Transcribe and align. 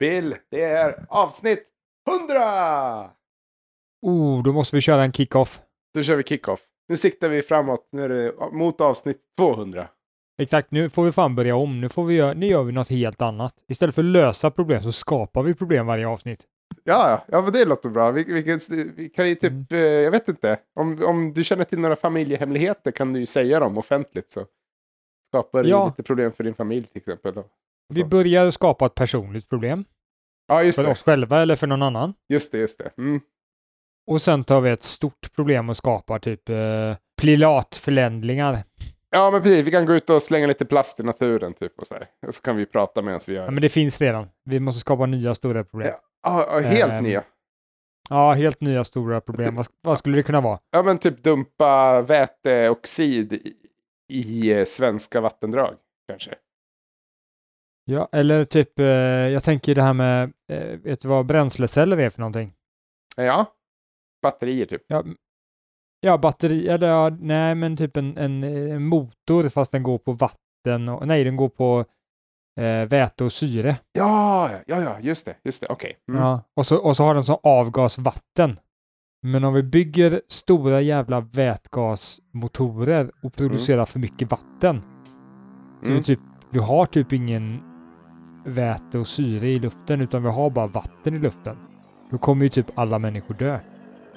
Bill, 0.00 0.36
det 0.50 0.62
är 0.64 1.06
avsnitt 1.08 1.68
100! 2.10 3.10
Oh, 4.02 4.42
då 4.42 4.52
måste 4.52 4.76
vi 4.76 4.80
köra 4.82 5.02
en 5.04 5.12
kick-off. 5.12 5.60
Då 5.94 6.02
kör 6.02 6.16
vi 6.16 6.22
kickoff. 6.22 6.60
Nu 6.88 6.96
siktar 6.96 7.28
vi 7.28 7.42
framåt 7.42 7.88
nu 7.92 8.02
är 8.04 8.08
det 8.08 8.32
mot 8.52 8.80
avsnitt 8.80 9.20
200. 9.38 9.88
Exakt, 10.42 10.70
nu 10.70 10.90
får 10.90 11.04
vi 11.04 11.12
fan 11.12 11.34
börja 11.34 11.56
om. 11.56 11.80
Nu, 11.80 11.88
får 11.88 12.04
vi 12.04 12.14
göra, 12.14 12.32
nu 12.32 12.46
gör 12.46 12.62
vi 12.62 12.72
något 12.72 12.88
helt 12.88 13.22
annat. 13.22 13.54
Istället 13.68 13.94
för 13.94 14.02
att 14.02 14.06
lösa 14.06 14.50
problem 14.50 14.82
så 14.82 14.92
skapar 14.92 15.42
vi 15.42 15.54
problem 15.54 15.86
varje 15.86 16.06
avsnitt. 16.08 16.46
Ja, 16.84 17.24
ja, 17.28 17.40
men 17.42 17.52
det 17.52 17.64
låter 17.64 17.88
bra. 17.88 18.10
Vi, 18.10 18.24
vi, 18.24 18.42
kan, 18.42 18.60
vi 18.96 19.08
kan 19.08 19.28
ju 19.28 19.34
typ, 19.34 19.52
Mm. 19.52 19.66
eh, 19.70 19.78
jag 19.80 20.10
vet 20.10 20.28
inte, 20.28 20.58
om, 20.74 21.04
om 21.04 21.32
du 21.32 21.44
känner 21.44 21.64
till 21.64 21.78
några 21.80 21.96
familjehemligheter 21.96 22.90
kan 22.90 23.12
du 23.12 23.20
ju 23.20 23.26
säga 23.26 23.60
dem 23.60 23.78
offentligt 23.78 24.30
så 24.30 24.40
skapar 25.28 25.62
det 25.62 25.68
Ja. 25.68 25.86
lite 25.86 26.02
problem 26.02 26.32
för 26.32 26.44
din 26.44 26.54
familj 26.54 26.84
till 26.84 26.98
exempel. 26.98 27.34
Då. 27.34 27.44
Vi 27.90 28.04
börjar 28.04 28.50
skapa 28.50 28.86
ett 28.86 28.94
personligt 28.94 29.48
problem 29.48 29.84
Ja, 30.48 30.62
just 30.62 30.78
för 30.78 30.84
det. 30.84 30.90
oss 30.90 31.02
själva 31.02 31.42
eller 31.42 31.56
för 31.56 31.66
någon 31.66 31.82
annan. 31.82 32.14
Just 32.28 32.52
det, 32.52 32.58
just 32.58 32.78
det. 32.78 32.90
Mm. 32.98 33.20
Och 34.06 34.22
sen 34.22 34.44
tar 34.44 34.60
vi 34.60 34.70
ett 34.70 34.82
stort 34.82 35.32
problem 35.34 35.68
och 35.68 35.76
skapar 35.76 36.18
typ 36.18 36.48
eh, 36.48 36.96
plilatförändringar. 37.20 38.58
Ja, 39.10 39.30
men 39.30 39.42
precis. 39.42 39.66
Vi 39.66 39.70
kan 39.70 39.86
gå 39.86 39.94
ut 39.94 40.10
och 40.10 40.22
slänga 40.22 40.46
lite 40.46 40.64
plast 40.66 41.00
i 41.00 41.02
naturen 41.02 41.54
typ 41.54 41.78
och 41.78 41.86
så 41.86 41.94
här. 41.94 42.06
Och 42.26 42.34
så 42.34 42.42
kan 42.42 42.56
vi 42.56 42.66
prata 42.66 43.02
medan 43.02 43.20
vi 43.26 43.32
gör 43.32 43.40
Ja, 43.40 43.46
det. 43.46 43.52
men 43.52 43.62
det 43.62 43.68
finns 43.68 44.00
redan. 44.00 44.28
Vi 44.44 44.60
måste 44.60 44.80
skapa 44.80 45.06
nya 45.06 45.34
stora 45.34 45.64
problem. 45.64 45.88
Ja. 45.92 46.00
Ja, 46.22 46.48
ja, 46.62 46.68
helt 46.68 46.92
Ehm. 46.92 47.04
nya. 47.04 47.22
Ja, 48.08 48.32
helt 48.32 48.60
nya 48.60 48.84
stora 48.84 49.20
problem. 49.20 49.54
Vad, 49.56 49.66
vad 49.82 49.98
skulle 49.98 50.16
det 50.16 50.22
kunna 50.22 50.40
vara? 50.40 50.58
Ja, 50.70 50.82
men 50.82 50.98
typ 50.98 51.22
dumpa 51.22 52.00
väteoxid 52.02 53.32
i, 53.32 53.52
i 54.08 54.52
eh, 54.52 54.64
svenska 54.64 55.20
vattendrag 55.20 55.74
kanske. 56.08 56.34
Ja, 57.84 58.08
eller 58.12 58.44
typ, 58.44 58.78
eh, 58.78 58.86
jag 58.86 59.42
tänker 59.44 59.74
det 59.74 59.82
här 59.82 59.92
med, 59.92 60.32
eh, 60.52 60.78
vet 60.78 61.00
du 61.00 61.08
vad 61.08 61.26
bränsleceller 61.26 61.96
är 61.96 62.10
för 62.10 62.20
någonting? 62.20 62.52
Ja, 63.16 63.46
batterier 64.22 64.66
typ. 64.66 64.82
Ja, 64.86 65.04
ja 66.00 66.18
batteri, 66.18 66.68
eller 66.68 66.88
ja, 66.88 67.10
nej 67.20 67.54
men 67.54 67.76
typ 67.76 67.96
en, 67.96 68.16
en, 68.18 68.44
eh, 68.44 68.78
motor 68.78 69.48
fast 69.48 69.72
den 69.72 69.82
går 69.82 69.98
på 69.98 70.12
vatten 70.12 70.88
och, 70.88 71.06
nej 71.06 71.24
den 71.24 71.36
går 71.36 71.48
på 71.48 71.84
eh, 72.60 72.88
väte 72.88 73.24
och 73.24 73.32
syre. 73.32 73.76
Ja, 73.92 74.50
ja, 74.66 74.82
ja, 74.82 75.00
just 75.00 75.26
det, 75.26 75.36
just 75.44 75.60
det, 75.60 75.66
okej. 75.70 75.96
Mm. 76.08 76.22
Ja, 76.22 76.42
och, 76.56 76.66
så, 76.66 76.76
och 76.76 76.96
så 76.96 77.04
har 77.04 77.14
den 77.14 77.24
som 77.24 77.36
avgas 77.42 77.98
vatten. 77.98 78.60
Men 79.22 79.44
om 79.44 79.54
vi 79.54 79.62
bygger 79.62 80.22
stora 80.28 80.80
jävla 80.80 81.20
vätgasmotorer 81.20 83.10
och 83.22 83.34
producerar 83.34 83.84
för 83.86 83.98
mycket 83.98 84.30
vatten. 84.30 84.82
Så 85.82 85.88
Mm. 85.90 85.96
vi, 85.98 86.02
typ, 86.02 86.20
vi 86.50 86.58
har 86.58 86.86
typ 86.86 87.12
ingen 87.12 87.62
väte 88.44 88.98
och 88.98 89.06
syre 89.06 89.48
i 89.48 89.58
luften 89.58 90.00
utan 90.00 90.22
vi 90.22 90.28
har 90.28 90.50
bara 90.50 90.66
vatten 90.66 91.14
i 91.14 91.18
luften. 91.18 91.56
Då 92.10 92.18
kommer 92.18 92.42
ju 92.42 92.48
typ 92.48 92.66
alla 92.74 92.98
människor 92.98 93.34
dö. 93.34 93.58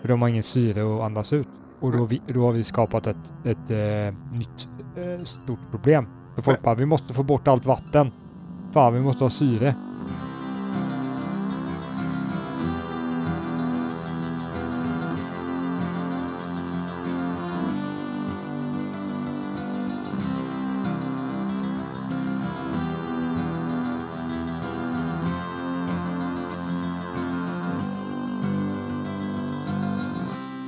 För 0.01 0.07
de 0.07 0.21
har 0.21 0.29
ingen 0.29 0.43
syre 0.43 0.95
att 0.95 1.01
andas 1.01 1.33
ut. 1.33 1.47
Och 1.79 1.91
då, 1.91 1.97
har 1.97 2.07
vi, 2.07 2.21
då 2.27 2.45
har 2.45 2.51
vi 2.51 2.63
skapat 2.63 3.07
ett, 3.07 3.33
ett 3.43 3.69
eh, 3.69 4.37
nytt 4.37 4.67
eh, 4.97 5.23
stort 5.23 5.59
problem. 5.71 6.07
För 6.35 6.41
folk 6.41 6.61
bara, 6.61 6.75
vi 6.75 6.85
måste 6.85 7.13
få 7.13 7.23
bort 7.23 7.47
allt 7.47 7.65
vatten. 7.65 8.11
Fan, 8.71 8.93
vi 8.93 8.99
måste 8.99 9.23
ha 9.23 9.29
syre. 9.29 9.75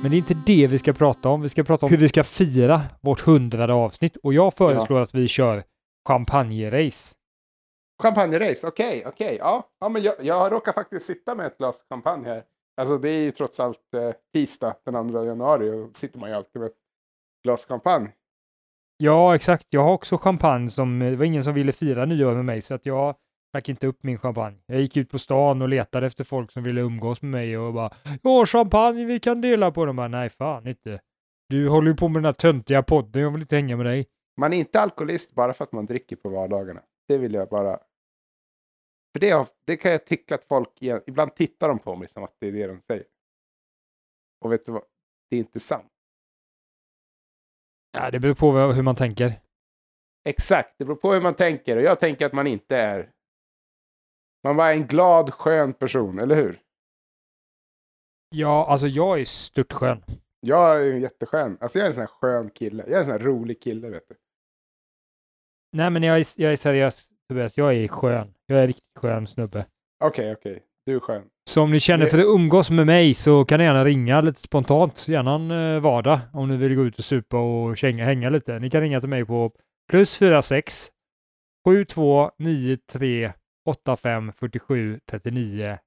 Men 0.06 0.10
det 0.10 0.16
är 0.16 0.18
inte 0.18 0.34
det 0.46 0.66
vi 0.66 0.78
ska 0.78 0.92
prata 0.92 1.28
om. 1.28 1.42
Vi 1.42 1.48
ska 1.48 1.64
prata 1.64 1.86
om 1.86 1.90
hur 1.90 1.98
vi 1.98 2.08
ska 2.08 2.24
fira 2.24 2.82
vårt 3.00 3.20
hundrade 3.20 3.72
avsnitt. 3.72 4.16
Och 4.16 4.34
jag 4.34 4.54
föreslår 4.54 5.00
att 5.00 5.14
vi 5.14 5.28
kör 5.28 5.64
champagne-race. 6.08 7.14
Champagne-race, 8.02 8.68
okej, 8.68 9.02
okej. 9.06 9.36
Ja, 9.40 9.68
ja, 9.80 9.88
men 9.88 10.02
jag, 10.02 10.14
jag 10.20 10.52
råkar 10.52 10.72
faktiskt 10.72 11.06
sitta 11.06 11.34
med 11.34 11.46
ett 11.46 11.58
glas 11.58 11.84
champagne 11.88 12.28
här. 12.28 12.44
Alltså 12.76 12.98
det 12.98 13.10
är 13.10 13.20
ju 13.20 13.30
trots 13.30 13.60
allt 13.60 13.94
eh, 13.96 14.10
tisdag 14.34 14.76
den 14.84 15.12
2 15.12 15.24
januari 15.24 15.70
och 15.70 15.86
då 15.86 15.92
sitter 15.92 16.18
man 16.18 16.30
ju 16.30 16.36
alltid 16.36 16.60
med 16.60 16.66
ett 16.66 16.78
glas 17.44 17.66
champagne. 17.66 18.08
Ja, 18.96 19.34
exakt. 19.34 19.66
Jag 19.70 19.82
har 19.82 19.92
också 19.92 20.18
champagne 20.18 20.68
som, 20.68 20.98
det 20.98 21.16
var 21.16 21.24
ingen 21.24 21.44
som 21.44 21.54
ville 21.54 21.72
fira 21.72 22.04
nyår 22.04 22.34
med 22.34 22.44
mig 22.44 22.62
så 22.62 22.74
att 22.74 22.86
jag 22.86 23.14
drack 23.52 23.68
inte 23.68 23.86
upp 23.86 24.02
min 24.02 24.18
champagne. 24.18 24.62
Jag 24.66 24.80
gick 24.80 24.96
ut 24.96 25.10
på 25.10 25.18
stan 25.18 25.62
och 25.62 25.68
letade 25.68 26.06
efter 26.06 26.24
folk 26.24 26.50
som 26.50 26.62
ville 26.62 26.80
umgås 26.80 27.22
med 27.22 27.30
mig 27.30 27.58
och 27.58 27.74
bara 27.74 27.90
Ja, 28.22 28.46
champagne, 28.46 29.04
vi 29.04 29.20
kan 29.20 29.40
dela 29.40 29.70
på 29.72 29.84
dem. 29.86 29.96
Bara, 29.96 30.08
Nej, 30.08 30.28
fan 30.30 30.66
inte. 30.66 31.00
Du 31.48 31.68
håller 31.68 31.90
ju 31.90 31.96
på 31.96 32.08
med 32.08 32.16
den 32.16 32.24
här 32.24 32.32
töntiga 32.32 32.82
podden, 32.82 33.22
jag 33.22 33.30
vill 33.30 33.40
inte 33.40 33.56
hänga 33.56 33.76
med 33.76 33.86
dig. 33.86 34.06
Man 34.40 34.52
är 34.52 34.56
inte 34.56 34.80
alkoholist 34.80 35.34
bara 35.34 35.52
för 35.52 35.64
att 35.64 35.72
man 35.72 35.86
dricker 35.86 36.16
på 36.16 36.28
vardagarna. 36.28 36.82
Det 37.08 37.18
vill 37.18 37.34
jag 37.34 37.48
bara... 37.48 37.78
För 39.12 39.20
det, 39.20 39.30
har- 39.30 39.46
det 39.66 39.76
kan 39.76 39.90
jag 39.90 40.06
tycka 40.06 40.34
att 40.34 40.44
folk... 40.44 40.82
Ibland 41.06 41.34
tittar 41.34 41.68
de 41.68 41.78
på 41.78 41.96
mig 41.96 42.08
som 42.08 42.24
att 42.24 42.36
det 42.40 42.46
är 42.48 42.52
det 42.52 42.66
de 42.66 42.80
säger. 42.80 43.04
Och 44.44 44.52
vet 44.52 44.66
du 44.66 44.72
vad? 44.72 44.82
Det 45.30 45.36
är 45.36 45.40
inte 45.40 45.60
sant. 45.60 45.92
Ja, 47.98 48.10
det 48.10 48.20
beror 48.20 48.34
på 48.34 48.52
hur 48.52 48.82
man 48.82 48.96
tänker. 48.96 49.32
Exakt, 50.28 50.74
det 50.78 50.84
beror 50.84 50.96
på 50.96 51.12
hur 51.12 51.20
man 51.20 51.34
tänker. 51.34 51.76
Och 51.76 51.82
jag 51.82 52.00
tänker 52.00 52.26
att 52.26 52.32
man 52.32 52.46
inte 52.46 52.76
är... 52.76 53.10
Man 54.46 54.56
var 54.56 54.70
en 54.70 54.86
glad, 54.86 55.34
skön 55.34 55.72
person, 55.72 56.18
eller 56.18 56.36
hur? 56.36 56.60
Ja, 58.34 58.66
alltså 58.66 58.86
jag 58.86 59.20
är 59.20 59.24
störtskön. 59.24 60.04
Jag 60.40 60.80
är 60.80 60.94
jätteskön. 60.94 61.58
Alltså 61.60 61.78
jag 61.78 61.84
är 61.84 61.86
en 61.86 61.94
sån 61.94 62.00
här 62.00 62.08
skön 62.08 62.50
kille. 62.50 62.82
Jag 62.86 62.92
är 62.92 62.98
en 62.98 63.04
sån 63.04 63.12
här 63.12 63.18
rolig 63.18 63.62
kille, 63.62 63.90
vet 63.90 64.08
du. 64.08 64.14
Nej, 65.72 65.90
men 65.90 66.02
jag 66.02 66.20
är, 66.20 66.26
jag 66.36 66.52
är 66.52 66.56
seriös, 66.56 67.08
Tobias. 67.28 67.56
Jag 67.56 67.74
är 67.74 67.88
skön. 67.88 68.34
Jag 68.46 68.58
är 68.58 68.66
riktigt 68.66 68.98
skön 68.98 69.26
snubbe. 69.26 69.66
Okej, 70.04 70.32
okej. 70.32 70.62
Du 70.86 70.96
är 70.96 71.00
skön. 71.00 71.22
Så 71.50 71.62
om 71.62 71.70
ni 71.70 71.80
känner 71.80 72.06
för 72.06 72.18
att 72.18 72.24
umgås 72.24 72.70
med 72.70 72.86
mig 72.86 73.14
så 73.14 73.44
kan 73.44 73.58
ni 73.58 73.64
gärna 73.64 73.84
ringa 73.84 74.20
lite 74.20 74.40
spontant. 74.40 75.08
Gärna 75.08 75.34
en 75.34 75.50
eh, 75.50 75.80
vardag 75.80 76.18
om 76.32 76.48
ni 76.48 76.56
vill 76.56 76.74
gå 76.74 76.84
ut 76.84 76.98
och 76.98 77.04
supa 77.04 77.38
och 77.38 77.76
känga, 77.78 78.04
hänga 78.04 78.30
lite. 78.30 78.58
Ni 78.58 78.70
kan 78.70 78.80
ringa 78.80 79.00
till 79.00 79.08
mig 79.08 79.24
på 79.24 79.52
plus 79.90 80.16
46 80.16 80.90
72 81.64 82.30
93 82.38 83.32
85 83.66 84.32
47 84.36 85.00
39. 85.10 85.78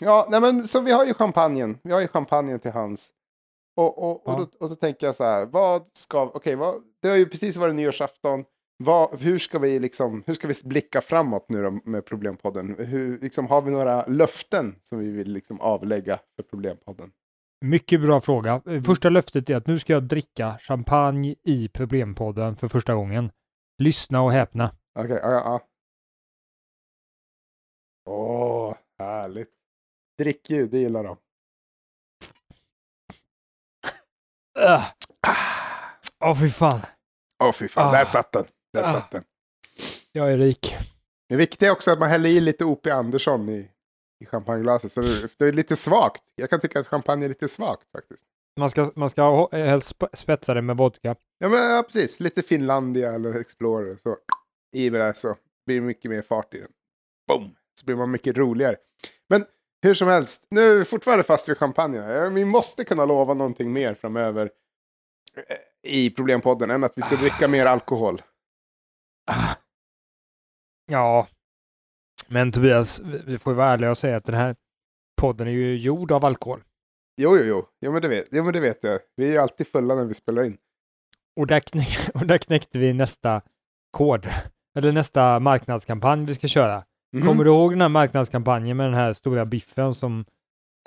Ja, 0.00 0.26
nej 0.30 0.40
men 0.40 0.68
så 0.68 0.80
vi 0.80 0.92
har 0.92 1.04
ju 1.04 1.14
champagnen. 1.14 1.78
Vi 1.82 1.92
har 1.92 2.00
ju 2.00 2.08
champagnen 2.08 2.58
till 2.60 2.70
hands. 2.70 3.10
Och, 3.76 3.98
och, 3.98 4.26
och, 4.28 4.32
Ja. 4.34 4.38
då, 4.38 4.64
och 4.64 4.68
då 4.70 4.76
tänker 4.76 5.06
jag 5.06 5.14
så 5.14 5.24
här, 5.24 5.46
vad 5.46 5.82
ska, 5.92 6.22
okej, 6.22 6.54
vad, 6.54 6.74
det 7.02 7.08
har 7.08 7.16
ju 7.16 7.28
precis 7.28 7.56
varit 7.56 7.74
nyårsafton. 7.74 8.44
Vad, 8.76 9.20
hur 9.20 9.38
ska 9.38 9.58
vi 9.58 9.78
liksom, 9.78 10.22
hur 10.26 10.34
ska 10.34 10.48
vi 10.48 10.54
blicka 10.64 11.00
framåt 11.00 11.46
nu 11.48 11.62
då 11.62 11.70
med 11.84 12.06
Problempodden? 12.06 12.76
Hur, 12.78 13.18
liksom, 13.18 13.46
har 13.46 13.62
vi 13.62 13.70
några 13.70 14.06
löften 14.06 14.76
som 14.82 14.98
vi 14.98 15.10
vill 15.10 15.32
liksom 15.32 15.60
avlägga 15.60 16.18
för 16.36 16.42
Problempodden? 16.42 17.10
Mycket 17.64 18.00
bra 18.00 18.20
fråga. 18.20 18.62
Eh, 18.66 18.82
Första 18.82 19.08
löftet 19.08 19.50
är 19.50 19.56
att 19.56 19.66
nu 19.66 19.78
ska 19.78 19.92
jag 19.92 20.02
dricka 20.02 20.58
champagne 20.60 21.34
i 21.44 21.68
Problempodden 21.68 22.56
för 22.56 22.68
första 22.68 22.94
gången. 22.94 23.30
Lyssna 23.78 24.22
och 24.22 24.32
häpna. 24.32 24.70
Okej, 24.98 25.18
ja, 25.22 25.30
ja, 25.30 25.42
ja. 25.44 25.60
Åh, 28.04 28.74
härligt. 28.98 29.50
Drickljud, 30.18 30.70
det 30.70 30.78
gillar 30.78 31.04
de. 31.04 31.16
Åh, 34.58 34.84
Åh 36.24 36.40
fy 36.40 36.50
fan. 36.50 36.80
Åh, 37.44 37.52
fy 37.52 37.68
fan, 37.68 37.88
Ah. 37.88 37.92
där 37.92 38.04
satt 38.04 38.32
den. 38.32 38.44
Där 38.72 38.80
Ah. 38.80 38.92
satt 38.92 39.10
den. 39.10 39.24
Jag 40.12 40.32
är 40.32 40.38
rik. 40.38 40.76
Det 41.28 41.36
viktiga 41.36 41.68
är 41.68 41.72
också 41.72 41.90
att 41.90 41.98
man 41.98 42.08
häller 42.10 42.30
i 42.30 42.40
lite 42.40 42.64
O.P. 42.64 42.90
Andersson 42.90 43.48
i, 43.48 43.70
i 44.22 44.26
champagneglaset. 44.26 44.92
Så 44.92 45.00
det, 45.00 45.38
det 45.38 45.44
är 45.48 45.52
lite 45.52 45.76
svagt. 45.76 46.22
Jag 46.34 46.50
kan 46.50 46.60
tycka 46.60 46.80
att 46.80 46.86
champagne 46.86 47.24
är 47.24 47.28
lite 47.28 47.48
svagt 47.48 47.90
faktiskt. 47.92 48.22
Man 48.60 48.70
ska, 48.70 48.90
man 48.94 49.10
ska 49.10 49.48
helst 49.52 49.94
sp- 49.94 50.16
spetsa 50.16 50.54
det 50.54 50.62
med 50.62 50.76
vodka. 50.76 51.16
Ja, 51.38 51.48
men 51.48 51.70
ja, 51.70 51.82
precis. 51.82 52.20
Lite 52.20 52.42
Finlandia 52.42 53.12
eller 53.12 53.34
Explorer. 53.40 53.96
Så 54.02 54.16
i 54.76 54.90
med 54.90 55.00
det 55.00 55.04
här 55.04 55.12
så 55.12 55.36
blir 55.66 55.76
det 55.80 55.86
mycket 55.86 56.10
mer 56.10 56.22
fart 56.22 56.54
i 56.54 56.60
den. 56.60 56.70
Boom! 57.28 57.56
Så 57.80 57.86
blir 57.86 57.96
man 57.96 58.10
mycket 58.10 58.36
roligare. 58.36 58.76
Men 59.28 59.44
hur 59.82 59.94
som 59.94 60.08
helst, 60.08 60.46
nu 60.50 60.70
är 60.70 60.74
vi 60.74 60.84
fortfarande 60.84 61.24
fast 61.24 61.48
vid 61.48 61.58
champagne. 61.58 62.00
här. 62.00 62.30
Vi 62.30 62.44
måste 62.44 62.84
kunna 62.84 63.04
lova 63.04 63.34
någonting 63.34 63.72
mer 63.72 63.94
framöver 63.94 64.50
eh, 65.36 65.92
i 65.92 66.10
Problempodden 66.10 66.70
än 66.70 66.84
att 66.84 66.92
vi 66.98 67.02
ska 67.02 67.16
dricka 67.16 67.48
mer 67.48 67.66
alkohol. 67.66 68.22
Ja, 70.86 71.28
men 72.28 72.52
Tobias, 72.52 73.00
vi 73.26 73.38
får 73.38 73.52
ju 73.52 73.56
vara 73.56 73.68
ärliga 73.68 73.90
och 73.90 73.98
säga 73.98 74.16
att 74.16 74.24
den 74.24 74.34
här 74.34 74.56
podden 75.20 75.46
är 75.48 75.52
ju 75.52 75.76
gjord 75.76 76.12
av 76.12 76.24
alkohol. 76.24 76.62
Jo, 77.20 77.36
jo, 77.38 77.44
jo. 77.44 77.66
Jo, 77.80 77.92
men 77.92 78.02
det 78.02 78.08
vet, 78.08 78.28
jo, 78.30 78.44
men 78.44 78.52
det 78.52 78.60
vet 78.60 78.78
jag. 78.84 79.00
Vi 79.16 79.26
är 79.26 79.30
ju 79.30 79.38
alltid 79.38 79.66
fulla 79.68 79.94
när 79.94 80.04
vi 80.04 80.14
spelar 80.14 80.44
in. 80.44 80.56
Och 81.40 81.46
där, 81.46 81.60
knä- 81.60 82.10
och 82.20 82.26
där 82.26 82.38
knäckte 82.38 82.78
vi 82.78 82.92
nästa 82.92 83.42
kod, 83.90 84.28
eller 84.78 84.92
nästa 84.92 85.40
marknadskampanj 85.40 86.24
vi 86.26 86.34
ska 86.34 86.48
köra. 86.48 86.84
Mhm. 87.14 87.26
Kommer 87.26 87.44
du 87.44 87.50
ihåg 87.50 87.72
den 87.72 87.80
här 87.80 87.88
marknadskampanjen 87.88 88.76
med 88.76 88.86
den 88.86 88.94
här 88.94 89.12
stora 89.12 89.46
biffen 89.46 89.94
som, 89.94 90.24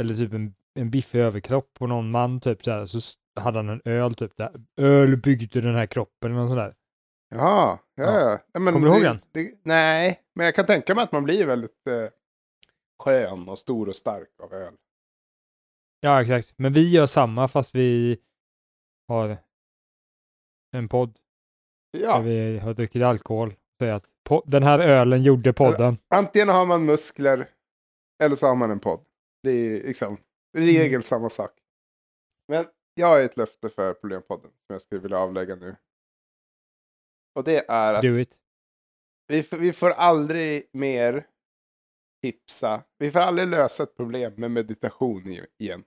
eller 0.01 0.15
typ 0.15 0.33
en, 0.33 0.55
en 0.79 0.89
biff 0.91 1.15
i 1.15 1.19
överkropp 1.19 1.73
på 1.73 1.87
någon 1.87 2.11
man 2.11 2.39
typ 2.39 2.63
så 2.63 2.71
här, 2.71 2.85
så 2.85 2.99
hade 3.39 3.59
han 3.59 3.69
en 3.69 3.81
öl 3.85 4.15
typ 4.15 4.37
där. 4.37 4.51
Öl 4.77 5.17
byggde 5.17 5.61
den 5.61 5.75
här 5.75 5.85
kroppen 5.85 6.31
eller 6.31 6.41
något 6.41 6.49
sånt 6.49 6.59
där. 6.59 6.75
Ja, 7.35 7.79
ja, 7.95 8.03
Ja. 8.03 8.39
ja. 8.53 8.59
men 8.59 8.73
Kommer 8.73 8.87
du 8.87 8.93
ihåg 8.93 9.03
den? 9.03 9.19
Det, 9.31 9.53
nej, 9.63 10.21
men 10.35 10.45
jag 10.45 10.55
kan 10.55 10.65
tänka 10.65 10.95
mig 10.95 11.03
att 11.03 11.11
man 11.11 11.23
blir 11.23 11.45
väldigt 11.45 11.87
eh, 11.87 12.09
skön 13.03 13.49
och 13.49 13.57
stor 13.59 13.89
och 13.89 13.95
stark 13.95 14.29
av 14.43 14.53
öl. 14.53 14.73
Ja, 15.99 16.21
exakt. 16.21 16.53
Men 16.57 16.73
vi 16.73 16.89
gör 16.89 17.05
samma 17.05 17.47
fast 17.47 17.75
vi 17.75 18.17
har 19.07 19.37
en 20.71 20.89
podd 20.89 21.17
där 21.93 21.99
Ja, 21.99 22.19
vi 22.19 22.59
har 22.59 22.73
druckit 22.73 23.03
alkohol. 23.03 23.53
Säger 23.79 23.93
att 23.93 24.11
den 24.45 24.63
här 24.63 24.79
ölen 24.79 25.23
gjorde 25.23 25.53
podden. 25.53 25.97
antingen 26.07 26.49
har 26.49 26.65
man 26.65 26.85
muskler 26.85 27.49
eller 28.23 28.35
så 28.35 28.47
har 28.47 28.55
man 28.55 28.71
en 28.71 28.79
podd. 28.79 29.05
Det 29.43 29.51
är 29.51 29.87
liksom 29.87 30.13
i 30.13 30.17
Mm. 30.57 30.67
regel 30.75 31.03
samma 31.03 31.29
sak. 31.29 31.51
Men 32.47 32.65
jag 32.93 33.07
har 33.07 33.19
ett 33.19 33.37
löfte 33.37 33.69
för 33.69 33.93
Problempodden 33.93 34.49
som 34.51 34.73
jag 34.73 34.81
skulle 34.81 35.01
vilja 35.01 35.17
avlägga 35.17 35.55
nu. 35.55 35.75
Och 37.35 37.43
det 37.43 37.69
är 37.69 37.93
att 37.93 38.01
Do 38.01 38.19
it. 38.19 38.39
vi, 39.27 39.47
vi 39.51 39.73
får 39.73 39.89
aldrig 39.89 40.69
mer 40.71 41.27
tipsa. 42.23 42.83
Vi 42.97 43.11
får 43.11 43.19
aldrig 43.19 43.47
lösa 43.47 43.83
ett 43.83 43.95
problem 43.97 44.33
med 44.37 44.51
meditation 44.51 45.23
igen. 45.57 45.83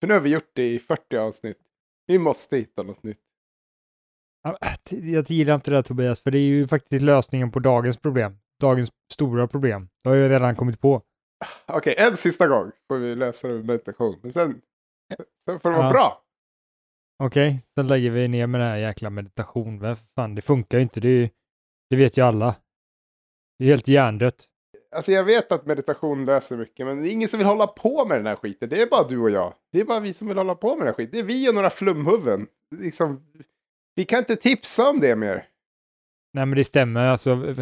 För 0.00 0.06
nu 0.08 0.14
har 0.14 0.20
vi 0.20 0.30
gjort 0.30 0.50
det 0.52 0.72
i 0.74 0.78
40 0.78 1.16
avsnitt. 1.16 1.58
Vi 2.06 2.18
måste 2.18 2.56
hitta 2.56 2.82
något 2.82 3.02
nytt. 3.02 3.20
T- 4.84 4.96
Jag 5.12 5.30
gillar 5.30 5.54
inte 5.54 5.70
det 5.70 5.76
där 5.76 5.82
Tobias, 5.82 6.20
för 6.20 6.30
det 6.30 6.38
är 6.38 6.42
ju 6.42 6.66
faktiskt 6.68 7.02
lösningen 7.02 7.50
på 7.52 7.58
dagens 7.58 7.96
problem. 7.96 8.38
Dagens 8.60 8.90
stora 9.12 9.48
problem. 9.48 9.88
Det 10.04 10.08
har 10.10 10.16
jag 10.16 10.30
redan 10.30 10.56
kommit 10.56 10.80
på. 10.80 11.02
Okej, 11.66 11.94
en 11.98 12.16
sista 12.16 12.48
gång 12.48 12.70
får 12.88 12.96
vi 12.98 13.14
lösa 13.16 13.48
det 13.48 13.54
med 13.54 13.64
meditation. 13.64 14.16
Men 14.22 14.32
sen, 14.32 14.60
sen 15.44 15.60
får 15.60 15.70
det 15.70 15.76
vara 15.76 15.86
Ja. 15.86 15.92
bra. 15.92 16.20
Okej, 17.22 17.64
sen 17.74 17.86
lägger 17.86 18.10
vi 18.10 18.28
ner 18.28 18.46
med 18.46 18.60
den 18.60 18.68
här 18.68 18.76
jäkla 18.76 19.10
meditation. 19.10 19.78
Men 19.78 19.96
fan, 20.14 20.34
det 20.34 20.42
funkar 20.42 20.78
ju 20.78 20.82
inte. 20.82 21.00
Det, 21.00 21.08
ju- 21.08 21.28
det 21.90 21.96
vet 21.96 22.16
ju 22.16 22.22
alla. 22.22 22.54
Det 23.58 23.64
är 23.64 23.68
helt 23.68 23.88
hjärndött. 23.88 24.46
Alltså 24.94 25.12
jag 25.12 25.24
vet 25.24 25.52
att 25.52 25.66
meditation 25.66 26.24
löser 26.24 26.56
mycket, 26.56 26.86
men 26.86 27.02
det 27.02 27.08
är 27.08 27.12
ingen 27.12 27.28
som 27.28 27.38
vill 27.38 27.46
hålla 27.46 27.66
på 27.66 28.04
med 28.04 28.18
den 28.18 28.26
här 28.26 28.36
skiten. 28.36 28.68
Det 28.68 28.82
är 28.82 28.86
bara 28.90 29.08
du 29.08 29.18
och 29.18 29.30
jag. 29.30 29.54
Det 29.72 29.80
är 29.80 29.84
bara 29.84 30.00
vi 30.00 30.12
som 30.12 30.28
vill 30.28 30.36
hålla 30.38 30.54
på 30.54 30.68
med 30.68 30.78
den 30.78 30.86
här 30.86 30.92
skiten. 30.94 31.10
Det 31.12 31.18
är 31.18 31.22
vi 31.22 31.48
och 31.50 31.54
några 31.54 31.70
flumhuvuden. 31.70 32.46
Liksom, 32.78 33.26
vi 33.94 34.04
kan 34.04 34.18
inte 34.18 34.36
tipsa 34.36 34.88
om 34.90 35.00
det 35.00 35.16
mer. 35.16 35.44
Nej, 36.32 36.46
men 36.46 36.56
det 36.56 36.64
stämmer. 36.64 37.06
Alltså, 37.06 37.54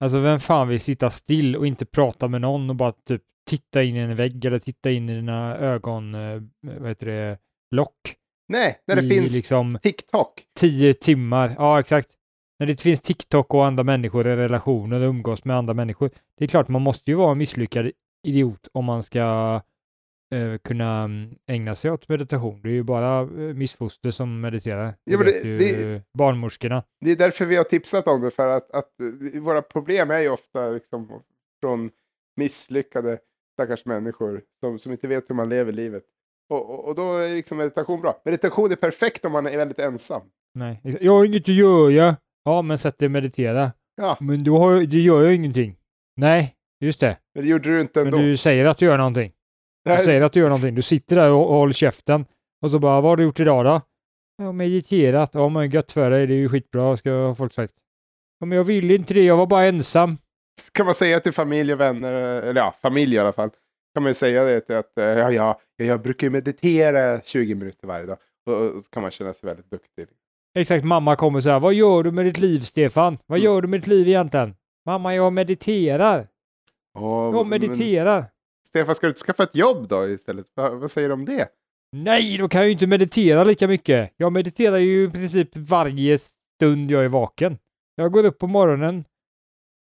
alltså, 0.00 0.18
vem 0.18 0.40
fan 0.40 0.68
vill 0.68 0.80
sitta 0.80 1.10
still 1.10 1.56
och 1.56 1.66
inte 1.66 1.86
prata 1.86 2.28
med 2.28 2.40
någon 2.40 2.70
och 2.70 2.76
bara 2.76 2.92
typ 2.92 3.22
titta 3.46 3.82
in 3.82 3.96
i 3.96 3.98
en 3.98 4.14
vägg 4.16 4.44
eller 4.44 4.58
titta 4.58 4.90
in 4.90 5.08
i 5.08 5.14
dina 5.14 5.56
ögon, 5.56 6.14
eh, 6.14 6.42
vad 6.60 6.88
heter 6.88 7.06
det, 7.06 7.38
lock 7.70 8.16
Nej, 8.48 8.78
när 8.86 8.96
det 8.96 9.02
i 9.02 9.08
finns 9.08 9.36
liksom 9.36 9.78
TikTok. 9.82 10.42
tio 10.58 10.94
timmar. 10.94 11.54
Ja, 11.58 11.80
exakt. 11.80 12.08
När 12.58 12.66
det 12.66 12.80
finns 12.80 13.00
TikTok 13.00 13.54
och 13.54 13.66
andra 13.66 13.84
människor 13.84 14.26
i 14.26 14.36
relationer 14.36 15.00
och 15.00 15.08
umgås 15.08 15.44
med 15.44 15.56
andra 15.56 15.74
människor. 15.74 16.10
Det 16.38 16.44
är 16.44 16.48
klart, 16.48 16.68
man 16.68 16.82
måste 16.82 17.10
ju 17.10 17.14
vara 17.16 17.32
en 17.32 17.38
misslyckad 17.38 17.90
idiot 18.26 18.68
om 18.72 18.84
man 18.84 19.02
ska 19.02 19.60
eh, 20.34 20.58
kunna 20.64 21.02
mm, 21.02 21.34
ägna 21.46 21.74
sig 21.74 21.90
åt 21.90 22.08
meditation. 22.08 22.60
Det 22.62 22.68
är 22.68 22.72
ju 22.72 22.82
bara 22.82 23.20
eh, 23.20 23.26
missfoster 23.54 24.10
som 24.10 24.40
mediterar. 24.40 24.86
Det 24.86 24.94
Ja, 25.12 25.18
men 25.18 25.26
det- 25.26 25.42
ju 25.44 25.58
det- 25.58 26.02
barnmorskorna. 26.18 26.82
Det 27.00 27.10
är 27.10 27.16
därför 27.16 27.46
vi 27.46 27.56
har 27.56 27.64
tipsat 27.64 28.06
om 28.06 28.20
det, 28.20 28.30
för 28.30 28.48
att, 28.48 28.70
att 28.70 28.90
eh, 29.34 29.40
våra 29.42 29.62
problem 29.62 30.10
är 30.10 30.18
ju 30.18 30.28
ofta 30.28 30.68
liksom 30.70 31.22
från 31.60 31.90
misslyckade 32.36 33.18
stackars 33.54 33.84
människor 33.84 34.40
som, 34.60 34.78
som 34.78 34.92
inte 34.92 35.08
vet 35.08 35.30
hur 35.30 35.34
man 35.34 35.48
lever 35.48 35.72
livet. 35.72 36.02
Och, 36.50 36.70
och, 36.70 36.88
och 36.88 36.94
då 36.94 37.16
är 37.16 37.34
liksom 37.34 37.58
meditation 37.58 38.00
bra. 38.00 38.22
Meditation 38.24 38.72
är 38.72 38.76
perfekt 38.76 39.24
om 39.24 39.32
man 39.32 39.46
är 39.46 39.56
väldigt 39.56 39.78
ensam. 39.78 40.22
Nej, 40.54 40.80
jag 41.00 41.12
har 41.12 41.24
inget 41.24 41.42
att 41.42 41.54
göra. 41.54 42.16
Ja, 42.44 42.62
men 42.62 42.78
sätt 42.78 42.98
dig 42.98 43.06
och 43.06 43.10
meditera. 43.12 43.72
Ja, 43.96 44.16
Men 44.20 44.44
du, 44.44 44.50
har, 44.50 44.80
du 44.80 45.00
gör 45.00 45.22
ju 45.28 45.34
ingenting. 45.34 45.76
Nej, 46.16 46.54
just 46.80 47.00
det. 47.00 47.18
men 47.34 47.44
det 47.44 47.50
gjorde 47.50 47.68
du 47.68 47.80
inte 47.80 48.04
Men 48.04 48.06
ändå. 48.14 48.18
du 48.26 48.36
säger 48.36 48.64
att 48.66 48.78
du 48.78 48.86
gör 48.86 48.96
någonting. 48.98 49.32
Du 49.84 49.96
säger 50.04 50.22
att 50.22 50.32
du 50.32 50.40
gör 50.40 50.48
någonting. 50.48 50.74
Du 50.74 50.82
sitter 50.82 51.16
där 51.16 51.30
och, 51.30 51.50
och 51.50 51.54
håller 51.56 51.72
käften. 51.72 52.24
Och 52.62 52.70
så 52.70 52.78
bara, 52.78 53.00
vad 53.00 53.10
har 53.10 53.16
du 53.16 53.22
gjort 53.22 53.40
idag 53.40 53.64
då? 53.64 53.80
Jag 54.36 54.44
har 54.44 54.52
mediterat. 54.52 55.30
Ja, 55.32 55.48
men 55.48 55.70
gött 55.70 55.92
för 55.92 56.10
dig. 56.10 56.26
Det 56.26 56.34
är 56.34 56.38
ju 56.38 56.48
skitbra, 56.48 56.96
ska 56.96 57.34
folk 57.38 57.52
sagt. 57.54 57.74
Ja, 58.40 58.46
men 58.46 58.56
jag 58.56 58.64
vill 58.64 58.90
inte 58.90 59.14
det. 59.14 59.24
Jag 59.24 59.36
var 59.36 59.46
bara 59.46 59.64
ensam. 59.66 60.18
kan 60.72 60.86
man 60.86 60.94
säga 60.94 61.20
till 61.20 61.32
familj 61.32 61.72
och 61.72 61.80
vänner, 61.80 62.12
eller 62.12 62.60
ja, 62.60 62.74
familj 62.82 63.14
i 63.14 63.18
alla 63.18 63.32
fall, 63.32 63.50
kan 63.94 64.02
man 64.02 64.10
ju 64.10 64.14
säga 64.14 64.44
det 64.44 64.60
till 64.60 64.76
att 64.76 64.98
eh, 64.98 65.04
ja, 65.04 65.30
ja, 65.32 65.60
jag 65.76 66.02
brukar 66.02 66.26
ju 66.26 66.30
meditera 66.30 67.20
20 67.20 67.54
minuter 67.54 67.86
varje 67.86 68.06
dag. 68.06 68.16
Och, 68.46 68.54
och 68.76 68.84
så 68.84 68.90
kan 68.90 69.02
man 69.02 69.10
känna 69.10 69.34
sig 69.34 69.46
väldigt 69.46 69.70
duktig. 69.70 70.06
Exakt, 70.58 70.84
mamma 70.84 71.16
kommer 71.16 71.40
så 71.40 71.50
här. 71.50 71.60
Vad 71.60 71.74
gör 71.74 72.02
du 72.02 72.10
med 72.10 72.24
ditt 72.24 72.38
liv, 72.38 72.60
Stefan? 72.60 73.18
Vad 73.26 73.38
Mm. 73.38 73.44
gör 73.44 73.62
du 73.62 73.68
med 73.68 73.80
ditt 73.80 73.86
liv 73.86 74.08
egentligen? 74.08 74.54
Mamma, 74.86 75.14
jag 75.14 75.32
mediterar. 75.32 76.28
Och, 76.98 77.10
Jag 77.10 77.34
men, 77.34 77.48
mediterar. 77.48 78.24
Stefan, 78.70 78.94
ska 78.94 79.06
du 79.06 79.10
inte 79.10 79.20
skaffa 79.20 79.42
ett 79.42 79.56
jobb 79.56 79.88
då 79.88 80.08
istället? 80.08 80.46
Va, 80.56 80.70
vad 80.70 80.90
säger 80.90 81.08
du 81.08 81.14
om 81.14 81.24
det? 81.24 81.48
Nej, 81.92 82.38
då 82.38 82.48
kan 82.48 82.60
jag 82.60 82.66
ju 82.66 82.72
inte 82.72 82.86
meditera 82.86 83.44
lika 83.44 83.68
mycket. 83.68 84.12
Jag 84.16 84.32
mediterar 84.32 84.78
ju 84.78 85.04
i 85.04 85.10
princip 85.10 85.56
varje 85.56 86.18
stund 86.18 86.90
jag 86.90 87.04
är 87.04 87.08
vaken. 87.08 87.58
Jag 87.94 88.12
går 88.12 88.24
upp 88.24 88.38
på 88.38 88.46
morgonen 88.46 89.04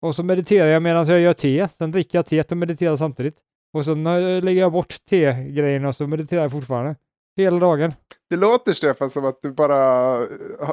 och 0.02 0.14
så 0.14 0.22
mediterar 0.22 0.66
jag 0.66 0.82
medan 0.82 1.06
jag 1.06 1.20
gör 1.20 1.32
te. 1.32 1.68
Sen 1.78 1.90
dricker 1.90 2.18
jag 2.18 2.26
teet 2.26 2.50
och 2.50 2.56
mediterar 2.56 2.96
samtidigt. 2.96 3.38
Och 3.72 3.84
sen 3.84 4.06
eh, 4.06 4.42
lägger 4.42 4.60
jag 4.60 4.72
bort 4.72 5.04
tegrejerna 5.08 5.88
och 5.88 5.96
så 5.96 6.06
mediterar 6.06 6.42
jag 6.42 6.52
fortfarande. 6.52 6.96
Hela 7.36 7.58
dagen. 7.58 7.92
Det 8.30 8.36
låter 8.36 8.72
Stefan 8.72 9.10
som 9.10 9.24
att 9.24 9.42
du 9.42 9.52
bara 9.52 10.14
eh, 10.22 10.70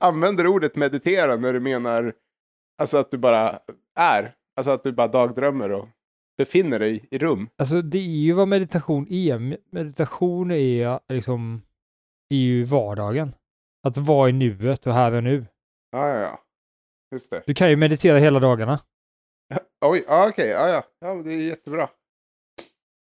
använder 0.00 0.46
ordet 0.46 0.76
meditera 0.76 1.36
när 1.36 1.52
du 1.52 1.60
menar 1.60 2.12
alltså 2.78 2.98
att 2.98 3.10
du 3.10 3.18
bara 3.18 3.58
är. 3.98 4.34
Alltså 4.56 4.70
att 4.70 4.84
du 4.84 4.92
bara 4.92 5.08
dagdrömmer 5.08 5.72
och 5.72 5.88
befinner 6.36 6.78
dig 6.78 7.08
i 7.10 7.18
rum. 7.18 7.48
Alltså 7.58 7.82
det 7.82 7.98
är 7.98 8.02
ju 8.02 8.32
vad 8.32 8.48
meditation 8.48 9.06
är. 9.10 9.38
Me- 9.38 9.58
Meditation 9.70 10.50
är 10.50 11.00
liksom 11.08 11.62
är 12.30 12.36
ju 12.36 12.64
vardagen. 12.64 13.34
Att 13.86 13.96
vara 13.96 14.28
i 14.28 14.32
nuet 14.32 14.86
och 14.86 14.94
här 14.94 15.14
och 15.14 15.24
nu. 15.24 15.46
Ja, 15.90 16.08
ja, 16.08 16.18
ja. 16.18 16.40
Just 17.12 17.30
det. 17.30 17.42
Du 17.46 17.54
kan 17.54 17.70
ju 17.70 17.76
meditera 17.76 18.18
hela 18.18 18.40
dagarna. 18.40 18.80
Oj, 19.84 20.04
ja, 20.06 20.28
okej, 20.28 20.48
ja, 20.48 20.68
ja. 20.68 20.84
ja, 21.00 21.14
det 21.14 21.32
är 21.32 21.38
jättebra. 21.38 21.90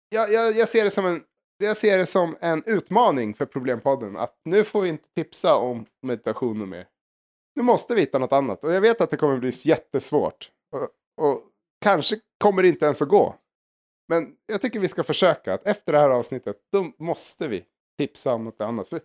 Jag, 0.09 0.33
jag, 0.33 0.57
jag, 0.57 0.69
ser 0.69 0.85
det 0.85 0.91
som 0.91 1.07
en, 1.07 1.23
jag 1.59 1.77
ser 1.77 1.99
det 1.99 2.07
som 2.07 2.37
en 2.41 2.63
utmaning 2.67 3.35
för 3.35 3.47
Problempodden. 3.47 4.17
Att 4.17 4.41
nu 4.45 4.65
får 4.65 4.83
vi 4.83 4.89
inte 4.89 5.09
tipsa 5.17 5.55
om 5.55 5.87
meditation 6.03 6.69
mer. 6.69 6.87
Nu 7.57 7.63
måste 7.63 7.95
vi 7.95 8.01
hitta 8.01 8.19
något 8.19 8.33
annat. 8.33 8.65
Och 8.65 8.73
jag 8.73 8.81
vet 8.81 9.01
att 9.01 9.11
det 9.11 9.17
kommer 9.17 9.39
bli 9.39 9.51
jättesvårt. 9.65 10.51
Och, 10.73 10.89
och 11.27 11.43
kanske 11.81 12.21
kommer 12.39 12.63
det 12.63 12.69
inte 12.69 12.85
ens 12.85 13.03
att 13.03 13.09
gå. 13.09 13.35
Men 14.09 14.37
jag 14.47 14.63
tycker 14.63 14.81
vi 14.81 14.89
ska 14.89 15.03
försöka. 15.03 15.55
Att 15.55 15.67
efter 15.67 15.93
det 15.93 15.99
här 15.99 16.11
avsnittet, 16.11 16.57
då 16.73 16.93
måste 16.99 17.49
vi 17.49 17.65
tipsa 17.99 18.35
om 18.35 18.45
något 18.45 18.61
annat. 18.61 18.89
För 18.89 19.01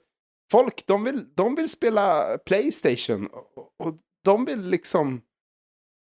folk, 0.52 0.86
de 0.88 1.04
vill, 1.04 1.34
de 1.34 1.56
vill 1.56 1.70
spela 1.70 2.38
Playstation. 2.38 3.28
Och, 3.28 3.74
och 3.78 3.96
de 4.24 4.46
vill 4.46 4.62
liksom 4.62 5.22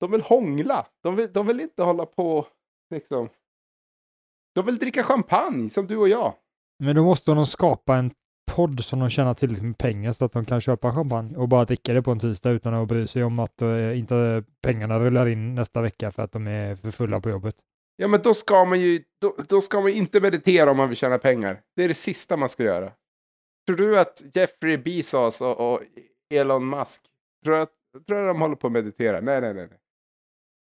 de 0.00 0.10
vill 0.10 0.20
hångla. 0.20 0.86
De 1.02 1.16
vill, 1.16 1.32
de 1.32 1.46
vill 1.46 1.60
inte 1.60 1.82
hålla 1.82 2.06
på 2.06 2.46
liksom. 2.90 3.28
De 4.54 4.66
vill 4.66 4.78
dricka 4.78 5.02
champagne 5.02 5.70
som 5.70 5.86
du 5.86 5.96
och 5.96 6.08
jag. 6.08 6.34
Men 6.78 6.96
då 6.96 7.04
måste 7.04 7.30
de 7.30 7.46
skapa 7.46 7.96
en 7.96 8.10
podd 8.56 8.84
som 8.84 8.98
de 9.00 9.10
tjänar 9.10 9.34
tillräckligt 9.34 9.64
med 9.64 9.78
pengar 9.78 10.12
så 10.12 10.24
att 10.24 10.32
de 10.32 10.44
kan 10.44 10.60
köpa 10.60 10.94
champagne 10.94 11.36
och 11.36 11.48
bara 11.48 11.64
dricka 11.64 11.92
det 11.92 12.02
på 12.02 12.10
en 12.10 12.18
tisdag 12.18 12.50
utan 12.50 12.74
att 12.74 12.88
bry 12.88 13.06
sig 13.06 13.24
om 13.24 13.38
att 13.38 13.62
eh, 13.62 13.98
inte 13.98 14.44
pengarna 14.62 14.98
rullar 14.98 15.28
in 15.28 15.54
nästa 15.54 15.80
vecka 15.80 16.10
för 16.10 16.22
att 16.22 16.32
de 16.32 16.46
är 16.46 16.76
för 16.76 16.90
fulla 16.90 17.20
på 17.20 17.30
jobbet. 17.30 17.54
Ja, 17.96 18.08
men 18.08 18.22
då 18.22 18.34
ska 18.34 18.64
man 18.64 18.80
ju 18.80 19.02
då, 19.20 19.36
då 19.48 19.60
ska 19.60 19.80
man 19.80 19.90
inte 19.90 20.20
meditera 20.20 20.70
om 20.70 20.76
man 20.76 20.88
vill 20.88 20.96
tjäna 20.96 21.18
pengar. 21.18 21.60
Det 21.76 21.84
är 21.84 21.88
det 21.88 21.94
sista 21.94 22.36
man 22.36 22.48
ska 22.48 22.62
göra. 22.62 22.92
Tror 23.66 23.76
du 23.76 23.98
att 23.98 24.22
Jeffrey 24.34 24.76
Bezos 24.76 25.40
och, 25.40 25.72
och 25.72 25.80
Elon 26.34 26.70
Musk, 26.70 27.02
tror 27.44 27.54
att, 27.54 27.70
tror 28.06 28.26
de 28.26 28.40
håller 28.40 28.56
på 28.56 28.66
att 28.66 28.72
meditera? 28.72 29.20
Nej, 29.20 29.40
nej, 29.40 29.54
nej. 29.54 29.66
nej. 29.70 29.78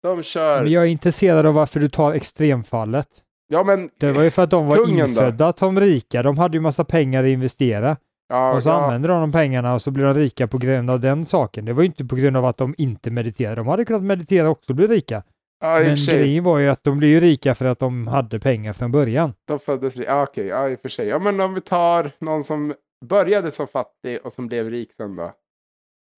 De 0.03 0.23
kör... 0.23 0.63
Men 0.63 0.73
jag 0.73 0.83
är 0.83 0.89
intresserad 0.89 1.47
av 1.47 1.55
varför 1.55 1.81
du 1.81 1.89
tar 1.89 2.13
extremfallet. 2.13 3.23
Ja, 3.49 3.65
men... 3.65 3.91
Det 3.99 4.13
var 4.13 4.23
ju 4.23 4.31
för 4.31 4.43
att 4.43 4.51
de 4.51 4.67
var 4.67 4.89
infödda 4.89 5.53
som 5.53 5.81
rika. 5.81 6.23
De 6.23 6.39
hade 6.39 6.57
ju 6.57 6.61
massa 6.61 6.85
pengar 6.85 7.23
att 7.25 7.29
investera 7.29 7.97
Ja, 8.29 8.55
och 8.55 8.63
så 8.63 8.69
ja, 8.69 8.85
använde 8.85 9.09
de 9.09 9.21
de 9.21 9.33
pengarna 9.33 9.75
och 9.75 9.83
så 9.83 9.91
blev 9.91 10.07
de 10.07 10.21
rika 10.21 10.47
på 10.47 10.59
grund 10.59 10.91
av 10.91 11.01
den 11.01 11.27
saken. 11.27 11.65
Det 11.65 11.73
var 11.73 11.83
ju 11.83 11.87
inte 11.87 12.05
på 12.05 12.17
grund 12.17 12.37
av 12.37 12.45
att 12.45 12.57
de 12.57 12.75
inte 12.79 13.11
mediterade. 13.11 13.57
De 13.57 13.67
hade 13.67 13.85
kunnat 13.85 14.03
meditera 14.03 14.49
också 14.49 14.73
och 14.73 14.77
bli 14.77 14.87
rika. 14.87 15.23
ja, 15.61 15.79
Men 15.79 15.97
grejen 15.97 16.45
var 16.45 16.59
ju 16.59 16.69
att 16.69 16.85
de 16.85 16.99
blev 16.99 17.11
ju 17.11 17.21
rika 17.21 17.55
för 17.55 17.65
att 17.65 17.79
de 17.79 18.07
hade 18.07 18.41
pengar 18.41 18.73
från 18.73 18.93
början. 18.93 19.35
De 19.45 19.59
föddes... 19.59 19.97
Ja, 19.97 20.23
okej. 20.23 20.47
Ja, 20.47 20.69
i 20.69 20.75
och 20.75 20.81
för 20.81 20.89
sig. 20.89 21.07
Ja, 21.07 21.19
men 21.19 21.41
om 21.41 21.55
vi 21.55 21.61
tar 21.61 22.11
någon 22.19 22.45
som 22.45 22.75
började 23.05 23.51
som 23.51 23.69
fattig 23.69 24.19
och 24.25 24.33
som 24.33 24.47
blev 24.47 24.71
rik 24.71 24.93
sen 24.93 25.17
då. 25.17 25.33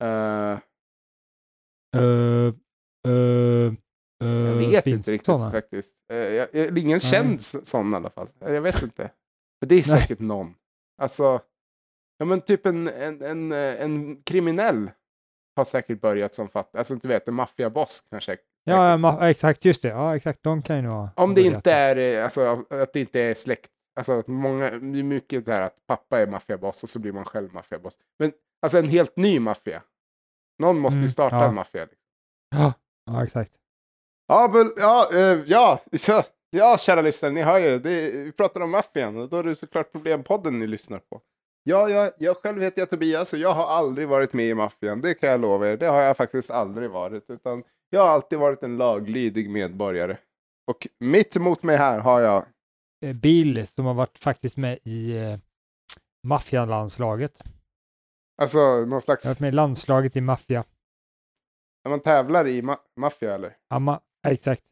Eh, 0.06 0.58
Uh, 1.97 2.52
uh, 3.08 3.73
Jag 4.19 4.29
Uh, 4.29 4.57
vet 4.71 4.87
inte 4.87 5.11
riktigt 5.13 5.27
sådana? 5.27 5.51
faktiskt. 5.51 5.97
Eh, 6.13 6.17
jag, 6.19 6.49
jag, 6.53 6.79
ingen 6.79 7.01
känd 7.01 7.37
s- 7.39 7.67
sån 7.69 7.93
i 7.93 7.97
alla 7.97 8.11
fall. 8.11 8.29
Eh, 8.41 8.53
Jag 8.55 8.61
vet 8.63 8.83
inte. 8.83 9.11
Men 9.61 9.69
det 9.69 9.75
är 9.75 9.77
Nej. 9.77 10.01
säkert 10.01 10.19
någon. 10.19 10.55
Alltså, 11.03 11.41
ja 12.19 12.25
men 12.25 12.41
typ 12.41 12.67
en, 12.67 12.89
en, 12.89 13.23
en, 13.23 13.53
eh, 13.53 13.83
en 13.83 14.23
kriminell 14.23 14.91
har 15.57 15.65
säkert 15.65 16.01
börjat 16.01 16.35
som 16.35 16.49
fatt, 16.49 16.75
alltså 16.77 16.95
du 16.95 17.09
vet 17.09 17.29
en 17.29 17.35
maffiaboss 17.35 18.05
kanske. 18.11 18.37
Ja, 18.65 18.97
ma- 18.97 19.29
exakt, 19.29 19.65
just 19.65 19.83
det. 19.83 19.89
Ja, 19.89 20.17
exakt. 20.17 20.43
De 20.43 20.63
kan 20.63 20.77
ju 20.77 20.83
nog 20.83 20.93
ha 20.93 21.11
Om 21.17 21.35
det 21.35 21.43
inte 21.43 21.73
är, 21.73 21.97
eh, 21.97 22.25
alltså 22.25 22.65
att 22.71 22.93
det 22.93 23.01
inte 23.01 23.21
är 23.21 23.35
släkt. 23.35 23.71
Alltså 24.01 24.23
många, 24.27 24.71
det 24.71 24.99
är 24.99 25.03
mycket 25.03 25.47
det 25.47 25.53
här 25.53 25.63
att 25.63 25.77
pappa 25.87 26.21
är 26.21 26.27
maffiaboss 26.27 26.83
och 26.83 26.89
så 26.91 26.99
blir 26.99 27.13
man 27.13 27.25
själv 27.25 27.55
maffiaboss. 27.55 27.99
Men 28.19 28.33
alltså 28.63 28.79
en 28.79 28.89
helt 28.89 29.17
ny 29.17 29.41
maffia. 29.41 29.83
Någon 30.63 30.79
måste 30.79 30.97
ju 30.97 31.01
Mm, 31.01 31.09
starta 31.09 31.37
ja. 31.37 31.49
en 31.49 31.55
maffia. 31.55 31.83
Liksom. 31.83 31.99
Ja, 32.57 32.73
ja, 33.07 33.25
exakt. 33.25 33.53
Ja, 34.28 34.49
bull, 34.49 34.73
ja, 34.76 35.08
eh, 35.12 35.42
ja, 35.47 35.80
ja, 36.08 36.25
ja, 36.50 36.78
kära 36.78 37.00
lyssnare, 37.00 37.32
ni 37.32 37.42
hör 37.42 37.58
ju, 37.58 37.78
det, 37.78 38.11
vi 38.11 38.32
pratar 38.32 38.61
om 38.61 38.70
maffian 38.70 39.16
och 39.16 39.28
då 39.28 39.37
är 39.37 39.42
det 39.42 39.54
såklart 39.54 39.92
Problempodden 39.92 40.58
ni 40.58 40.66
lyssnar 40.66 40.99
på. 40.99 41.20
Ja, 41.62 41.88
jag, 41.88 42.12
jag 42.18 42.37
själv 42.37 42.62
heter 42.62 42.82
jag 42.82 42.90
Tobias 42.90 43.32
och 43.32 43.38
jag 43.38 43.52
har 43.54 43.66
aldrig 43.66 44.08
varit 44.08 44.32
med 44.32 44.47
i 44.49 44.54
maffian, 44.54 45.00
det 45.00 45.14
kan 45.14 45.28
jag 45.30 45.40
lova 45.40 45.68
er. 45.68 45.76
Det 45.76 45.87
har 45.87 46.00
jag 46.00 46.16
faktiskt 46.16 46.50
aldrig 46.50 46.90
varit, 46.90 47.30
utan 47.30 47.64
jag 47.90 48.00
har 48.00 48.08
alltid 48.08 48.38
varit 48.38 48.62
en 48.62 48.76
laglydig 48.76 49.50
medborgare. 49.50 50.16
Och 50.70 50.88
mitt 51.00 51.37
emot 51.37 51.62
mig 51.62 51.76
här 51.76 51.99
har 51.99 52.20
jag, 52.20 52.44
Eh, 53.04 53.12
Bill 53.16 53.66
som 53.66 53.85
har 53.87 53.94
varit 53.94 54.18
faktiskt 54.18 54.56
med 54.56 54.78
i 54.85 55.16
eh, 55.18 55.37
maffialandslaget. 56.26 57.42
alltså 58.42 58.58
någon 58.58 58.88
Jag 58.88 58.97
har 58.97 59.00
slags, 59.00 59.26
varit 59.26 59.40
med 59.40 59.49
i 59.49 59.52
landslaget 59.52 60.16
i 60.16 60.20
maffia. 60.20 60.64
när 61.85 61.90
man 61.90 62.00
tävlar 62.00 62.47
i 62.49 62.62
ma- 62.62 62.78
maffia 62.97 63.35
eller? 63.35 63.56
Ja, 63.68 63.76
ma- 63.76 64.00
exakt. 64.27 64.63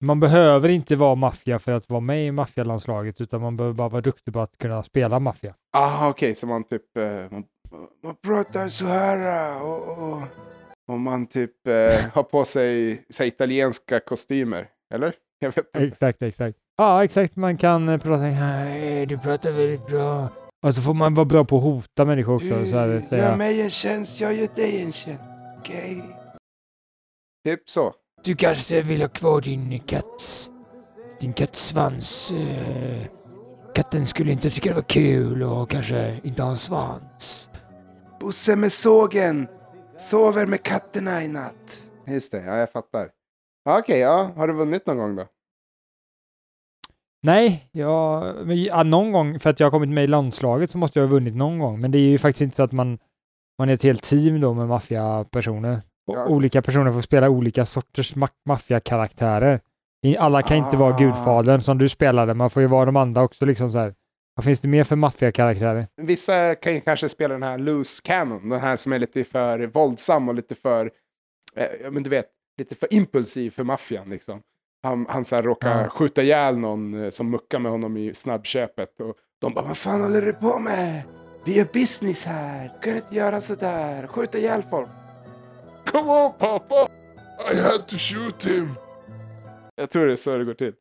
Man 0.00 0.20
behöver 0.20 0.68
inte 0.68 0.96
vara 0.96 1.14
maffia 1.14 1.58
för 1.58 1.72
att 1.72 1.88
vara 1.88 2.00
med 2.00 2.26
i 2.26 2.32
maffialandslaget 2.32 3.20
utan 3.20 3.40
man 3.40 3.56
behöver 3.56 3.74
bara 3.74 3.88
vara 3.88 4.02
duktig 4.02 4.34
på 4.34 4.40
att 4.40 4.58
kunna 4.58 4.82
spela 4.82 5.20
maffia. 5.20 5.54
Ah, 5.72 6.08
okej, 6.08 6.34
så 6.34 6.46
man 6.46 6.64
typ, 6.64 6.96
eh, 6.96 7.04
man, 7.30 7.44
man 8.04 8.16
pratar 8.16 8.68
så 8.68 8.84
här 8.84 9.52
eh, 9.56 9.62
och, 9.62 9.98
och, 9.98 10.22
och 10.88 11.00
man 11.00 11.26
typ 11.26 11.66
eh, 11.66 12.06
har 12.12 12.22
på 12.22 12.44
sig 12.44 13.04
så 13.10 13.24
italienska 13.24 14.00
kostymer, 14.00 14.68
eller? 14.94 15.14
Jag 15.38 15.48
vet 15.48 15.56
inte. 15.56 15.86
Exakt, 15.86 16.22
exakt. 16.22 16.58
Ja, 16.76 17.04
exakt. 17.04 17.36
Man 17.36 17.56
kan 17.56 17.88
eh, 17.88 18.00
prata 18.00 18.22
Hej, 18.22 19.06
du 19.06 19.18
pratar 19.18 19.50
väldigt 19.50 19.86
bra. 19.86 20.28
Och 20.62 20.74
så 20.74 20.82
får 20.82 20.94
man 20.94 21.14
vara 21.14 21.24
bra 21.24 21.44
på 21.44 21.56
att 21.56 21.62
hota 21.62 22.04
människor 22.04 22.34
också. 22.34 22.66
Så 22.66 22.76
här, 22.76 23.00
säga, 23.00 23.36
mig 23.36 23.62
en 23.62 23.70
tjänst, 23.70 24.20
jag 24.20 24.34
gör 24.34 24.48
dig 24.54 24.82
en 24.82 24.92
tjänst. 24.92 25.22
Okej. 25.58 26.02
Typ 27.44 27.70
så. 27.70 27.94
Du 28.24 28.34
kanske 28.36 28.82
vill 28.82 29.00
ha 29.00 29.08
kvar 29.08 29.40
din 29.40 29.80
katt. 29.80 30.50
Din 31.20 31.32
kattsvans. 31.32 32.30
Eh, 32.30 33.06
katten 33.74 34.06
skulle 34.06 34.32
inte 34.32 34.50
tycka 34.50 34.68
det 34.68 34.74
var 34.74 34.82
kul 34.82 35.42
och 35.42 35.70
kanske 35.70 36.20
inte 36.22 36.42
ha 36.42 36.50
en 36.50 36.56
svans. 36.56 37.50
Bosse 38.20 38.56
med 38.56 38.72
sågen 38.72 39.48
sover 39.96 40.46
med 40.46 40.62
katterna 40.62 41.22
i 41.24 41.28
natt. 41.28 41.82
Just 42.06 42.32
det, 42.32 42.44
ja 42.44 42.56
jag 42.56 42.70
fattar. 42.70 43.10
Okej, 43.68 43.98
ja. 43.98 44.30
Har 44.36 44.48
du 44.48 44.54
vunnit 44.54 44.86
någon 44.86 44.98
gång 44.98 45.16
då? 45.16 45.26
Nej, 47.22 47.68
ja, 47.72 48.32
men, 48.44 48.62
ja, 48.62 48.82
någon 48.82 49.12
gång, 49.12 49.40
för 49.40 49.50
att 49.50 49.60
jag 49.60 49.66
har 49.66 49.70
kommit 49.70 49.88
med 49.88 50.04
i 50.04 50.06
landslaget 50.06 50.70
så 50.70 50.78
måste 50.78 50.98
jag 50.98 51.06
ha 51.06 51.12
vunnit 51.12 51.36
någon 51.36 51.58
gång. 51.58 51.80
Men 51.80 51.90
det 51.90 51.98
är 51.98 52.08
ju 52.08 52.18
faktiskt 52.18 52.42
inte 52.42 52.56
så 52.56 52.62
att 52.62 52.72
man, 52.72 52.98
man 53.58 53.68
är 53.68 53.74
ett 53.74 53.82
helt 53.82 54.02
team 54.02 54.40
då 54.40 54.54
med 54.54 54.68
maffiapersoner. 54.68 55.80
Och 56.06 56.16
Ja. 56.16 56.26
Olika 56.26 56.62
personer 56.62 56.92
får 56.92 57.00
spela 57.00 57.28
olika 57.28 57.64
sorters 57.66 58.14
ma- 58.16 58.28
maffiakaraktärer. 58.46 59.60
Alla 60.18 60.42
kan 60.42 60.56
inte 60.56 60.76
vara 60.76 60.94
Ah. 60.94 60.98
gudfadern 60.98 61.60
som 61.62 61.78
du 61.78 61.88
spelade, 61.88 62.34
man 62.34 62.50
får 62.50 62.62
ju 62.62 62.68
vara 62.68 62.84
de 62.84 62.96
andra 62.96 63.22
också 63.22 63.44
liksom 63.44 63.70
så 63.70 63.78
här. 63.78 63.94
Vad 64.36 64.44
finns 64.44 64.60
det 64.60 64.68
mer 64.68 64.84
för 64.84 64.96
maffiakaraktärer? 64.96 65.86
Vissa 65.96 66.54
kan 66.54 66.74
ju 66.74 66.80
kanske 66.80 67.08
spela 67.08 67.34
den 67.34 67.42
här 67.42 67.58
loose 67.58 68.00
cannon, 68.04 68.48
den 68.48 68.60
här 68.60 68.76
som 68.76 68.92
är 68.92 68.98
lite 68.98 69.24
för 69.24 69.58
våldsam 69.66 70.28
och 70.28 70.34
lite 70.34 70.54
för, 70.54 70.90
eh, 71.56 71.90
men 71.90 72.02
du 72.02 72.10
vet, 72.10 72.26
lite 72.58 72.74
för 72.74 72.94
impulsiv 72.94 73.50
för 73.50 73.64
maffian 73.64 74.10
liksom. 74.10 74.40
Han, 74.82 75.06
han 75.08 75.24
så 75.24 75.36
här 75.36 75.42
råkar 75.42 75.82
Ja. 75.82 75.88
skjuta 75.88 76.22
ihjäl 76.22 76.58
någon 76.58 77.04
eh, 77.04 77.10
som 77.10 77.30
muckar 77.30 77.58
med 77.58 77.72
honom 77.72 77.96
i 77.96 78.14
snabbköpet 78.14 79.00
och 79.00 79.14
de 79.40 79.54
bara 79.54 79.64
vad 79.64 79.76
fan 79.76 80.00
håller 80.02 80.22
du 80.22 80.32
på 80.32 80.58
med? 80.58 81.02
Vi 81.44 81.56
gör 81.56 81.66
business 81.72 82.26
här, 82.26 82.70
du 82.80 82.88
kan 82.88 82.96
inte 82.96 83.16
göra 83.16 83.40
sådär, 83.40 84.06
skjuta 84.06 84.38
ihjäl 84.38 84.62
folk. 84.70 84.88
Come 85.84 86.10
on 86.10 86.32
pappa! 86.38 86.88
I 87.52 87.56
had 87.56 87.88
to 87.88 87.96
shoot 87.96 88.46
him! 88.46 88.68
Jag 89.76 89.90
tror 89.90 90.06
det 90.06 90.12
är 90.12 90.16
så 90.16 90.38
det 90.38 90.44
går 90.44 90.54
till. 90.54 90.72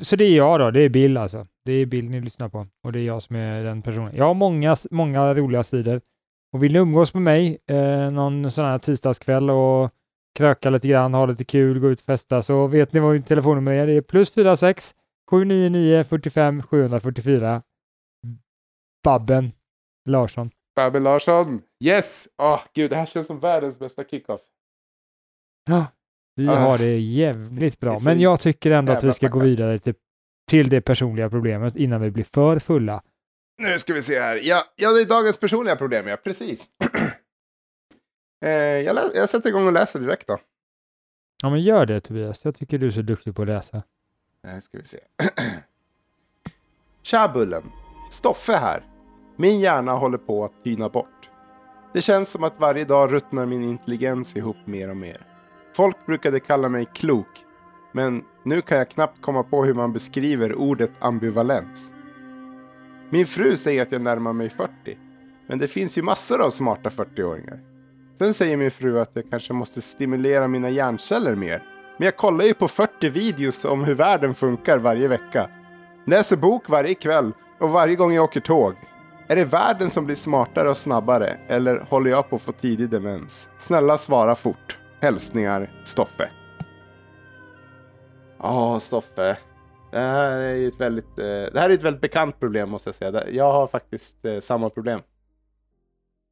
Så 0.00 0.16
det 0.16 0.24
är 0.24 0.36
jag 0.36 0.60
då, 0.60 0.70
det 0.70 0.80
är 0.80 0.88
Bill 0.88 1.16
alltså. 1.16 1.46
Det 1.64 1.72
är 1.72 1.86
Bill 1.86 2.10
ni 2.10 2.20
lyssnar 2.20 2.48
på 2.48 2.66
och 2.84 2.92
det 2.92 3.00
är 3.00 3.04
jag 3.04 3.22
som 3.22 3.36
är 3.36 3.64
den 3.64 3.82
personen. 3.82 4.16
Jag 4.16 4.24
har 4.24 4.34
många, 4.34 4.76
många 4.90 5.34
roliga 5.34 5.64
sidor. 5.64 6.00
Och 6.52 6.62
vill 6.62 6.72
ni 6.72 6.78
umgås 6.78 7.14
med 7.14 7.22
mig 7.22 7.58
eh, 7.66 8.10
någon 8.10 8.50
sån 8.50 8.64
här 8.64 8.78
tisdagskväll 8.78 9.50
och 9.50 9.90
kröka 10.34 10.70
lite 10.70 10.88
grann, 10.88 11.14
ha 11.14 11.26
lite 11.26 11.44
kul, 11.44 11.78
gå 11.78 11.88
ut 11.88 12.00
och 12.00 12.06
festa 12.06 12.42
så 12.42 12.66
vet 12.66 12.92
ni 12.92 13.00
vad 13.00 13.12
mitt 13.14 13.26
telefonnummer 13.26 13.72
är. 13.72 13.86
Det 13.86 13.92
är 13.92 14.00
plus 14.00 14.30
46 14.30 14.94
799 15.30 16.04
45 16.04 16.62
744. 16.62 17.62
Babben 19.04 19.52
Larsson. 20.08 20.50
Babbe 20.76 21.00
Larsson, 21.00 21.62
yes! 21.84 22.28
Åh 22.38 22.60
gud, 22.74 22.90
det 22.90 22.96
här 22.96 23.06
känns 23.06 23.26
som 23.26 23.40
världens 23.40 23.78
bästa 23.78 24.04
kickoff. 24.04 24.40
Ja, 25.68 25.86
vi 26.34 26.48
Ah. 26.48 26.54
har 26.58 26.78
det 26.78 26.98
jävligt 26.98 27.80
bra. 27.80 27.98
Men 28.04 28.20
jag 28.20 28.40
tycker 28.40 28.70
ändå 28.70 28.92
att 28.92 29.04
vi 29.04 29.12
ska 29.12 29.28
gå 29.28 29.38
vidare 29.38 29.78
till, 29.78 29.94
till 30.50 30.68
det 30.68 30.80
personliga 30.80 31.30
problemet 31.30 31.76
innan 31.76 32.00
vi 32.00 32.10
blir 32.10 32.24
för 32.24 32.58
fulla. 32.58 33.02
Nu 33.58 33.78
ska 33.78 33.94
vi 33.94 34.02
se 34.02 34.20
här. 34.20 34.40
Ja, 34.42 34.64
ja 34.76 34.92
det 34.92 35.00
är 35.00 35.04
dagens 35.04 35.36
personliga 35.36 35.76
problem, 35.76 36.06
ja. 36.06 36.16
Precis. 36.16 36.68
eh, 38.44 38.50
jag, 38.50 38.94
lä- 38.94 39.10
jag 39.14 39.28
sätter 39.28 39.48
igång 39.48 39.66
och 39.66 39.72
läser 39.72 40.00
direkt 40.00 40.26
då. 40.26 40.38
Ja, 41.42 41.50
men 41.50 41.62
gör 41.62 41.86
det 41.86 42.00
Tobias. 42.00 42.44
Jag 42.44 42.54
tycker 42.54 42.78
du 42.78 42.86
är 42.86 42.90
så 42.90 43.02
duktig 43.02 43.34
på 43.36 43.42
att 43.42 43.48
läsa. 43.48 43.82
Nu 44.42 44.60
ska 44.60 44.78
vi 44.78 44.84
se. 44.84 44.98
Tja 47.02 47.28
Bullen! 47.34 47.62
Stoffe 48.10 48.52
här. 48.52 48.82
Min 49.36 49.60
hjärna 49.60 49.92
håller 49.92 50.18
på 50.18 50.44
att 50.44 50.64
tyna 50.64 50.88
bort. 50.88 51.29
Det 51.92 52.02
känns 52.02 52.30
som 52.30 52.44
att 52.44 52.60
varje 52.60 52.84
dag 52.84 53.12
ruttnar 53.12 53.46
min 53.46 53.62
intelligens 53.62 54.36
ihop 54.36 54.56
mer 54.64 54.90
och 54.90 54.96
mer. 54.96 55.26
Folk 55.76 56.06
brukade 56.06 56.40
kalla 56.40 56.68
mig 56.68 56.86
klok, 56.94 57.44
men 57.92 58.24
nu 58.44 58.62
kan 58.62 58.78
jag 58.78 58.90
knappt 58.90 59.22
komma 59.22 59.42
på 59.42 59.64
hur 59.64 59.74
man 59.74 59.92
beskriver 59.92 60.54
ordet 60.54 60.92
ambivalens. 61.00 61.92
Min 63.10 63.26
fru 63.26 63.56
säger 63.56 63.82
att 63.82 63.92
jag 63.92 64.02
närmar 64.02 64.32
mig 64.32 64.50
40, 64.50 64.70
men 65.46 65.58
det 65.58 65.68
finns 65.68 65.98
ju 65.98 66.02
massor 66.02 66.42
av 66.42 66.50
smarta 66.50 66.88
40-åringar. 66.88 67.60
Sen 68.18 68.34
säger 68.34 68.56
min 68.56 68.70
fru 68.70 69.00
att 69.00 69.10
jag 69.14 69.30
kanske 69.30 69.52
måste 69.52 69.80
stimulera 69.80 70.48
mina 70.48 70.70
hjärnceller 70.70 71.34
mer. 71.34 71.62
Men 71.98 72.04
jag 72.04 72.16
kollar 72.16 72.44
ju 72.44 72.54
på 72.54 72.68
40 72.68 73.08
videos 73.08 73.64
om 73.64 73.84
hur 73.84 73.94
världen 73.94 74.34
funkar 74.34 74.78
varje 74.78 75.08
vecka. 75.08 75.50
Läser 76.06 76.36
bok 76.36 76.68
varje 76.68 76.94
kväll 76.94 77.32
och 77.58 77.70
varje 77.70 77.96
gång 77.96 78.12
jag 78.12 78.24
åker 78.24 78.40
tåg. 78.40 78.74
Är 79.30 79.36
det 79.36 79.44
världen 79.44 79.90
som 79.90 80.06
blir 80.06 80.16
smartare 80.16 80.68
och 80.68 80.76
snabbare 80.76 81.36
eller 81.48 81.80
håller 81.80 82.10
jag 82.10 82.30
på 82.30 82.36
att 82.36 82.42
få 82.42 82.52
tidig 82.52 82.90
demens? 82.90 83.48
Snälla 83.58 83.98
svara 83.98 84.34
fort. 84.34 84.78
Hälsningar 85.00 85.70
Stoffe. 85.84 86.30
Ja, 88.38 88.80
Stoffe. 88.80 89.38
Det 89.90 89.98
här 89.98 90.40
är 90.40 90.54
ju 90.54 90.68
ett 90.68 90.80
väldigt, 90.80 91.18
eh, 91.18 91.24
det 91.24 91.52
här 91.54 91.70
är 91.70 91.74
ett 91.74 91.82
väldigt 91.82 92.00
bekant 92.00 92.40
problem 92.40 92.70
måste 92.70 92.88
jag 92.88 92.94
säga. 92.94 93.28
Jag 93.28 93.52
har 93.52 93.66
faktiskt 93.66 94.24
eh, 94.24 94.40
samma 94.40 94.70
problem. 94.70 95.00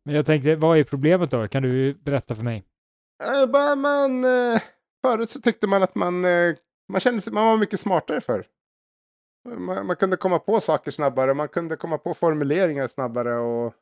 Men 0.04 0.14
jag 0.14 0.26
tänkte, 0.26 0.56
vad 0.56 0.78
är 0.78 0.84
problemet 0.84 1.30
då? 1.30 1.48
Kan 1.48 1.62
du 1.62 1.94
berätta 1.94 2.34
för 2.34 2.42
mig? 2.42 2.64
Eh, 3.24 3.50
bara 3.50 3.76
man, 3.76 4.24
förut 5.02 5.30
så 5.30 5.40
tyckte 5.40 5.66
man 5.66 5.82
att 5.82 5.94
man, 5.94 6.20
man 6.88 7.00
kände 7.00 7.20
sig, 7.20 7.32
man 7.32 7.46
var 7.46 7.56
mycket 7.56 7.80
smartare 7.80 8.20
för. 8.20 8.46
Man, 9.44 9.86
man 9.86 9.96
kunde 9.96 10.16
komma 10.16 10.38
på 10.38 10.60
saker 10.60 10.90
snabbare, 10.90 11.34
man 11.34 11.48
kunde 11.48 11.76
komma 11.76 11.98
på 11.98 12.14
formuleringar 12.14 12.86
snabbare 12.86 13.38
och, 13.38 13.74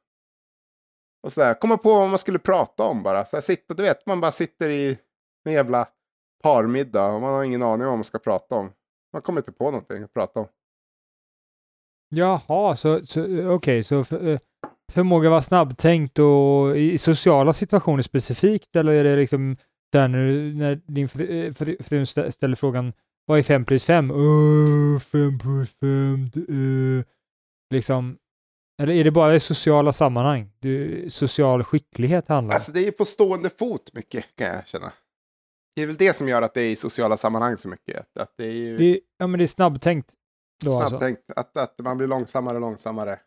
och 1.23 1.33
sådär. 1.33 1.55
Komma 1.55 1.77
på 1.77 1.99
vad 1.99 2.09
man 2.09 2.19
skulle 2.19 2.39
prata 2.39 2.83
om 2.83 3.03
bara. 3.03 3.25
Så 3.25 3.37
här, 3.37 3.41
sitta, 3.41 3.75
du 3.75 3.83
vet, 3.83 4.07
man 4.07 4.21
bara 4.21 4.31
sitter 4.31 4.71
i 4.71 4.99
en 5.45 5.53
jävla 5.53 5.89
parmiddag 6.43 7.13
och 7.13 7.21
man 7.21 7.35
har 7.35 7.45
ingen 7.45 7.63
aning 7.63 7.87
om 7.87 7.91
vad 7.91 7.99
man 7.99 8.05
ska 8.05 8.19
prata 8.19 8.55
om. 8.55 8.73
Man 9.13 9.23
kommer 9.23 9.41
inte 9.41 9.53
på 9.53 9.65
någonting 9.65 10.03
att 10.03 10.13
prata 10.15 10.41
om. 10.41 10.47
Jaha, 12.09 12.77
så, 12.77 13.07
så 13.07 13.49
okej, 13.51 13.83
så 13.83 14.05
för, 14.05 14.29
eh, 14.29 14.39
förmåga 14.93 15.29
att 15.29 15.31
vara 15.31 15.43
snabbtänkt 15.43 16.19
och 16.19 16.77
i 16.77 16.99
sociala 16.99 17.53
situationer 17.53 18.03
specifikt 18.03 18.77
eller 18.77 18.93
är 18.93 19.05
det 19.05 19.17
liksom 19.17 19.57
där 19.93 20.09
när, 20.09 20.55
när 20.55 20.81
din 20.87 21.09
fru, 21.09 21.47
eh, 21.47 21.53
fru, 21.83 22.07
ställer 22.07 22.55
frågan 22.55 22.93
vad 23.27 23.39
är 23.39 23.43
5 23.43 23.65
plus 23.65 23.85
5? 23.85 24.11
Åh, 24.11 24.99
5 24.99 25.39
plus 25.39 25.71
5, 25.71 26.31
det 26.35 26.53
är... 26.53 27.05
Liksom, 27.75 28.19
eller 28.83 28.95
är 28.95 29.05
det 29.05 29.11
bara 29.11 29.35
i 29.35 29.41
sociala 29.41 29.93
sammanhang? 29.93 30.51
Du, 30.59 31.07
social 31.11 31.65
skicklighet 31.65 32.29
handlar? 32.29 32.55
Alltså 32.55 32.73
det 32.73 32.81
är 32.81 32.85
ju 32.85 32.93
på 32.93 33.05
stående 33.05 33.51
fot 33.51 33.93
mycket 33.93 34.37
kan 34.37 34.47
jag 34.47 34.69
känna. 34.69 34.93
Det 35.75 35.83
är 35.83 35.87
väl 35.87 35.97
det 35.97 36.13
som 36.13 36.29
gör 36.29 36.43
att 36.43 36.55
det 36.55 36.61
är 36.61 36.71
i 36.71 36.77
sociala 36.77 37.17
sammanhang 37.17 37.57
så 37.57 37.69
mycket. 37.69 38.17
Att, 38.17 38.33
det 38.37 38.45
är 38.45 38.53
ju 38.53 38.77
Det, 38.77 39.01
ja, 39.19 39.27
men 39.27 39.39
det 39.39 39.45
är 39.45 39.47
snabbtänkt. 39.47 40.15
Då 40.65 40.71
alltså. 40.71 40.89
snabbtänkt. 40.89 41.31
Att, 41.31 41.57
att 41.57 41.79
man 41.79 41.99
blir 41.99 42.07
långsammare 42.07 42.55
och 42.55 42.61
långsammare. 42.61 43.21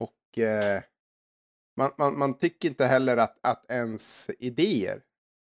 Och 0.00 0.38
eh, 0.38 0.82
man, 1.76 1.90
man, 1.98 2.18
man 2.18 2.38
tycker 2.38 2.68
inte 2.68 2.86
heller 2.86 3.16
att, 3.16 3.38
att 3.42 3.70
ens 3.70 4.30
idéer 4.38 5.02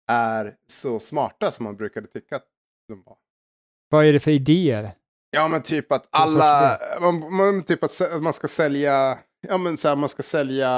är 0.08 0.56
så 0.68 1.00
smarta 1.00 1.52
som 1.52 1.64
man 1.64 1.76
brukade 1.76 2.08
tycka 2.08 2.36
att 2.36 2.48
de 2.89 3.03
var. 3.05 3.17
Vad 3.89 4.05
är 4.05 4.13
det 4.13 4.19
för 4.19 4.31
idéer? 4.31 4.91
Ja 5.31 5.48
men 5.48 5.62
typ 5.62 5.91
att 5.91 6.08
alla, 6.10 6.79
man, 7.01 7.36
man, 7.36 7.63
typ 7.63 7.84
att 7.84 8.22
man 8.22 8.34
ska 8.34 8.48
sälja, 8.48 9.19
ja 9.48 9.58
men 9.58 9.77
så 9.77 9.88
här, 9.88 9.96
man 9.96 10.10
ska 10.10 10.24
sälja 10.24 10.69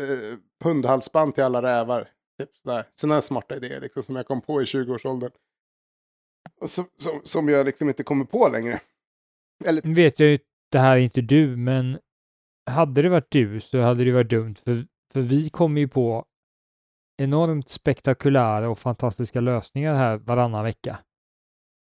eh, 0.00 0.38
hundhalsband 0.64 1.34
till 1.34 1.44
alla 1.44 1.62
rävar. 1.62 2.08
Typ 2.38 2.56
sådär. 2.56 2.86
Sådana 2.94 3.14
här 3.14 3.20
smarta 3.20 3.56
idéer 3.56 3.80
liksom, 3.80 4.02
som 4.02 4.16
jag 4.16 4.26
kom 4.26 4.40
på 4.40 4.62
i 4.62 4.64
20-årsåldern. 4.64 5.30
Och 6.60 6.70
som, 6.70 6.84
som, 6.96 7.20
som 7.24 7.48
jag 7.48 7.66
liksom 7.66 7.88
inte 7.88 8.02
kommer 8.02 8.24
på 8.24 8.48
längre. 8.48 8.80
Eller, 9.64 9.82
Nu 9.84 9.94
vet 9.94 10.20
jag 10.20 10.28
ju, 10.28 10.38
det 10.72 10.78
här 10.78 10.96
är 10.96 11.00
inte 11.00 11.20
du, 11.20 11.56
men 11.56 11.98
hade 12.70 13.02
det 13.02 13.08
varit 13.08 13.30
du 13.30 13.60
så 13.60 13.80
hade 13.80 14.04
det 14.04 14.12
varit 14.12 14.30
dumt, 14.30 14.54
för, 14.64 14.86
för 15.12 15.20
vi 15.20 15.50
kommer 15.50 15.80
ju 15.80 15.88
på 15.88 16.24
enormt 17.22 17.68
spektakulära 17.68 18.70
och 18.70 18.78
fantastiska 18.78 19.40
lösningar 19.40 19.94
här 19.94 20.16
varannan 20.16 20.64
vecka. 20.64 20.98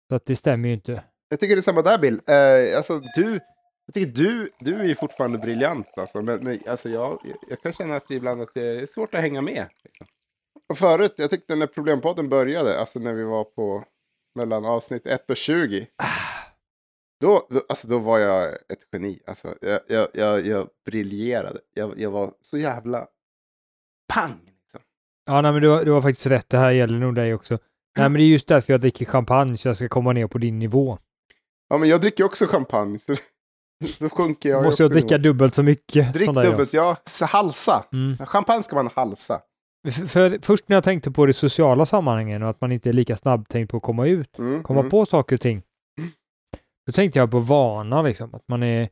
Så 0.09 0.15
att 0.15 0.25
det 0.25 0.35
stämmer 0.35 0.67
ju 0.67 0.73
inte. 0.73 1.03
jag 1.29 1.39
tycker 1.39 1.55
det 1.55 1.59
är 1.59 1.61
samma 1.61 1.81
där 1.81 1.97
Bill. 1.97 2.21
Eh, 2.27 2.77
alltså 2.77 3.01
du, 3.15 3.39
jag 3.85 3.93
tycker 3.93 4.11
du, 4.23 4.49
du 4.59 4.75
är 4.75 4.83
ju 4.83 4.95
fortfarande 4.95 5.37
briljant 5.37 5.97
alltså. 5.97 6.21
Men, 6.21 6.43
men 6.43 6.59
alltså 6.67 6.89
jag, 6.89 7.19
jag 7.49 7.61
kan 7.61 7.73
känna 7.73 7.95
att 7.95 8.07
det 8.07 8.15
ibland 8.15 8.41
att 8.41 8.53
det 8.53 8.67
är 8.67 8.85
svårt 8.85 9.13
att 9.13 9.21
hänga 9.21 9.41
med. 9.41 9.67
Liksom. 9.83 10.07
Och 10.69 10.77
förut, 10.77 11.13
jag 11.17 11.29
tyckte 11.29 11.55
när 11.55 11.67
Problempodden 11.67 12.29
började, 12.29 12.79
alltså 12.79 12.99
när 12.99 13.13
vi 13.13 13.23
var 13.23 13.43
på 13.43 13.83
mellan 14.35 14.65
avsnitt 14.65 15.05
1 15.07 15.29
och 15.29 15.35
20. 15.35 15.87
Då, 17.21 17.47
då, 17.49 17.61
alltså 17.69 17.87
då 17.87 17.99
var 17.99 18.19
jag 18.19 18.53
ett 18.53 18.87
geni. 18.91 19.19
Alltså, 19.27 19.55
jag, 19.61 19.79
jag, 19.87 20.07
jag, 20.13 20.41
jag 20.41 20.69
briljerade. 20.85 21.59
Jag, 21.73 21.93
jag 21.97 22.11
var 22.11 22.33
så 22.41 22.57
jävla 22.57 23.07
pang. 24.13 24.39
Liksom. 24.45 24.79
Ja, 25.25 25.41
nej, 25.41 25.51
men 25.51 25.61
du, 25.61 25.83
du 25.83 25.91
har 25.91 26.01
faktiskt 26.01 26.27
rätt. 26.27 26.49
Det 26.49 26.57
här 26.57 26.71
gäller 26.71 26.99
nog 26.99 27.15
dig 27.15 27.33
också. 27.33 27.59
Nej, 27.97 28.09
men 28.09 28.13
det 28.13 28.23
är 28.23 28.27
just 28.27 28.47
därför 28.47 28.73
jag 28.73 28.81
dricker 28.81 29.05
champagne, 29.05 29.57
så 29.57 29.67
jag 29.67 29.75
ska 29.75 29.89
komma 29.89 30.13
ner 30.13 30.27
på 30.27 30.37
din 30.37 30.59
nivå. 30.59 30.97
Ja, 31.69 31.77
men 31.77 31.89
jag 31.89 32.01
dricker 32.01 32.23
också 32.23 32.47
champagne. 32.47 32.99
Så 32.99 33.15
då 33.99 34.09
sjunker 34.09 34.49
jag. 34.49 34.63
Måste 34.63 34.83
jag 34.83 34.91
dricka 34.91 35.17
dubbelt 35.17 35.53
så 35.53 35.63
mycket. 35.63 36.13
Drick 36.13 36.33
dubbelt, 36.33 36.73
ja. 36.73 36.97
Halsa. 37.21 37.85
Mm. 37.93 38.17
Champagne 38.17 38.63
ska 38.63 38.75
man 38.75 38.89
halsa. 38.95 39.41
För, 39.91 40.07
för 40.07 40.39
först 40.41 40.69
när 40.69 40.75
jag 40.75 40.83
tänkte 40.83 41.11
på 41.11 41.25
det 41.25 41.33
sociala 41.33 41.85
sammanhangen 41.85 42.43
och 42.43 42.49
att 42.49 42.61
man 42.61 42.71
inte 42.71 42.89
är 42.89 42.93
lika 42.93 43.17
snabbtänkt 43.17 43.71
på 43.71 43.77
att 43.77 43.83
komma 43.83 44.07
ut, 44.07 44.39
Mm, 44.39 44.63
komma 44.63 44.79
mm. 44.79 44.89
på 44.89 45.05
saker 45.05 45.35
och 45.35 45.41
ting. 45.41 45.61
Då 46.85 46.91
tänkte 46.91 47.19
jag 47.19 47.31
på 47.31 47.39
vana, 47.39 48.01
liksom. 48.01 48.35
Att 48.35 48.47
man 48.47 48.63
är, 48.63 48.89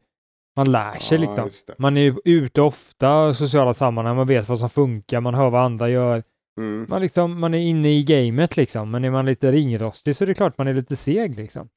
man 0.55 0.71
lär 0.71 0.99
sig 0.99 1.23
Ja, 1.23 1.43
liksom. 1.43 1.75
Man 1.77 1.97
är 1.97 2.15
ute 2.25 2.61
ofta 2.61 3.29
i 3.29 3.35
sociala 3.35 3.73
sammanhang, 3.73 4.15
man 4.15 4.27
vet 4.27 4.49
vad 4.49 4.59
som 4.59 4.69
funkar, 4.69 5.21
man 5.21 5.33
hör 5.33 5.49
vad 5.49 5.61
andra 5.61 5.89
gör. 5.89 6.23
Mm. 6.57 6.85
Man, 6.89 7.01
liksom, 7.01 7.39
man 7.39 7.53
är 7.53 7.59
inne 7.59 7.89
i 7.89 8.03
gamet 8.03 8.57
liksom, 8.57 8.91
men 8.91 9.03
är 9.03 9.11
man 9.11 9.25
lite 9.25 9.51
ringrostig 9.51 10.15
så 10.15 10.23
är 10.23 10.25
det 10.27 10.33
klart 10.33 10.57
man 10.57 10.67
är 10.67 10.73
lite 10.73 10.95
seg 10.95 11.35
liksom. 11.35 11.69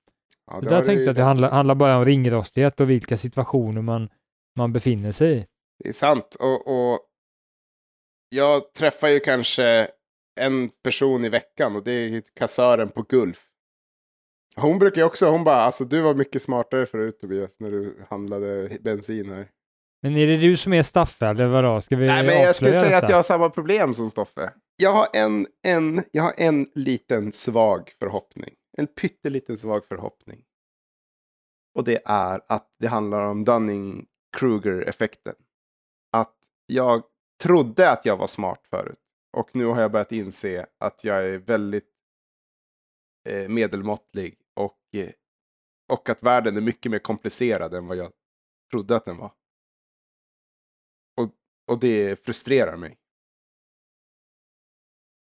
Ja, 0.46 0.60
det 0.60 0.68
där 0.68 0.84
tänkte 0.84 1.02
jag 1.02 1.08
att 1.08 1.16
det 1.16 1.22
handlar, 1.22 1.50
handlar 1.50 1.74
bara 1.74 1.98
om 1.98 2.04
ringrostighet 2.04 2.80
och 2.80 2.90
vilka 2.90 3.16
situationer 3.16 3.82
man, 3.82 4.08
man 4.56 4.72
befinner 4.72 5.12
sig 5.12 5.38
i. 5.38 5.46
Det 5.78 5.88
är 5.88 5.92
sant. 5.92 6.36
Och, 6.40 6.66
och 6.66 7.00
jag 8.28 8.72
träffar 8.72 9.08
ju 9.08 9.20
kanske 9.20 9.88
en 10.40 10.70
person 10.84 11.24
i 11.24 11.28
veckan 11.28 11.76
och 11.76 11.84
det 11.84 11.92
är 11.92 12.22
kassören 12.38 12.90
på 12.90 13.02
Gulf. 13.02 13.46
Hon 14.56 14.78
brukar 14.78 15.00
ju 15.00 15.06
också, 15.06 15.30
hon 15.30 15.44
bara, 15.44 15.62
alltså 15.62 15.84
du 15.84 16.00
var 16.00 16.14
mycket 16.14 16.42
smartare 16.42 16.86
förut 16.86 17.20
Tobias 17.20 17.60
när 17.60 17.70
du 17.70 18.04
handlade 18.08 18.78
bensin 18.80 19.32
här. 19.32 19.48
Men 20.02 20.16
är 20.16 20.26
det 20.26 20.36
du 20.36 20.56
som 20.56 20.72
är 20.72 20.82
Staffe 20.82 21.26
eller 21.26 21.46
vadå? 21.46 21.80
Ska 21.80 21.96
vi 21.96 22.06
Nej 22.06 22.26
men 22.26 22.42
jag 22.42 22.56
skulle 22.56 22.74
säga 22.74 22.96
att 22.96 23.02
detta? 23.02 23.12
jag 23.12 23.16
har 23.16 23.22
samma 23.22 23.50
problem 23.50 23.94
som 23.94 24.10
Stoffe. 24.10 24.52
Jag 24.76 24.92
har 24.92 25.08
en, 25.12 25.46
en, 25.62 26.04
jag 26.12 26.22
har 26.22 26.34
en 26.36 26.70
liten 26.74 27.32
svag 27.32 27.90
förhoppning. 27.98 28.54
En 28.78 28.86
pytteliten 28.86 29.58
svag 29.58 29.84
förhoppning. 29.84 30.44
Och 31.74 31.84
det 31.84 32.02
är 32.04 32.40
att 32.48 32.74
det 32.78 32.86
handlar 32.86 33.24
om 33.30 33.44
Dunning-Kruger-effekten. 33.44 35.34
Att 36.12 36.36
jag 36.66 37.02
trodde 37.42 37.90
att 37.90 38.04
jag 38.04 38.16
var 38.16 38.26
smart 38.26 38.66
förut. 38.66 39.00
Och 39.32 39.56
nu 39.56 39.64
har 39.64 39.80
jag 39.80 39.92
börjat 39.92 40.12
inse 40.12 40.66
att 40.78 41.04
jag 41.04 41.24
är 41.24 41.38
väldigt 41.38 41.92
eh, 43.28 43.48
medelmåttlig. 43.48 44.40
Och, 44.54 44.80
eh, 44.92 45.12
och 45.88 46.08
att 46.08 46.22
världen 46.22 46.56
är 46.56 46.60
mycket 46.60 46.92
mer 46.92 46.98
komplicerad 46.98 47.74
än 47.74 47.86
vad 47.86 47.96
jag 47.96 48.12
trodde 48.70 48.96
att 48.96 49.04
den 49.04 49.16
var. 49.16 49.32
Och, 51.16 51.30
och 51.66 51.80
det 51.80 52.24
frustrerar 52.24 52.76
mig. 52.76 52.98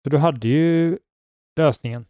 Så 0.08 0.12
du 0.12 0.17
hade 0.17 0.48
ju 0.48 0.98
lösningen 1.60 2.06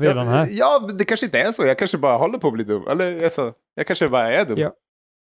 redan 0.00 0.26
ja, 0.26 0.32
här. 0.32 0.48
Ja, 0.50 0.88
det 0.98 1.04
kanske 1.04 1.26
inte 1.26 1.38
är 1.38 1.52
så. 1.52 1.66
Jag 1.66 1.78
kanske 1.78 1.98
bara 1.98 2.16
håller 2.16 2.38
på 2.38 2.48
att 2.48 2.52
bli 2.54 2.64
dum. 2.64 2.88
Eller 2.88 3.24
alltså, 3.24 3.54
jag 3.74 3.86
kanske 3.86 4.08
bara 4.08 4.34
är 4.34 4.44
dum. 4.44 4.58
Ja. 4.58 4.74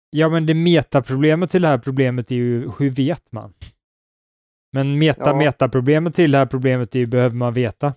Ja, 0.10 0.30
men 0.30 0.46
det 0.46 0.54
metaproblemet 0.54 1.52
till 1.52 1.62
det 1.62 1.68
här 1.68 1.78
problemet 1.78 2.32
är 2.32 2.36
ju 2.36 2.72
hur 2.80 2.90
vet 2.90 3.32
man? 3.32 3.54
Men 4.72 5.00
meta 5.00 5.30
Ja. 5.30 5.36
metaproblemet 5.36 6.16
till 6.16 6.32
det 6.32 6.38
här 6.38 6.46
problemet 6.46 6.96
är 6.96 7.00
ju 7.00 7.06
behöver 7.06 7.36
man 7.36 7.54
veta. 7.54 7.94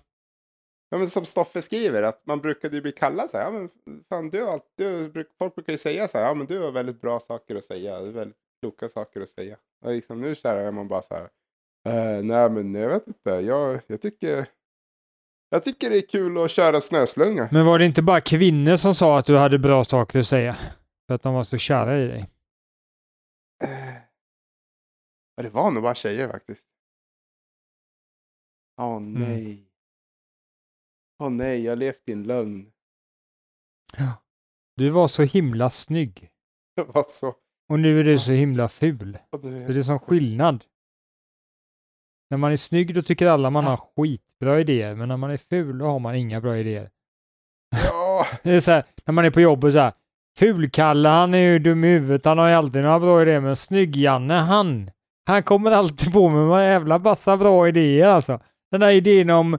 Ja, 0.89 0.97
men 0.97 1.07
som 1.07 1.25
Stoffe 1.25 1.61
skriver, 1.61 2.03
att 2.03 2.25
man 2.25 2.41
brukade 2.41 2.75
ju 2.75 2.81
bli 2.81 2.91
kallad 2.91 3.29
så 3.29 3.37
här, 3.37 3.43
ja 3.43 3.51
men 3.51 3.69
fan 4.09 4.29
du 4.29 4.47
allt, 4.47 4.65
du, 4.77 5.11
folk 5.37 5.55
brukar 5.55 5.73
ju 5.73 5.77
säga 5.77 6.07
så 6.07 6.17
här, 6.17 6.25
ja 6.25 6.33
men 6.33 6.47
du 6.47 6.59
har 6.59 6.71
väldigt 6.71 7.01
bra 7.01 7.19
saker 7.19 7.55
att 7.55 7.65
säga, 7.65 7.99
du 7.99 8.05
har 8.05 8.13
väldigt 8.13 8.37
kloka 8.61 8.89
saker 8.89 9.21
att 9.21 9.29
säga. 9.29 9.57
Och 9.85 9.91
liksom 9.91 10.21
nu 10.21 10.35
så 10.35 10.47
här 10.47 10.57
är 10.57 10.71
man 10.71 10.87
bara 10.87 11.01
så 11.01 11.13
här, 11.13 11.29
eh, 11.85 12.23
nej 12.23 12.49
men 12.49 12.75
jag 12.75 12.89
vet 12.89 13.07
inte, 13.07 13.29
jag, 13.29 13.81
jag 13.87 14.01
tycker, 14.01 14.47
jag 15.49 15.63
tycker 15.63 15.89
det 15.89 15.97
är 15.97 16.07
kul 16.07 16.37
att 16.37 16.51
köra 16.51 16.81
snöslunga. 16.81 17.49
Men 17.51 17.65
var 17.65 17.79
det 17.79 17.85
inte 17.85 18.01
bara 18.01 18.21
kvinnor 18.21 18.75
som 18.75 18.95
sa 18.95 19.19
att 19.19 19.25
du 19.25 19.37
hade 19.37 19.59
bra 19.59 19.83
saker 19.83 20.19
att 20.19 20.27
säga? 20.27 20.57
För 21.07 21.15
att 21.15 21.23
de 21.23 21.33
var 21.33 21.43
så 21.43 21.57
kära 21.57 21.97
i 21.97 22.07
dig? 22.07 22.29
Ja, 25.35 25.43
det 25.43 25.49
var 25.49 25.71
nog 25.71 25.83
bara 25.83 25.95
tjejer 25.95 26.27
faktiskt. 26.27 26.67
Åh 28.81 28.99
nej. 28.99 29.67
Åh 31.19 31.29
nej, 31.29 31.63
jag 31.63 31.77
levt 31.77 32.09
i 32.09 32.11
en 32.11 32.23
lögn. 32.23 32.71
Du 34.75 34.89
var 34.89 35.07
så 35.07 35.23
himla 35.23 35.69
snygg. 35.69 36.29
Det 36.75 36.83
var 36.83 37.05
så. 37.07 37.35
Och 37.69 37.79
nu 37.79 37.99
är 37.99 38.03
du 38.03 38.17
så 38.17 38.31
himla 38.31 38.69
ful. 38.69 39.17
Det 39.41 39.77
är 39.77 39.81
som 39.81 39.99
skillnad. 39.99 40.65
När 42.31 42.37
man 42.37 42.51
är 42.51 42.57
snygg 42.57 42.95
då 42.95 43.01
tycker 43.01 43.27
alla 43.27 43.49
man 43.49 43.63
har 43.63 43.77
skitbra 43.97 44.59
idéer, 44.59 44.95
men 44.95 45.07
när 45.07 45.17
man 45.17 45.31
är 45.31 45.37
ful 45.37 45.77
då 45.77 45.85
har 45.85 45.99
man 45.99 46.15
inga 46.15 46.41
bra 46.41 46.57
idéer. 46.57 46.89
Ja, 47.89 48.25
Det 48.43 48.51
är 48.51 48.59
så 48.59 48.71
här, 48.71 48.83
när 49.05 49.13
man 49.13 49.25
är 49.25 49.29
på 49.29 49.41
jobbet 49.41 49.73
så 49.73 49.79
här, 49.79 49.93
Fulkalle 50.39 51.09
han 51.09 51.33
är 51.33 51.37
ju 51.37 51.59
dum 51.59 51.83
i 51.83 51.87
huvudet, 51.87 52.25
han 52.25 52.37
har 52.37 52.47
ju 52.47 52.53
alltid 52.55 52.81
några 52.83 52.99
bra 52.99 53.21
idéer, 53.21 53.39
men 53.39 53.55
snygg-Janne 53.55 54.33
han, 54.33 54.91
han 55.27 55.43
kommer 55.43 55.71
alltid 55.71 56.13
på 56.13 56.29
med 56.29 56.45
några 56.45 56.63
jävla 56.63 56.99
massa 56.99 57.37
bra 57.37 57.67
idéer 57.67 58.07
alltså. 58.07 58.39
Den 58.71 58.79
där 58.81 58.89
idén 58.89 59.29
om 59.29 59.57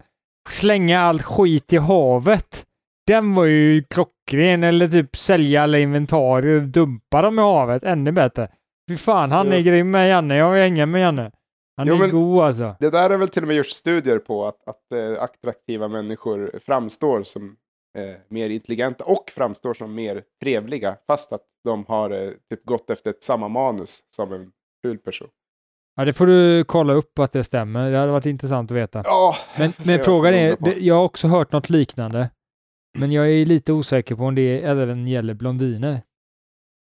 slänga 0.50 1.00
allt 1.00 1.22
skit 1.22 1.72
i 1.72 1.76
havet, 1.76 2.64
den 3.06 3.34
var 3.34 3.44
ju 3.44 3.82
klockren, 3.82 4.64
eller 4.64 4.88
typ 4.88 5.16
sälja 5.16 5.62
alla 5.62 5.78
inventarier 5.78 6.60
dumpa 6.60 7.22
dem 7.22 7.38
i 7.38 7.42
havet, 7.42 7.82
ännu 7.82 8.12
bättre. 8.12 8.48
Fy 8.90 8.96
fan, 8.96 9.30
han 9.32 9.52
är 9.52 9.56
Ja. 9.56 9.62
grym 9.62 9.90
med 9.90 10.10
Janne, 10.10 10.36
jag 10.36 10.50
vill 10.50 10.62
hänga 10.62 10.86
med 10.86 11.00
Janne. 11.00 11.30
Han 11.76 11.86
Jo, 11.86 12.02
är 12.02 12.08
god 12.08 12.42
alltså. 12.42 12.76
Det 12.80 12.90
där 12.90 13.10
är 13.10 13.16
väl 13.16 13.28
till 13.28 13.42
och 13.42 13.48
med 13.48 13.56
gjort 13.56 13.66
studier 13.66 14.18
på 14.18 14.46
att, 14.46 14.68
att 14.68 14.92
eh, 14.94 15.22
attraktiva 15.22 15.88
människor 15.88 16.58
framstår 16.66 17.22
som 17.22 17.56
eh, 17.98 18.16
mer 18.28 18.50
intelligenta 18.50 19.04
och 19.04 19.30
framstår 19.34 19.74
som 19.74 19.94
mer 19.94 20.22
trevliga 20.42 20.96
fast 21.06 21.32
att 21.32 21.42
de 21.64 21.84
har 21.88 22.10
eh, 22.10 22.30
typ 22.50 22.64
gått 22.64 22.90
efter 22.90 23.10
ett 23.10 23.24
samma 23.24 23.48
manus 23.48 23.98
som 24.16 24.32
en 24.32 24.52
ful 24.84 24.98
person. 24.98 25.28
Ja, 25.96 26.04
det 26.04 26.12
får 26.12 26.26
du 26.26 26.64
kolla 26.64 26.92
upp 26.92 27.18
att 27.18 27.32
det 27.32 27.44
stämmer. 27.44 27.90
Det 27.90 27.98
hade 27.98 28.12
varit 28.12 28.26
intressant 28.26 28.70
att 28.70 28.76
veta. 28.76 29.02
Ja, 29.04 29.34
Men, 29.58 29.72
men 29.86 29.98
frågan 29.98 30.34
är, 30.34 30.56
det, 30.60 30.76
jag 30.80 30.94
har 30.94 31.04
också 31.04 31.28
hört 31.28 31.52
något 31.52 31.70
liknande. 31.70 32.30
Men 32.98 33.12
jag 33.12 33.30
är 33.30 33.46
lite 33.46 33.72
osäker 33.72 34.14
på 34.14 34.22
om 34.24 34.34
det 34.34 34.62
även 34.64 35.06
gäller 35.06 35.34
blondiner. 35.34 36.02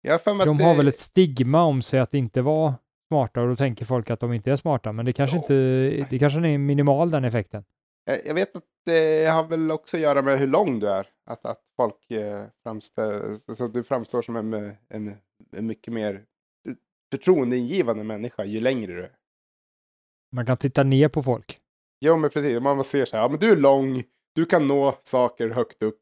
Har 0.09 0.15
att 0.15 0.25
De 0.25 0.57
det- 0.59 0.65
har 0.65 0.75
väl 0.75 0.89
ett 0.89 1.01
stigma 1.01 1.63
om 1.63 1.83
sig 1.83 2.01
att 2.01 2.15
inte 2.15 2.43
vara 2.43 2.75
smarta 3.09 3.41
och 3.43 3.49
då 3.49 3.57
tänker 3.57 3.85
folk 3.85 4.11
att 4.11 4.21
de 4.21 4.33
inte 4.33 4.53
är 4.53 4.57
smarta. 4.57 4.93
Men 4.93 5.05
det 5.07 5.13
kanske 5.13 5.37
Ja. 5.37 5.43
inte, 5.43 6.07
det 6.11 6.19
kanske 6.19 6.39
är 6.49 6.59
minimal 6.59 7.11
den 7.11 7.25
effekten. 7.25 7.65
Jag 8.05 8.27
jag 8.27 8.35
vet 8.35 8.57
att 8.57 8.65
det 8.85 9.27
har 9.27 9.45
väl 9.45 9.71
också 9.71 9.97
att 9.97 10.01
göra 10.01 10.23
med 10.23 10.39
hur 10.39 10.47
lång 10.47 10.81
du 10.81 10.89
är. 10.89 11.09
Att, 11.31 11.45
att 11.47 11.61
folk 11.77 12.11
eh, 12.11 12.45
framstår, 12.63 13.37
så 13.55 13.69
du 13.69 13.85
framstår 13.85 14.23
som 14.23 14.37
en, 14.37 14.55
eh, 14.55 14.73
en, 14.89 15.15
en 15.53 15.67
mycket 15.67 15.93
mer 15.95 16.25
förtroendeingivande 17.11 18.05
människa 18.05 18.45
ju 18.45 18.61
längre 18.61 18.93
du 18.93 19.03
är. 19.03 19.13
Man 20.33 20.47
kan 20.47 20.57
titta 20.57 20.83
ner 20.83 21.09
på 21.09 21.23
folk. 21.23 21.59
Jo, 22.01 22.17
men 22.17 22.31
precis. 22.31 22.61
Man 22.61 22.85
ser 22.85 23.05
så 23.05 23.17
här, 23.17 23.23
ja 23.23 23.29
men 23.29 23.39
du 23.39 23.53
är 23.53 23.57
lång, 23.57 24.03
du 24.35 24.45
kan 24.45 24.67
nå 24.67 24.99
saker 25.03 25.49
högt 25.49 25.83
upp. 25.83 25.99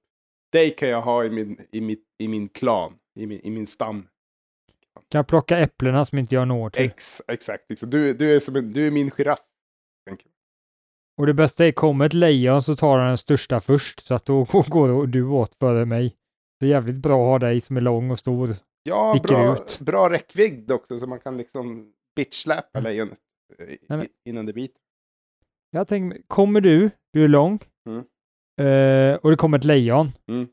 Dig 0.52 0.70
kan 0.70 0.88
jag 0.88 1.02
ha 1.02 1.24
i 1.24 1.30
min, 1.30 1.58
i 1.72 1.80
mitt, 1.80 2.04
i 2.18 2.28
min 2.28 2.48
klan, 2.48 2.92
i 3.20 3.26
min, 3.26 3.40
i 3.40 3.50
min 3.50 3.66
stam. 3.66 4.08
Kan 4.94 5.18
jag 5.18 5.26
plocka 5.26 5.58
äpplena 5.58 6.04
som 6.04 6.18
inte 6.18 6.34
jag 6.34 6.48
når 6.48 6.70
till? 6.70 6.84
Ex, 6.84 7.22
exakt, 7.28 7.64
liksom. 7.70 7.90
du, 7.90 8.14
du, 8.14 8.34
är 8.36 8.40
som 8.40 8.56
en, 8.56 8.72
du 8.72 8.86
är 8.86 8.90
min 8.90 9.10
giraff. 9.10 9.40
Och 11.20 11.26
det 11.26 11.34
bästa 11.34 11.66
är, 11.66 11.72
kommer 11.72 12.06
ett 12.06 12.12
lejon 12.14 12.62
så 12.62 12.76
tar 12.76 12.98
han 12.98 13.08
den 13.08 13.18
största 13.18 13.60
först, 13.60 14.00
så 14.06 14.14
att 14.14 14.24
då 14.24 14.44
går 14.68 15.06
du 15.06 15.22
åt 15.26 15.54
före 15.54 15.84
mig. 15.84 16.16
Det 16.60 16.66
är 16.66 16.70
jävligt 16.70 16.96
bra 16.96 17.22
att 17.22 17.42
ha 17.42 17.48
dig 17.48 17.60
som 17.60 17.76
är 17.76 17.80
lång 17.80 18.10
och 18.10 18.18
stor. 18.18 18.56
Ja, 18.82 19.20
bra, 19.22 19.56
ut. 19.56 19.78
bra 19.80 20.10
räckvidd 20.10 20.70
också 20.72 20.98
så 20.98 21.06
man 21.06 21.20
kan 21.20 21.36
liksom 21.36 21.92
bitchsläpa 22.16 22.78
Mm. 22.78 22.90
lejonet 22.92 23.18
eh, 23.58 23.76
men- 23.88 24.06
innan 24.28 24.46
det 24.46 24.52
biter. 24.52 24.80
Jag 25.70 25.88
tänker, 25.88 26.22
kommer 26.26 26.60
du, 26.60 26.90
du 27.12 27.24
är 27.24 27.28
lång, 27.28 27.58
Mm. 27.88 27.98
eh, 28.60 29.16
och 29.16 29.30
det 29.30 29.36
kommer 29.36 29.58
ett 29.58 29.64
lejon. 29.64 30.12
Mm. 30.28 30.48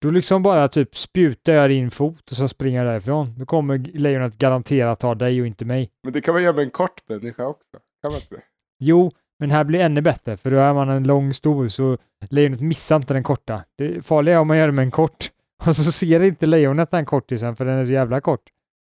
Då 0.00 0.10
liksom 0.10 0.42
bara 0.42 0.68
typ 0.68 0.96
spjutar 0.96 1.52
jag 1.52 1.70
din 1.70 1.90
fot 1.90 2.30
och 2.30 2.36
så 2.36 2.48
springer 2.48 2.78
jag 2.84 2.92
därifrån. 2.92 3.34
Då 3.38 3.46
kommer 3.46 3.78
lejonet 3.78 4.38
garanterat 4.38 5.00
ta 5.00 5.14
dig 5.14 5.40
och 5.40 5.46
inte 5.46 5.64
mig. 5.64 5.90
Men 6.04 6.12
det 6.12 6.20
kan 6.20 6.34
man 6.34 6.42
göra 6.42 6.52
med 6.52 6.64
en 6.64 6.70
kort 6.70 7.08
människa 7.08 7.46
också. 7.46 7.78
Kan 8.02 8.12
man 8.12 8.20
inte 8.20 8.34
det? 8.34 8.42
Jo, 8.80 9.12
men 9.38 9.50
här 9.50 9.64
blir 9.64 9.80
ännu 9.80 10.00
bättre, 10.00 10.36
för 10.36 10.50
då 10.50 10.56
är 10.56 10.74
man 10.74 10.88
en 10.88 11.04
lång 11.04 11.34
stor 11.34 11.68
så 11.68 11.98
lejonet 12.30 12.60
missar 12.60 12.96
inte 12.96 13.14
den 13.14 13.22
korta. 13.22 13.64
Det 13.78 14.06
farliga 14.06 14.34
är 14.34 14.38
om 14.40 14.48
man 14.48 14.58
gör 14.58 14.66
det 14.66 14.72
med 14.72 14.82
en 14.82 14.90
kort 14.90 15.30
och 15.66 15.76
så 15.76 15.92
ser 15.92 16.22
inte 16.22 16.46
lejonet 16.46 16.90
den 16.90 17.04
kortisen 17.04 17.56
för 17.56 17.64
den 17.64 17.74
är 17.78 17.84
så 17.84 17.92
jävla 17.92 18.20
kort. 18.20 18.42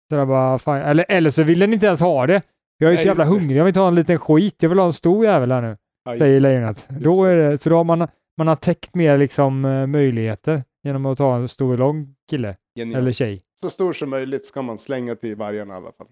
Så 0.09 0.15
jag 0.15 0.27
bara, 0.27 0.57
fan, 0.57 0.81
eller, 0.81 1.05
eller 1.09 1.29
så 1.29 1.43
vill 1.43 1.59
den 1.59 1.73
inte 1.73 1.85
ens 1.85 1.99
ha 2.01 2.27
det. 2.27 2.41
Jag 2.77 2.87
är 2.87 2.93
Nej, 2.93 2.97
så 3.03 3.07
jävla 3.07 3.23
det. 3.23 3.29
hungrig, 3.29 3.57
jag 3.57 3.63
vill 3.63 3.69
inte 3.69 3.79
ha 3.79 3.87
en 3.87 3.95
liten 3.95 4.19
skit, 4.19 4.55
jag 4.59 4.69
vill 4.69 4.79
ha 4.79 4.85
en 4.85 4.93
stor 4.93 5.25
jävel 5.25 5.51
här 5.51 5.61
nu, 5.61 5.77
Ja, 6.05 6.17
säger 6.19 6.33
det. 6.33 6.39
lejonet. 6.39 6.87
Då 6.89 7.23
är 7.25 7.35
det, 7.35 7.57
så 7.57 7.69
då 7.69 7.77
har 7.77 7.83
man, 7.83 8.07
man 8.37 8.47
har 8.47 8.55
täckt 8.55 8.95
mer 8.95 9.17
liksom 9.17 9.65
eh, 9.65 9.87
möjligheter 9.87 10.63
genom 10.84 11.06
att 11.06 11.17
ta 11.17 11.36
en 11.36 11.48
stor 11.48 11.78
lång 11.78 12.15
kille 12.30 12.58
Genialt. 12.76 12.98
eller 12.98 13.12
tjej. 13.12 13.43
Så 13.62 13.69
stor 13.69 13.93
som 13.93 14.10
möjligt 14.10 14.46
ska 14.46 14.62
man 14.62 14.78
slänga 14.78 15.15
till 15.15 15.36
vargarna 15.36 15.74
i 15.74 15.78
alla 15.78 15.91
fall. 15.91 16.08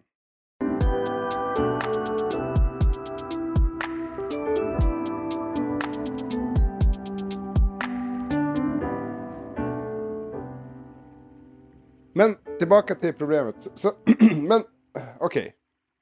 Men 12.13 12.35
tillbaka 12.59 12.95
till 12.95 13.13
problemet. 13.13 13.55
Så, 13.77 13.91
men 14.47 14.63
okej. 15.19 15.55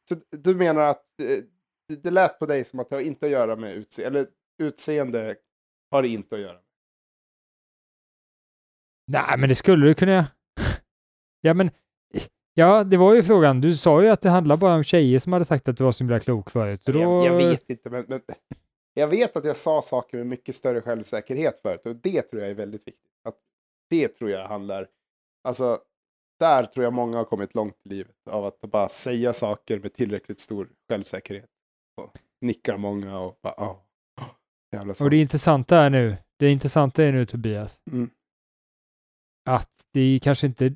Så 0.10 0.16
du 0.30 0.56
menar 0.56 0.82
att 0.82 1.20
eh, 1.22 1.44
det, 1.88 2.04
det 2.04 2.12
lät 2.12 2.40
på 2.40 2.46
dig 2.46 2.64
som 2.64 2.80
att 2.80 2.90
det 2.90 2.96
har 2.96 3.02
inte 3.02 3.26
att 3.26 3.32
göra 3.32 3.56
med 3.56 3.74
utseende, 3.76 4.20
eller 4.20 4.30
utseende 4.58 5.36
har 5.92 6.02
det 6.02 6.08
inte 6.08 6.36
att 6.36 6.42
göra 6.42 6.54
med. 6.54 6.69
Nej, 9.10 9.38
men 9.38 9.50
det 9.50 9.56
skulle 9.56 9.86
du 9.86 9.94
kunna 9.94 10.12
göra. 10.12 10.26
Ja, 11.42 11.54
men 11.54 11.72
ja, 12.54 12.84
det 12.84 12.98
var 12.98 13.14
ju 13.14 13.24
frågan. 13.24 13.62
Du 13.62 13.74
sa 13.74 14.02
ju 14.02 14.10
att 14.10 14.22
det 14.22 14.30
handlar 14.30 14.58
bara 14.58 14.76
om 14.76 14.84
tjejer 14.84 15.20
som 15.20 15.34
hade 15.34 15.46
sagt 15.46 15.68
att 15.68 15.78
du 15.78 15.84
var 15.84 15.92
så 15.92 16.04
himla 16.04 16.20
klok 16.20 16.50
förut. 16.50 16.82
Då... 16.86 17.00
Jag, 17.00 17.26
jag 17.26 17.38
vet 17.38 17.70
inte, 17.70 17.90
men, 17.90 18.06
men 18.08 18.22
jag 18.94 19.08
vet 19.08 19.38
att 19.38 19.46
jag 19.46 19.56
sa 19.56 19.82
saker 19.82 20.18
med 20.18 20.28
mycket 20.28 20.56
större 20.56 20.82
självsäkerhet 20.82 21.60
förut 21.60 21.86
och 21.86 21.96
det 21.96 22.22
tror 22.22 22.42
jag 22.42 22.52
är 22.52 22.56
väldigt 22.56 22.88
viktigt. 22.88 23.12
Att 23.24 23.36
det 23.90 24.08
tror 24.08 24.30
jag 24.30 24.48
handlar, 24.48 24.88
alltså 25.44 25.80
där 26.40 26.64
tror 26.64 26.84
jag 26.84 26.94
många 26.94 27.18
har 27.18 27.26
kommit 27.26 27.56
långt 27.56 27.78
i 27.86 27.90
livet 27.90 28.16
av 28.30 28.46
att 28.46 28.62
bara 28.62 28.90
säga 28.90 29.34
saker 29.34 29.80
med 29.80 29.94
tillräckligt 29.94 30.40
stor 30.40 30.70
självsäkerhet. 30.90 31.50
Och 32.02 32.18
nickar 32.42 32.78
många 32.78 33.20
och 33.20 33.40
bara, 33.44 33.56
åh, 33.58 33.76
jävla 34.72 34.94
Och 35.02 35.10
det 35.10 35.18
intressanta 35.18 35.78
är 35.78 35.90
nu, 35.90 36.18
det 36.38 36.52
intressanta 36.52 37.04
är 37.04 37.12
nu 37.12 37.26
Tobias, 37.26 37.82
Mm. 37.92 38.10
Att 39.56 39.72
det 39.94 40.02
är 40.02 40.20
kanske 40.20 40.48
inte 40.48 40.74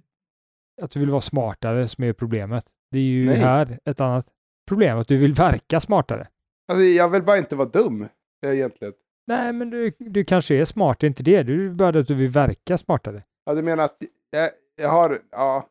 att 0.82 0.92
du 0.92 1.00
vill 1.00 1.10
vara 1.10 1.22
smartare 1.22 1.88
som 1.88 2.04
är 2.04 2.14
problemet. 2.14 2.66
Det 2.92 2.98
är 2.98 3.02
ju 3.02 3.26
Nej. 3.26 3.38
här 3.38 3.80
ett 3.86 4.02
annat 4.02 4.28
problem, 4.68 4.98
att 4.98 5.08
du 5.08 5.18
vill 5.18 5.34
verka 5.34 5.80
smartare. 5.80 6.28
Alltså 6.68 6.84
jag 6.84 7.10
vill 7.10 7.24
bara 7.24 7.38
inte 7.38 7.56
vara 7.56 7.70
dum 7.70 8.08
eh, 8.46 8.52
egentligen. 8.52 8.94
Nej, 9.28 9.54
men 9.54 9.70
du, 9.70 9.92
du 10.00 10.26
kanske 10.26 10.56
är 10.56 10.66
smart, 10.66 11.00
det 11.00 11.06
är 11.06 11.08
inte 11.08 11.24
det. 11.24 11.44
Du 11.44 11.66
är 11.68 11.72
bara 11.74 12.00
att 12.00 12.08
du 12.08 12.14
vill 12.14 12.32
verka 12.32 12.78
smartare. 12.78 13.24
Ja, 13.46 13.54
du 13.54 13.62
menar 13.62 13.84
att 13.84 13.98
jag, 14.32 14.50
jag 14.82 14.90
har, 14.90 15.20
ja, 15.32 15.70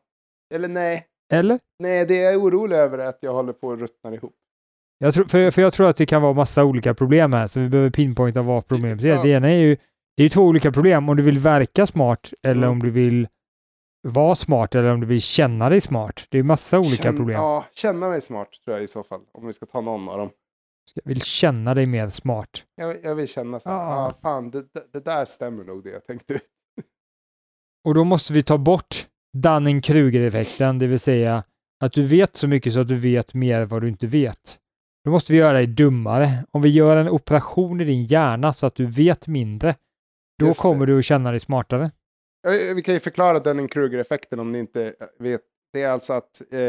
eller 0.53 0.67
nej. 0.67 1.07
Eller? 1.33 1.59
Nej, 1.79 2.05
det 2.05 2.15
jag 2.15 2.33
är 2.33 2.41
orolig 2.41 2.75
över 2.75 2.97
är 2.97 3.05
att 3.05 3.17
jag 3.21 3.33
håller 3.33 3.53
på 3.53 3.71
att 3.71 3.79
ruttna 3.79 4.13
ihop. 4.13 4.35
Jag 4.97 5.13
tror, 5.13 5.25
för, 5.25 5.51
för 5.51 5.61
jag 5.61 5.73
tror 5.73 5.89
att 5.89 5.97
det 5.97 6.05
kan 6.05 6.21
vara 6.21 6.33
massa 6.33 6.63
olika 6.63 6.93
problem 6.93 7.33
här, 7.33 7.47
så 7.47 7.59
vi 7.59 7.69
behöver 7.69 7.89
pinpointa 7.89 8.41
vad 8.41 8.67
problemet 8.67 9.03
är. 9.03 9.07
Ja. 9.07 9.23
Det 9.23 9.29
ena 9.29 9.49
är 9.49 9.57
ju, 9.57 9.77
det 10.17 10.23
är 10.23 10.29
två 10.29 10.41
olika 10.43 10.71
problem, 10.71 11.09
om 11.09 11.17
du 11.17 11.23
vill 11.23 11.39
verka 11.39 11.85
smart 11.85 12.33
eller 12.43 12.57
Mm. 12.67 12.69
om 12.69 12.79
du 12.79 12.89
vill 12.89 13.27
vara 14.07 14.35
smart 14.35 14.75
eller 14.75 14.89
om 14.93 14.99
du 14.99 15.07
vill 15.07 15.21
känna 15.21 15.69
dig 15.69 15.81
smart. 15.81 16.25
Det 16.29 16.37
är 16.39 16.43
massa 16.43 16.79
olika 16.79 17.03
Känn- 17.03 17.15
problem. 17.17 17.35
Ja, 17.35 17.65
känna 17.75 18.09
mig 18.09 18.21
smart 18.21 18.47
tror 18.65 18.75
jag 18.77 18.83
i 18.83 18.87
så 18.87 19.03
fall. 19.03 19.21
Om 19.31 19.47
vi 19.47 19.53
ska 19.53 19.65
ta 19.65 19.81
någon 19.81 20.09
av 20.09 20.17
dem. 20.17 20.29
Jag 20.93 21.03
vill 21.09 21.21
känna 21.21 21.73
dig 21.73 21.85
mer 21.85 22.09
smart. 22.09 22.63
Jag, 22.75 23.03
jag 23.03 23.15
vill 23.15 23.27
känna 23.27 23.59
så 23.59 23.69
Ja. 23.69 23.73
ah, 23.75 24.13
fan, 24.21 24.49
det, 24.51 24.61
det, 24.61 24.83
det 24.93 25.05
där 25.05 25.25
stämmer 25.25 25.63
nog 25.63 25.83
det 25.83 25.89
jag 25.89 26.05
tänkte 26.05 26.33
ut. 26.33 26.41
Och 27.87 27.93
då 27.93 28.03
måste 28.03 28.33
vi 28.33 28.43
ta 28.43 28.57
bort 28.57 29.07
Dunning-Kruger-effekten, 29.37 30.79
det 30.79 30.87
vill 30.87 30.99
säga 30.99 31.43
att 31.83 31.93
du 31.93 32.07
vet 32.07 32.35
så 32.35 32.47
mycket 32.47 32.73
så 32.73 32.79
att 32.79 32.87
du 32.87 32.95
vet 32.95 33.33
mer 33.33 33.65
vad 33.65 33.81
du 33.81 33.87
inte 33.87 34.07
vet. 34.07 34.59
Då 35.05 35.11
måste 35.11 35.33
vi 35.33 35.39
göra 35.39 35.53
dig 35.53 35.67
dummare. 35.67 36.45
Om 36.51 36.61
vi 36.61 36.69
gör 36.69 36.97
en 36.97 37.09
operation 37.09 37.81
i 37.81 37.83
din 37.85 38.05
hjärna 38.05 38.53
så 38.53 38.65
att 38.65 38.75
du 38.75 38.85
vet 38.85 39.27
mindre, 39.27 39.75
då 40.39 40.45
Just 40.45 40.59
det. 40.59 40.61
kommer 40.61 40.85
du 40.85 40.99
att 40.99 41.05
känna 41.05 41.31
dig 41.31 41.39
smartare. 41.39 41.91
Vi 42.75 42.81
kan 42.85 42.93
ju 42.93 42.99
förklara 42.99 43.39
Dunning-Kruger-effekten 43.39 44.39
om 44.39 44.51
ni 44.51 44.59
inte 44.59 44.95
vet. 45.19 45.41
Det 45.73 45.81
är 45.81 45.89
alltså 45.89 46.13
att 46.13 46.41
eh, 46.53 46.59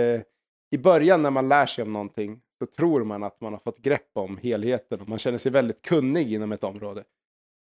i 0.75 0.79
början 0.79 1.23
när 1.23 1.31
man 1.31 1.49
lär 1.49 1.67
sig 1.67 1.83
om 1.83 1.93
någonting 1.93 2.41
så 2.61 2.67
tror 2.67 3.05
man 3.05 3.23
att 3.23 3.41
man 3.41 3.53
har 3.53 3.61
fått 3.61 3.79
grepp 3.79 4.11
om 4.13 4.37
helheten 4.37 5.01
och 5.01 5.09
man 5.09 5.19
känner 5.19 5.39
sig 5.39 5.53
väldigt 5.53 5.83
kunnig 5.83 6.33
inom 6.33 6.53
ett 6.53 6.65
område. 6.65 7.05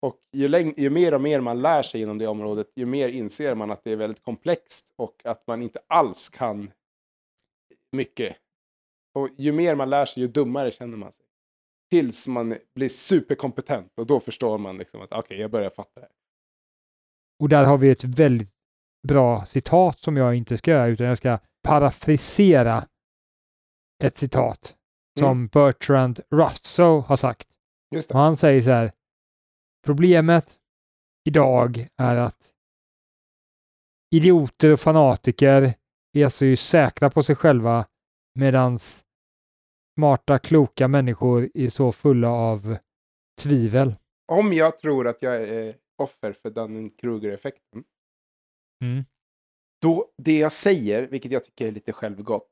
Och 0.01 0.15
ju, 0.33 0.47
läng- 0.47 0.73
ju 0.77 0.89
mer 0.89 1.13
och 1.13 1.21
mer 1.21 1.39
man 1.39 1.61
lär 1.61 1.83
sig 1.83 2.01
inom 2.01 2.17
det 2.17 2.27
området, 2.27 2.67
ju 2.75 2.85
mer 2.85 3.09
inser 3.09 3.55
man 3.55 3.71
att 3.71 3.83
det 3.83 3.91
är 3.91 3.95
väldigt 3.95 4.23
komplext 4.23 4.93
och 4.95 5.21
att 5.23 5.47
man 5.47 5.61
inte 5.61 5.79
alls 5.87 6.29
kan 6.29 6.71
mycket. 7.91 8.35
Och 9.13 9.29
ju 9.37 9.51
mer 9.51 9.75
man 9.75 9.89
lär 9.89 10.05
sig, 10.05 10.23
ju 10.23 10.27
dummare 10.27 10.71
känner 10.71 10.97
man 10.97 11.11
sig. 11.11 11.24
Tills 11.95 12.27
man 12.27 12.57
blir 12.75 12.89
superkompetent 12.89 13.91
och 13.97 14.07
då 14.07 14.19
förstår 14.19 14.57
man 14.57 14.77
liksom 14.77 15.01
att 15.01 15.11
okej, 15.11 15.39
jag 15.39 15.51
börjar 15.51 15.69
fatta 15.69 16.01
det. 16.01 16.07
Och 17.39 17.49
där 17.49 17.65
har 17.65 17.77
vi 17.77 17.89
ett 17.89 18.03
väldigt 18.03 18.49
bra 19.07 19.45
citat 19.45 19.99
som 19.99 20.17
jag 20.17 20.35
inte 20.35 20.57
ska 20.57 20.71
göra, 20.71 20.87
utan 20.87 21.05
jag 21.05 21.17
ska 21.17 21.39
parafrisera 21.63 22.87
ett 24.03 24.17
citat 24.17 24.75
som 25.19 25.31
Mm. 25.31 25.47
Bertrand 25.47 26.19
Russell 26.31 27.01
har 27.01 27.15
sagt. 27.15 27.47
Och 28.09 28.19
han 28.19 28.37
säger 28.37 28.61
så 28.61 28.69
här. 28.69 28.91
Problemet 29.85 30.59
idag 31.29 31.87
är 31.97 32.15
att 32.15 32.51
idioter 34.15 34.73
och 34.73 34.79
fanatiker 34.79 35.73
är 36.13 36.29
så 36.29 36.55
säkra 36.61 37.09
på 37.09 37.23
sig 37.23 37.35
själva 37.35 37.85
medans 38.39 39.04
smarta, 39.99 40.39
kloka 40.39 40.87
människor 40.87 41.49
är 41.53 41.69
så 41.69 41.91
fulla 41.91 42.29
av 42.29 42.77
tvivel. 43.41 43.95
Om 44.31 44.53
jag 44.53 44.79
tror 44.79 45.07
att 45.07 45.21
jag 45.21 45.35
är 45.35 45.75
offer 45.97 46.33
för 46.41 46.49
Dunning-Kruger-effekten, 46.49 47.83
Mm. 48.83 49.03
då 49.81 50.05
det 50.17 50.39
jag 50.39 50.51
säger, 50.51 51.07
vilket 51.07 51.31
jag 51.31 51.43
tycker 51.45 51.67
är 51.67 51.71
lite 51.71 51.93
självgott, 51.93 52.47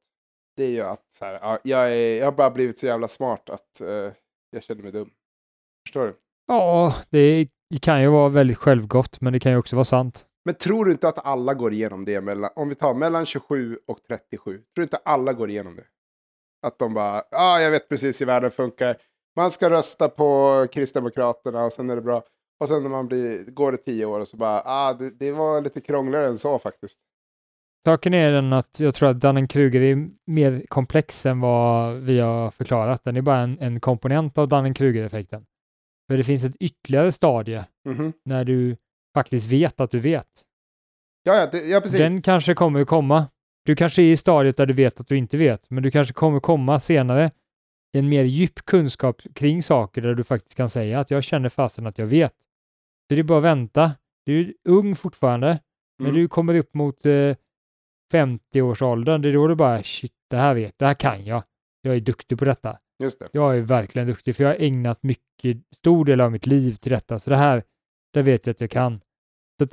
det 0.58 0.64
är 0.64 0.70
ju 0.70 0.82
att 0.82 1.06
så 1.14 1.26
här, 1.26 1.34
ja, 1.34 1.60
jag, 1.64 1.92
är, 1.96 2.18
jag 2.20 2.26
har 2.26 2.32
bara 2.32 2.52
blivit 2.52 2.80
så 2.80 2.86
jävla 2.86 3.08
smart 3.08 3.50
att 3.50 3.82
eh, 3.82 4.12
jag 4.52 4.64
känner 4.64 4.84
mig 4.84 4.92
dum. 4.92 5.10
Förstår 5.88 6.06
du? 6.06 6.16
Ja, 6.48 6.96
det 7.10 7.48
kan 7.82 8.02
ju 8.02 8.08
vara 8.08 8.30
väldigt 8.30 8.58
självgott, 8.58 9.22
men 9.22 9.34
det 9.34 9.40
kan 9.40 9.52
ju 9.52 9.58
också 9.58 9.76
vara 9.76 9.86
sant. 9.86 10.26
Men 10.46 10.56
tror 10.56 10.86
du 10.86 10.92
inte 10.92 11.08
att 11.08 11.26
alla 11.26 11.54
går 11.54 11.74
igenom 11.74 12.06
det 12.06 12.22
mellan, 12.22 12.50
om 12.56 12.70
vi 12.70 12.76
tar 12.76 12.94
mellan 12.94 13.26
27 13.26 13.80
och 13.88 14.00
37, 14.08 14.52
tror 14.54 14.64
du 14.74 14.84
inte 14.84 14.98
alla 14.98 15.34
går 15.34 15.50
igenom 15.50 15.76
det? 15.76 15.86
Att 16.64 16.80
de 16.80 16.94
bara, 16.94 17.16
ja, 17.16 17.38
ah, 17.38 17.60
jag 17.60 17.72
vet 17.72 17.90
precis 17.90 18.22
hur 18.22 18.26
världen 18.26 18.52
funkar. 18.52 18.98
Man 19.36 19.52
ska 19.52 19.70
rösta 19.70 20.10
på 20.10 20.68
Kristdemokraterna 20.72 21.64
och 21.64 21.74
sen 21.74 21.90
är 21.90 21.96
det 21.96 22.02
bra. 22.02 22.24
Och 22.60 22.70
sen 22.70 22.84
när 22.84 22.90
man 22.90 23.08
blir, 23.08 23.44
går 23.52 23.72
det 23.72 23.78
tio 23.78 24.06
år 24.06 24.20
och 24.20 24.28
så 24.28 24.38
bara, 24.38 24.62
ah, 24.66 24.94
det, 24.94 25.10
det 25.10 25.32
var 25.32 25.62
lite 25.62 25.82
krångligare 25.82 26.28
än 26.28 26.38
så 26.38 26.60
faktiskt. 26.60 27.00
Saken 27.86 28.14
är 28.14 28.32
den 28.32 28.54
att 28.54 28.80
jag 28.80 28.96
tror 28.96 29.10
att 29.10 29.18
Dunning-Kruger 29.18 29.82
är 29.82 30.10
mer 30.32 30.62
komplex 30.68 31.26
än 31.26 31.40
vad 31.40 31.96
vi 31.96 32.20
har 32.20 32.52
förklarat. 32.52 33.04
Den 33.04 33.18
är 33.18 33.22
bara 33.22 33.40
en, 33.40 33.60
en 33.60 33.80
komponent 33.80 34.38
av 34.38 34.48
Dunning-Kruger-effekten. 34.48 35.46
För 36.10 36.18
det 36.18 36.24
finns 36.24 36.44
ett 36.44 36.56
ytterligare 36.60 37.12
stadie 37.12 37.66
Mhm. 37.90 38.14
när 38.26 38.44
du 38.46 38.78
faktiskt 39.14 39.48
vet 39.52 39.82
att 39.82 39.92
du 39.92 40.00
vet. 40.00 40.28
Ja, 41.24 41.36
ja, 41.36 41.48
det, 41.52 41.58
ja, 41.68 41.82
precis. 41.82 42.00
Den 42.00 42.22
kanske 42.22 42.54
kommer 42.54 42.82
att 42.82 42.88
komma. 42.88 43.26
Du 43.66 43.76
kanske 43.76 44.02
är 44.02 44.12
i 44.12 44.18
stadiet 44.18 44.58
där 44.58 44.66
du 44.66 44.74
vet 44.74 45.00
att 45.00 45.08
du 45.08 45.18
inte 45.18 45.38
vet, 45.38 45.70
men 45.70 45.84
du 45.84 45.92
kanske 45.92 46.14
kommer 46.14 46.40
komma 46.40 46.80
senare 46.80 47.32
en 47.96 48.10
mer 48.10 48.24
djup 48.24 48.66
kunskap 48.66 49.22
kring 49.36 49.64
saker 49.64 50.02
där 50.02 50.16
du 50.16 50.24
faktiskt 50.24 50.58
kan 50.58 50.70
säga 50.70 51.00
att 51.00 51.12
jag 51.12 51.24
känner 51.24 51.50
fasen 51.50 51.88
att 51.88 51.98
jag 51.98 52.06
vet. 52.06 52.34
Så 53.10 53.16
det 53.16 53.20
är 53.20 53.24
bara 53.24 53.38
att 53.38 53.44
vänta. 53.44 53.92
Du 54.26 54.40
är 54.40 54.54
ung 54.70 54.96
fortfarande, 54.96 55.60
när 56.00 56.10
Mm. 56.10 56.22
du 56.22 56.28
kommer 56.28 56.56
upp 56.56 56.74
mot 56.74 57.06
eh, 57.06 57.36
50-årsåldern, 58.14 59.22
det 59.22 59.30
är 59.30 59.34
då 59.34 59.48
du 59.48 59.56
bara 59.56 59.84
shit, 59.84 60.14
det 60.30 60.38
här 60.38 60.54
vet, 60.54 60.80
det 60.80 60.86
här 60.86 60.94
kan 60.94 61.26
jag. 61.26 61.44
Jag 61.82 61.96
är 61.96 62.00
duktig 62.00 62.40
på 62.40 62.46
detta. 62.46 62.78
Just 63.04 63.20
det. 63.20 63.28
Jag 63.32 63.58
är 63.58 63.62
verkligen 63.62 64.08
duktig, 64.08 64.36
för 64.36 64.44
jag 64.44 64.52
har 64.52 64.58
ägnat 64.62 65.04
mycket, 65.04 65.58
stor 65.78 66.06
del 66.06 66.22
av 66.22 66.32
mitt 66.32 66.46
liv 66.46 66.74
till 66.76 66.92
detta, 66.92 67.20
så 67.20 67.30
det 67.30 67.36
här, 67.36 67.64
det 68.14 68.22
vet 68.22 68.46
jag 68.48 68.54
att 68.54 68.62
jag 68.62 68.70
kan. 68.72 69.02
Så 69.60 69.68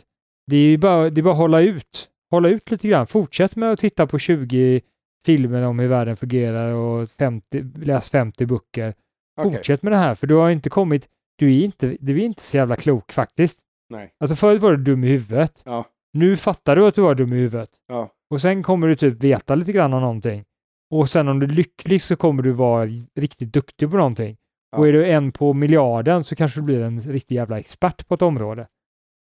det 0.46 0.56
är 0.56 0.78
bara, 0.78 1.10
det 1.10 1.20
är 1.20 1.22
bara 1.22 1.32
att 1.32 1.38
hålla 1.38 1.60
ut. 1.60 2.10
Hålla 2.30 2.48
ut 2.48 2.70
lite 2.70 2.88
grann. 2.88 3.06
Fortsätt 3.06 3.56
med 3.56 3.72
att 3.72 3.78
titta 3.78 4.06
på 4.06 4.18
20 4.18 4.80
filmer 5.26 5.62
om 5.62 5.78
hur 5.78 5.88
världen 5.88 6.16
fungerar 6.16 6.72
och 6.72 7.10
50, 7.10 7.64
läs 7.76 8.10
50 8.10 8.46
böcker. 8.46 8.94
Okej. 9.40 9.52
Fortsätt 9.52 9.82
med 9.82 9.92
det 9.92 9.96
här, 9.96 10.14
för 10.14 10.26
du 10.26 10.34
har 10.34 10.50
inte 10.50 10.70
kommit, 10.70 11.08
du 11.38 11.54
är 11.54 11.64
inte, 11.64 11.96
du 12.00 12.20
är 12.20 12.24
inte 12.24 12.42
så 12.42 12.56
jävla 12.56 12.76
klok 12.76 13.12
faktiskt. 13.12 13.60
Nej. 13.90 14.12
Alltså 14.20 14.36
förut 14.36 14.62
var 14.62 14.70
du 14.70 14.76
dum 14.76 15.04
i 15.04 15.08
huvudet. 15.08 15.62
Ja. 15.64 15.84
Nu 16.12 16.36
fattar 16.36 16.76
du 16.76 16.86
att 16.86 16.94
du 16.94 17.02
var 17.02 17.14
dum 17.14 17.32
i 17.32 17.36
huvudet. 17.36 17.70
Ja. 17.88 18.10
Och 18.30 18.40
sen 18.40 18.62
kommer 18.62 18.88
du 18.88 18.96
typ 18.96 19.24
veta 19.24 19.54
lite 19.54 19.72
grann 19.72 19.92
om 19.92 20.00
någonting. 20.00 20.44
Och 20.90 21.10
sen 21.10 21.28
om 21.28 21.40
du 21.40 21.46
är 21.46 21.50
lycklig 21.50 22.02
så 22.02 22.16
kommer 22.16 22.42
du 22.42 22.52
vara 22.52 22.88
riktigt 23.14 23.52
duktig 23.52 23.90
på 23.90 23.96
någonting. 23.96 24.36
Ja. 24.72 24.78
Och 24.78 24.88
är 24.88 24.92
du 24.92 25.06
en 25.06 25.32
på 25.32 25.52
miljarden 25.54 26.24
så 26.24 26.36
kanske 26.36 26.60
du 26.60 26.64
blir 26.64 26.82
en 26.82 27.00
riktig 27.00 27.34
jävla 27.34 27.58
expert 27.58 28.08
på 28.08 28.14
ett 28.14 28.22
område. 28.22 28.66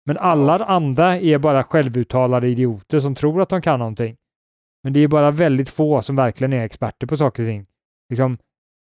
Men 0.06 0.18
alla 0.18 0.66
andra 0.66 1.20
är 1.20 1.38
bara 1.38 1.64
självuttalade 1.64 2.48
idioter 2.48 3.00
som 3.00 3.16
tror 3.16 3.42
att 3.42 3.50
de 3.50 3.62
kan 3.62 3.80
någonting. 3.80 4.18
Men 4.84 4.94
det 4.94 5.00
är 5.00 5.08
bara 5.08 5.32
väldigt 5.32 5.70
få 5.70 6.02
som 6.02 6.16
verkligen 6.16 6.54
är 6.54 6.66
experter 6.66 7.08
på 7.08 7.18
saker 7.18 7.44
och 7.44 7.50
ting. 7.50 7.66
Liksom 8.10 8.38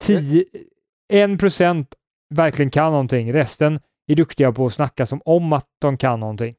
10, 0.03 0.45
1 1.13 1.39
procent 1.39 1.95
verkligen 2.35 2.71
kan 2.71 2.91
någonting. 2.91 3.33
Resten 3.33 3.79
är 4.07 4.15
duktiga 4.15 4.51
på 4.51 4.65
att 4.65 4.73
snacka 4.73 5.05
som 5.05 5.21
om 5.25 5.53
att 5.53 5.67
de 5.79 5.97
kan 5.97 6.19
någonting. 6.19 6.55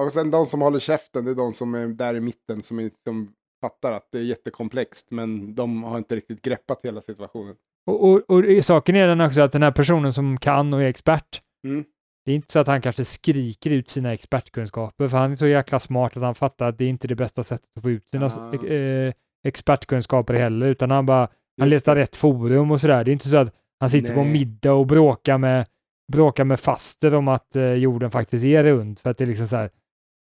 Och 0.00 0.12
sen 0.12 0.30
de 0.30 0.46
som 0.46 0.60
håller 0.60 0.78
käften, 0.78 1.24
det 1.24 1.30
är 1.30 1.34
de 1.34 1.52
som 1.52 1.74
är 1.74 1.86
där 1.86 2.14
i 2.14 2.20
mitten 2.20 2.62
som, 2.62 2.78
är, 2.78 2.90
som 3.04 3.28
fattar 3.60 3.92
att 3.92 4.08
det 4.12 4.18
är 4.18 4.22
jättekomplext, 4.22 5.10
men 5.10 5.54
de 5.54 5.82
har 5.82 5.98
inte 5.98 6.16
riktigt 6.16 6.42
greppat 6.42 6.80
hela 6.84 7.00
situationen. 7.00 7.56
Och, 7.86 8.08
och, 8.08 8.30
och 8.30 8.64
saken 8.64 8.96
är 8.96 9.06
den 9.06 9.20
också 9.20 9.40
att 9.40 9.52
den 9.52 9.62
här 9.62 9.72
personen 9.72 10.12
som 10.12 10.38
kan 10.38 10.74
och 10.74 10.82
är 10.82 10.86
expert, 10.86 11.42
Mm. 11.64 11.84
Det 12.28 12.32
är 12.32 12.36
inte 12.36 12.52
så 12.52 12.58
att 12.58 12.66
han 12.66 12.80
kanske 12.80 13.04
skriker 13.04 13.70
ut 13.70 13.88
sina 13.88 14.12
expertkunskaper, 14.12 15.08
för 15.08 15.18
han 15.18 15.32
är 15.32 15.36
så 15.36 15.46
jäkla 15.46 15.80
smart 15.80 16.16
att 16.16 16.22
han 16.22 16.34
fattar 16.34 16.68
att 16.68 16.78
det 16.78 16.84
är 16.84 16.88
inte 16.88 17.08
det 17.08 17.14
bästa 17.14 17.42
sättet 17.42 17.68
att 17.76 17.82
få 17.82 17.90
ut 17.90 18.08
sina 18.10 18.26
eh, 18.26 19.12
expertkunskaper 19.46 20.34
heller, 20.34 20.66
utan 20.66 20.90
han 20.90 21.06
bara, 21.06 21.28
han 21.60 21.68
letar 21.68 21.96
rätt 21.96 22.16
forum 22.16 22.70
och 22.70 22.80
sådär. 22.80 23.04
Det 23.04 23.10
är 23.10 23.12
inte 23.12 23.28
så 23.28 23.36
att 23.36 23.54
han 23.80 23.90
sitter 23.90 24.14
på 24.14 24.20
Nej. 24.20 24.32
middag 24.32 24.72
och 24.72 24.86
bråkar 24.86 25.38
med, 25.38 25.66
bråkar 26.12 26.44
med 26.44 26.60
faster 26.60 27.14
om 27.14 27.28
att 27.28 27.56
eh, 27.56 27.72
jorden 27.72 28.10
faktiskt 28.10 28.44
är 28.44 28.64
rund, 28.64 28.98
för 28.98 29.10
att 29.10 29.18
det 29.18 29.24
är 29.24 29.26
liksom 29.26 29.48
så 29.48 29.56
här, 29.56 29.70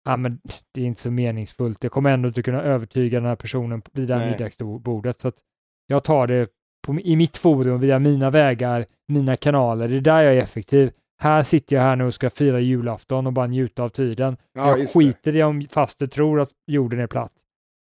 ja 0.05 0.17
men 0.17 0.39
det 0.73 0.81
är 0.81 0.85
inte 0.85 1.01
så 1.01 1.11
meningsfullt, 1.11 1.83
jag 1.83 1.91
kommer 1.91 2.11
ändå 2.11 2.27
inte 2.27 2.43
kunna 2.43 2.61
övertyga 2.61 3.19
den 3.19 3.29
här 3.29 3.35
personen 3.35 3.81
vid 3.93 4.07
det 4.07 4.13
här 4.13 4.21
Nej. 4.21 4.31
middagsbordet, 4.31 5.21
så 5.21 5.27
att 5.27 5.37
jag 5.87 6.03
tar 6.03 6.27
det 6.27 6.49
på, 6.87 6.99
i 6.99 7.15
mitt 7.15 7.37
forum 7.37 7.79
via 7.79 7.99
mina 7.99 8.29
vägar, 8.29 8.85
mina 9.07 9.37
kanaler, 9.37 9.87
det 9.87 9.97
är 9.97 10.01
där 10.01 10.21
jag 10.21 10.33
är 10.33 10.41
effektiv. 10.41 10.91
Här 11.21 11.43
sitter 11.43 11.75
jag 11.75 11.83
här 11.83 11.95
nu 11.95 12.03
och 12.03 12.13
ska 12.13 12.29
fira 12.29 12.59
julafton 12.59 13.27
och 13.27 13.33
bara 13.33 13.47
njuta 13.47 13.83
av 13.83 13.89
tiden. 13.89 14.37
Ja, 14.53 14.77
jag 14.77 14.89
skiter 14.89 15.35
i 15.35 15.43
om 15.43 15.61
faster 15.61 16.07
tror 16.07 16.39
att 16.39 16.51
jorden 16.67 16.99
är 16.99 17.07
platt. 17.07 17.33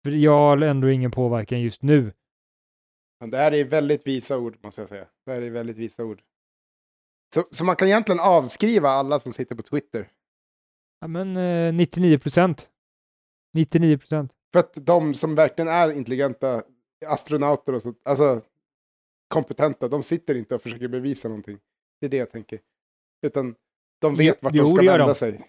För 0.04 0.12
jag 0.12 0.39
har 0.39 0.58
ändå 0.58 0.89
ingen 0.89 1.12
påverkan 1.12 1.62
just 1.62 1.82
nu. 1.82 2.13
Men 3.19 3.30
det 3.30 3.38
här 3.38 3.54
är 3.54 3.63
väldigt 3.63 4.08
visa 4.08 4.38
ord, 4.38 4.58
måste 4.63 4.82
jag 4.82 4.89
säga. 4.89 5.06
Det 5.26 5.32
här 5.32 5.41
är 5.41 5.50
väldigt 5.50 5.78
visa 5.78 6.04
ord. 6.04 6.21
Så, 7.34 7.43
så 7.52 7.65
man 7.65 7.76
kan 7.76 7.88
egentligen 7.88 8.19
avskriva 8.19 8.89
alla 8.89 9.19
som 9.19 9.34
sitter 9.34 9.56
på 9.56 9.62
Twitter. 9.62 10.10
Ja, 11.02 11.08
men 11.08 11.38
eh, 11.38 11.74
99 11.74 12.17
procent. 12.17 12.69
99 13.54 13.98
procent. 13.98 14.32
För 14.54 14.60
att 14.60 14.74
de 14.86 15.13
som 15.13 15.36
verkligen 15.36 15.67
är 15.67 15.91
intelligenta, 15.91 16.63
astronauter 17.06 17.74
och 17.74 17.82
så, 17.82 17.93
alltså 18.04 18.41
kompetenta, 19.28 19.88
de 19.88 20.04
sitter 20.04 20.36
inte 20.36 20.56
och 20.56 20.62
försöker 20.62 20.88
bevisa 20.88 21.28
någonting. 21.28 21.60
Det 22.00 22.06
är 22.06 22.10
det 22.10 22.17
jag 22.17 22.32
tänker. 22.32 22.60
Utan 23.25 23.55
de 24.01 24.15
vet 24.15 24.43
vart 24.43 24.53
jo, 24.55 24.63
de 24.63 24.69
ska 24.69 24.85
vända 24.85 25.05
de. 25.07 25.15
sig. 25.15 25.41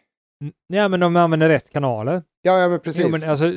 Nej, 0.68 0.88
men 0.88 1.00
de 1.00 1.16
använder 1.16 1.48
rätt 1.48 1.70
kanaler. 1.72 2.22
Ja, 2.42 2.58
ja 2.58 2.68
men 2.68 2.80
precis. 2.80 3.02
Jo, 3.04 3.08
men 3.20 3.30
alltså, 3.30 3.52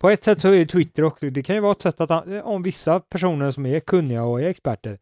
på 0.00 0.10
ett 0.10 0.24
sätt 0.24 0.40
så 0.40 0.48
är 0.48 0.66
Twitter 0.66 1.02
också, 1.04 1.30
det 1.30 1.42
kan 1.42 1.54
ju 1.54 1.60
vara 1.60 1.72
ett 1.72 1.80
sätt 1.82 2.00
att 2.00 2.26
om 2.44 2.62
vissa 2.62 3.00
personer 3.00 3.50
som 3.50 3.66
är 3.66 3.80
kunniga 3.80 4.24
och 4.24 4.42
är 4.42 4.48
experter 4.48 4.98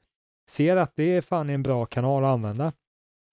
ser 0.50 0.76
att 0.76 0.92
det 0.96 1.16
är 1.16 1.20
fan 1.20 1.50
en 1.50 1.62
bra 1.62 1.84
kanal 1.86 2.24
att 2.24 2.28
använda, 2.28 2.72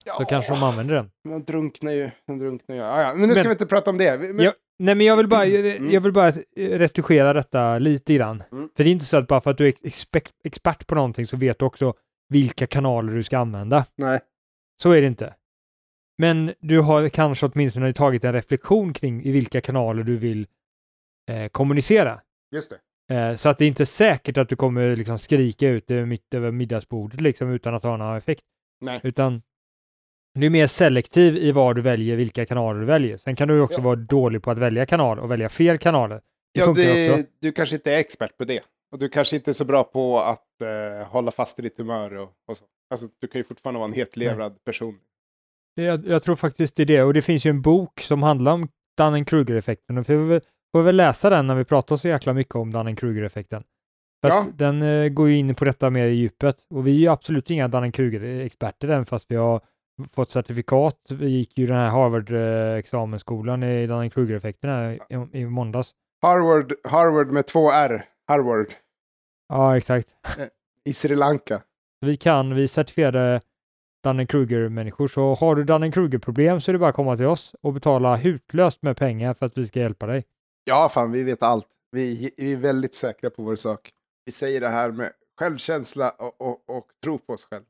ja, 0.04 0.14
så 0.18 0.24
kanske 0.24 0.52
de 0.52 0.62
använder 0.62 0.94
den. 0.94 1.10
Man 1.28 1.44
drunknar 1.44 1.92
ju. 1.92 2.10
Man 2.28 2.38
drunknar 2.38 2.76
ju. 2.76 2.82
Ja, 2.82 3.02
ja. 3.02 3.14
Men 3.14 3.28
nu 3.28 3.34
ska 3.34 3.42
Men- 3.42 3.48
vi 3.48 3.52
inte 3.52 3.66
prata 3.66 3.90
om 3.90 3.98
det. 3.98 4.18
Men, 4.18 4.44
Ja, 4.44 4.52
nej, 4.78 4.94
men 4.94 5.06
jag 5.06 5.16
vill 5.16 5.28
bara, 5.28 5.44
Mm. 5.46 5.90
jag 5.90 6.00
vill 6.00 6.12
bara 6.12 6.28
eh, 6.28 6.34
retuschera 6.56 7.32
detta 7.32 7.78
lite 7.78 8.14
grann. 8.14 8.42
Mm. 8.52 8.68
För 8.76 8.84
det 8.84 8.90
är 8.90 8.92
inte 8.92 9.04
så 9.04 9.16
att 9.16 9.26
bara 9.28 9.40
för 9.40 9.50
att 9.50 9.58
du 9.58 9.68
är 9.68 9.72
expert, 9.82 10.30
expert 10.44 10.86
på 10.86 10.94
någonting 10.94 11.26
så 11.26 11.36
vet 11.36 11.58
du 11.58 11.64
också 11.64 11.94
vilka 12.28 12.66
kanaler 12.66 13.12
du 13.12 13.22
ska 13.22 13.38
använda. 13.38 13.86
Nej. 13.96 14.20
Så 14.82 14.90
är 14.90 15.00
det 15.00 15.06
inte. 15.06 15.34
Men 16.18 16.54
du 16.60 16.80
har 16.80 17.08
kanske 17.08 17.46
åtminstone 17.46 17.92
tagit 17.92 18.24
en 18.24 18.32
reflektion 18.32 18.92
kring 18.92 19.24
i 19.24 19.30
vilka 19.30 19.60
kanaler 19.60 20.02
du 20.02 20.16
vill 20.16 20.46
eh, 21.30 21.48
kommunicera. 21.48 22.20
Just 22.54 22.70
det. 23.08 23.14
Eh, 23.14 23.34
så 23.34 23.48
att 23.48 23.58
det 23.58 23.64
är 23.64 23.68
inte 23.68 23.86
säkert 23.86 24.36
att 24.36 24.48
du 24.48 24.56
kommer 24.56 24.96
liksom 24.96 25.18
skrika 25.18 25.68
ut 25.68 25.86
det 25.86 26.06
mitt 26.06 26.34
över 26.34 26.50
middagsbordet 26.50 27.20
liksom 27.20 27.50
utan 27.50 27.74
att 27.74 27.82
ha 27.82 27.96
någon 27.96 28.16
effekt. 28.16 28.42
Nej. 28.80 29.00
Utan 29.02 29.42
du 30.34 30.46
är 30.46 30.50
mer 30.50 30.66
selektiv 30.66 31.36
i 31.36 31.52
vad 31.52 31.76
du 31.76 31.82
väljer, 31.82 32.16
vilka 32.16 32.46
kanaler 32.46 32.80
du 32.80 32.86
väljer. 32.86 33.16
Sen 33.16 33.36
kan 33.36 33.48
du 33.48 33.60
också 33.60 33.78
Ja. 33.78 33.84
vara 33.84 33.96
dålig 33.96 34.42
på 34.42 34.50
att 34.50 34.58
välja 34.58 34.86
kanal 34.86 35.18
och 35.18 35.30
välja 35.30 35.48
fel 35.48 35.78
kanaler. 35.78 36.20
Det 36.54 36.60
Ja, 36.60 36.72
det, 36.72 37.26
du 37.40 37.52
kanske 37.52 37.76
inte 37.76 37.92
är 37.92 37.96
expert 37.98 38.36
på 38.36 38.44
det. 38.44 38.62
Och 38.92 38.98
du 38.98 39.08
kanske 39.08 39.36
inte 39.36 39.50
är 39.50 39.52
så 39.52 39.64
bra 39.64 39.84
på 39.84 40.20
att 40.20 40.62
eh, 40.62 41.06
hålla 41.06 41.30
fast 41.30 41.58
i 41.58 41.62
ditt 41.62 41.78
humör 41.78 42.14
och, 42.14 42.32
och 42.48 42.56
så. 42.56 42.64
Alltså, 42.90 43.08
du 43.20 43.26
kan 43.28 43.38
ju 43.38 43.44
fortfarande 43.44 43.78
vara 43.80 43.88
en 43.88 43.94
hetlevrad 43.94 44.64
person. 44.64 44.98
Det- 45.76 45.82
Jag, 45.82 46.06
jag 46.06 46.22
tror 46.22 46.36
faktiskt 46.36 46.76
det 46.76 46.82
är 46.82 46.86
det. 46.86 47.02
Och 47.02 47.14
det 47.14 47.22
finns 47.22 47.46
ju 47.46 47.50
en 47.50 47.62
bok 47.62 48.00
som 48.00 48.22
handlar 48.22 48.52
om 48.52 48.68
Dunning-Kruger-effekten. 49.00 49.98
Och 49.98 50.02
vi 50.10 50.16
får 50.16 50.24
väl, 50.26 50.40
får 50.76 50.82
väl 50.82 50.96
läsa 50.96 51.30
den 51.30 51.46
när 51.46 51.54
vi 51.54 51.64
pratar 51.64 51.96
så 51.96 52.08
jäkla 52.08 52.32
mycket 52.32 52.54
om 52.54 52.72
Dunning-Kruger-effekten. 52.72 53.64
För 54.22 54.28
Ja. 54.28 54.38
att 54.40 54.58
den 54.58 54.82
eh, 54.82 55.08
går 55.08 55.28
ju 55.28 55.36
in 55.36 55.54
på 55.54 55.64
detta 55.64 55.90
mer 55.90 56.06
i 56.06 56.14
djupet. 56.14 56.66
Och 56.70 56.86
vi 56.86 56.90
är 56.90 56.98
ju 56.98 57.08
absolut 57.08 57.50
inga 57.50 57.68
Dunning-Kruger-experter 57.68 58.88
än, 58.88 59.06
fast 59.06 59.30
vi 59.30 59.36
har 59.36 59.60
fått 60.12 60.30
certifikat. 60.30 60.96
Vi 61.10 61.28
gick 61.28 61.58
ju 61.58 61.66
den 61.66 61.76
här 61.76 61.90
Harvard-examensskolan 61.90 63.62
i 63.62 63.86
Dunning-Kruger-effekten 63.86 64.70
här 64.70 64.98
i, 65.32 65.38
i 65.40 65.46
måndags. 65.46 65.94
Harvard, 66.22 66.72
Harvard 66.84 67.30
med 67.30 67.46
två 67.46 67.70
R. 67.72 68.04
Harvard. 68.28 68.66
Ja, 69.48 69.76
exakt. 69.76 70.08
I 70.84 70.92
Sri 70.92 71.14
Lanka. 71.14 71.62
Vi 72.04 72.16
kan, 72.16 72.54
vi 72.54 72.68
certifierade 72.68 73.40
Dunning-Kruger-människor, 74.04 75.08
så 75.08 75.34
har 75.34 75.54
du 75.54 75.64
Dunning-Kruger-problem 75.64 76.60
så 76.60 76.70
är 76.70 76.72
det 76.72 76.78
bara 76.78 76.90
att 76.90 76.96
komma 76.96 77.16
till 77.16 77.26
oss 77.26 77.54
och 77.60 77.72
betala 77.72 78.16
hutlöst 78.16 78.82
med 78.82 78.96
pengar 78.96 79.34
för 79.34 79.46
att 79.46 79.58
vi 79.58 79.66
ska 79.66 79.80
hjälpa 79.80 80.06
dig. 80.06 80.24
Ja, 80.64 80.88
fan, 80.88 81.12
vi 81.12 81.22
vet 81.22 81.42
allt. 81.42 81.68
Vi, 81.90 82.34
vi 82.36 82.52
är 82.52 82.56
väldigt 82.56 82.94
säkra 82.94 83.30
på 83.30 83.42
vår 83.42 83.56
sak. 83.56 83.90
Vi 84.24 84.32
säger 84.32 84.60
det 84.60 84.68
här 84.68 84.90
med 84.90 85.12
självkänsla 85.38 86.10
och, 86.10 86.40
och, 86.40 86.76
och 86.76 86.86
tro 87.02 87.18
på 87.18 87.32
oss 87.32 87.44
själva. 87.44 87.66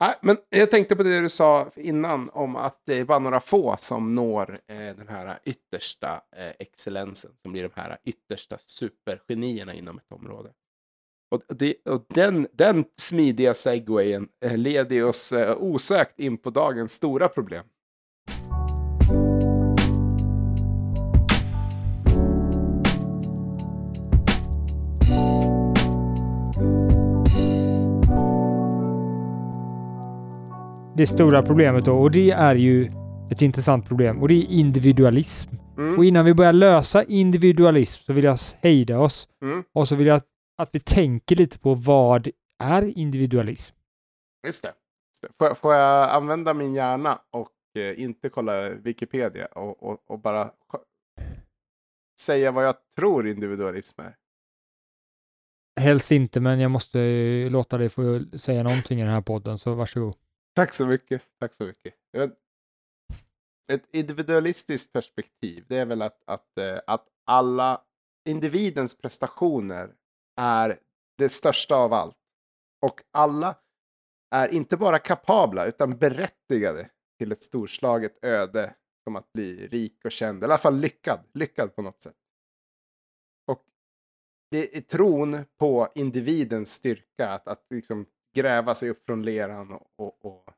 Nej, 0.00 0.14
men 0.20 0.36
jag 0.48 0.70
tänkte 0.70 0.96
på 0.96 1.02
det 1.02 1.20
du 1.20 1.28
sa 1.28 1.70
innan 1.76 2.30
om 2.30 2.56
att 2.56 2.82
det 2.86 2.94
är 2.94 3.04
bara 3.04 3.18
några 3.18 3.40
få 3.40 3.76
som 3.80 4.14
når 4.14 4.60
eh, 4.66 4.76
den 4.76 5.08
här 5.08 5.38
yttersta 5.44 6.22
eh, 6.36 6.52
excellensen, 6.58 7.30
som 7.36 7.52
blir 7.52 7.62
de 7.62 7.80
här 7.80 7.98
yttersta 8.04 8.58
supergenierna 8.58 9.74
inom 9.74 9.98
ett 9.98 10.12
område. 10.12 10.50
Och, 11.30 11.42
det, 11.58 11.74
och 11.84 12.04
den, 12.08 12.46
den 12.52 12.84
smidiga 12.96 13.54
segwayen 13.54 14.28
eh, 14.44 14.56
leder 14.56 15.04
oss 15.04 15.32
eh, 15.32 15.56
osökt 15.60 16.20
in 16.20 16.38
på 16.38 16.50
dagens 16.50 16.92
stora 16.92 17.28
problem. 17.28 17.64
Det 30.96 31.06
stora 31.06 31.42
problemet 31.42 31.84
då, 31.84 31.98
och 31.98 32.10
det 32.10 32.30
är 32.30 32.54
ju 32.54 32.92
ett 33.30 33.42
intressant 33.42 33.88
problem, 33.88 34.22
och 34.22 34.28
det 34.28 34.34
är 34.34 34.50
individualism. 34.50 35.50
Mm. 35.78 35.98
Och 35.98 36.04
innan 36.04 36.24
vi 36.24 36.34
börjar 36.34 36.52
lösa 36.52 37.02
individualism 37.02 38.02
så 38.06 38.12
vill 38.12 38.24
jag 38.24 38.38
hejda 38.62 38.98
oss 38.98 39.28
Mm. 39.42 39.64
och 39.74 39.88
så 39.88 39.94
vill 39.94 40.06
jag 40.06 40.20
att 40.58 40.74
vi 40.74 40.80
tänker 40.80 41.36
lite 41.36 41.58
på 41.58 41.74
vad 41.74 42.28
är 42.58 42.98
individualism? 42.98 43.74
Just 44.46 44.62
det. 44.62 44.72
Får, 45.38 45.46
jag- 45.46 45.58
får 45.58 45.74
jag 45.74 46.10
använda 46.10 46.54
min 46.54 46.74
hjärna 46.74 47.20
och 47.30 47.52
eh, 47.76 48.00
inte 48.02 48.28
kolla 48.28 48.68
Wikipedia 48.68 49.46
och, 49.46 49.82
och, 49.82 50.10
och 50.10 50.18
bara 50.18 50.52
säga 52.20 52.50
vad 52.50 52.64
jag 52.66 52.76
tror 52.96 53.26
individualism 53.26 54.00
är? 54.00 54.16
Helst 55.80 56.12
inte, 56.12 56.40
men 56.40 56.60
jag 56.60 56.70
måste 56.70 57.00
eh, 57.00 57.50
låta 57.50 57.78
dig 57.78 57.88
få 57.88 58.20
säga 58.38 58.62
någonting 58.62 58.98
i 59.00 59.02
den 59.02 59.12
här 59.12 59.20
podden, 59.20 59.58
så 59.58 59.74
varsågod. 59.74 60.14
Tack 60.54 60.74
så 60.74 60.86
mycket. 60.86 61.22
Tack 61.40 61.54
så 61.54 61.64
mycket. 61.64 61.94
Ett 63.72 63.88
individualistiskt 63.92 64.92
perspektiv, 64.92 65.64
det 65.68 65.76
är 65.76 65.86
väl 65.86 66.02
att, 66.02 66.22
att, 66.26 66.58
eh, 66.58 66.78
att 66.86 67.06
alla 67.24 67.82
individens 68.28 68.98
prestationer 68.98 69.94
är 70.38 70.78
det 71.18 71.28
största 71.28 71.76
av 71.76 71.92
allt. 71.92 72.16
Och 72.86 73.02
alla 73.10 73.58
är 74.30 74.48
inte 74.48 74.76
bara 74.76 74.98
kapabla, 74.98 75.66
utan 75.66 75.98
berättigade 75.98 76.90
till 77.18 77.32
ett 77.32 77.42
storslaget 77.42 78.24
öde 78.24 78.74
som 79.04 79.16
att 79.16 79.32
bli 79.32 79.66
rik 79.66 80.04
och 80.04 80.12
känd, 80.12 80.38
eller 80.38 80.52
i 80.52 80.54
alla 80.54 80.58
fall 80.58 80.76
lyckad, 80.76 81.20
lyckad 81.34 81.76
på 81.76 81.82
något 81.82 82.02
sätt. 82.02 82.16
Och 83.46 83.64
det 84.50 84.76
är 84.76 84.80
tron 84.80 85.44
på 85.58 85.88
individens 85.94 86.74
styrka, 86.74 87.28
att, 87.28 87.48
att 87.48 87.66
liksom 87.70 88.06
gräva 88.34 88.74
sig 88.74 88.90
upp 88.90 89.06
från 89.06 89.22
leran 89.22 89.72
och, 89.72 89.90
och, 89.96 90.24
och 90.24 90.50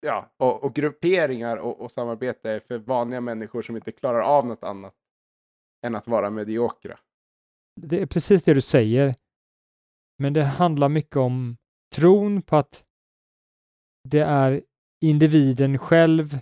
ja, 0.00 0.32
och, 0.36 0.64
och 0.64 0.74
grupperingar 0.74 1.56
och, 1.56 1.80
och 1.80 1.92
samarbete 1.92 2.50
är 2.50 2.60
för 2.60 2.78
vanliga 2.78 3.20
människor 3.20 3.62
som 3.62 3.76
inte 3.76 3.92
klarar 3.92 4.20
av 4.20 4.46
något 4.46 4.64
annat 4.64 4.94
än 5.86 5.94
att 5.94 6.08
vara 6.08 6.30
mediokra. 6.30 6.98
Det 7.82 8.02
är 8.02 8.06
precis 8.06 8.42
det 8.42 8.54
du 8.54 8.60
säger. 8.60 9.14
Men 10.18 10.32
det 10.32 10.44
handlar 10.44 10.88
mycket 10.88 11.16
om 11.16 11.56
tron 11.94 12.42
på 12.42 12.56
att 12.56 12.84
det 14.08 14.20
är 14.20 14.62
individen 15.04 15.78
själv 15.78 16.38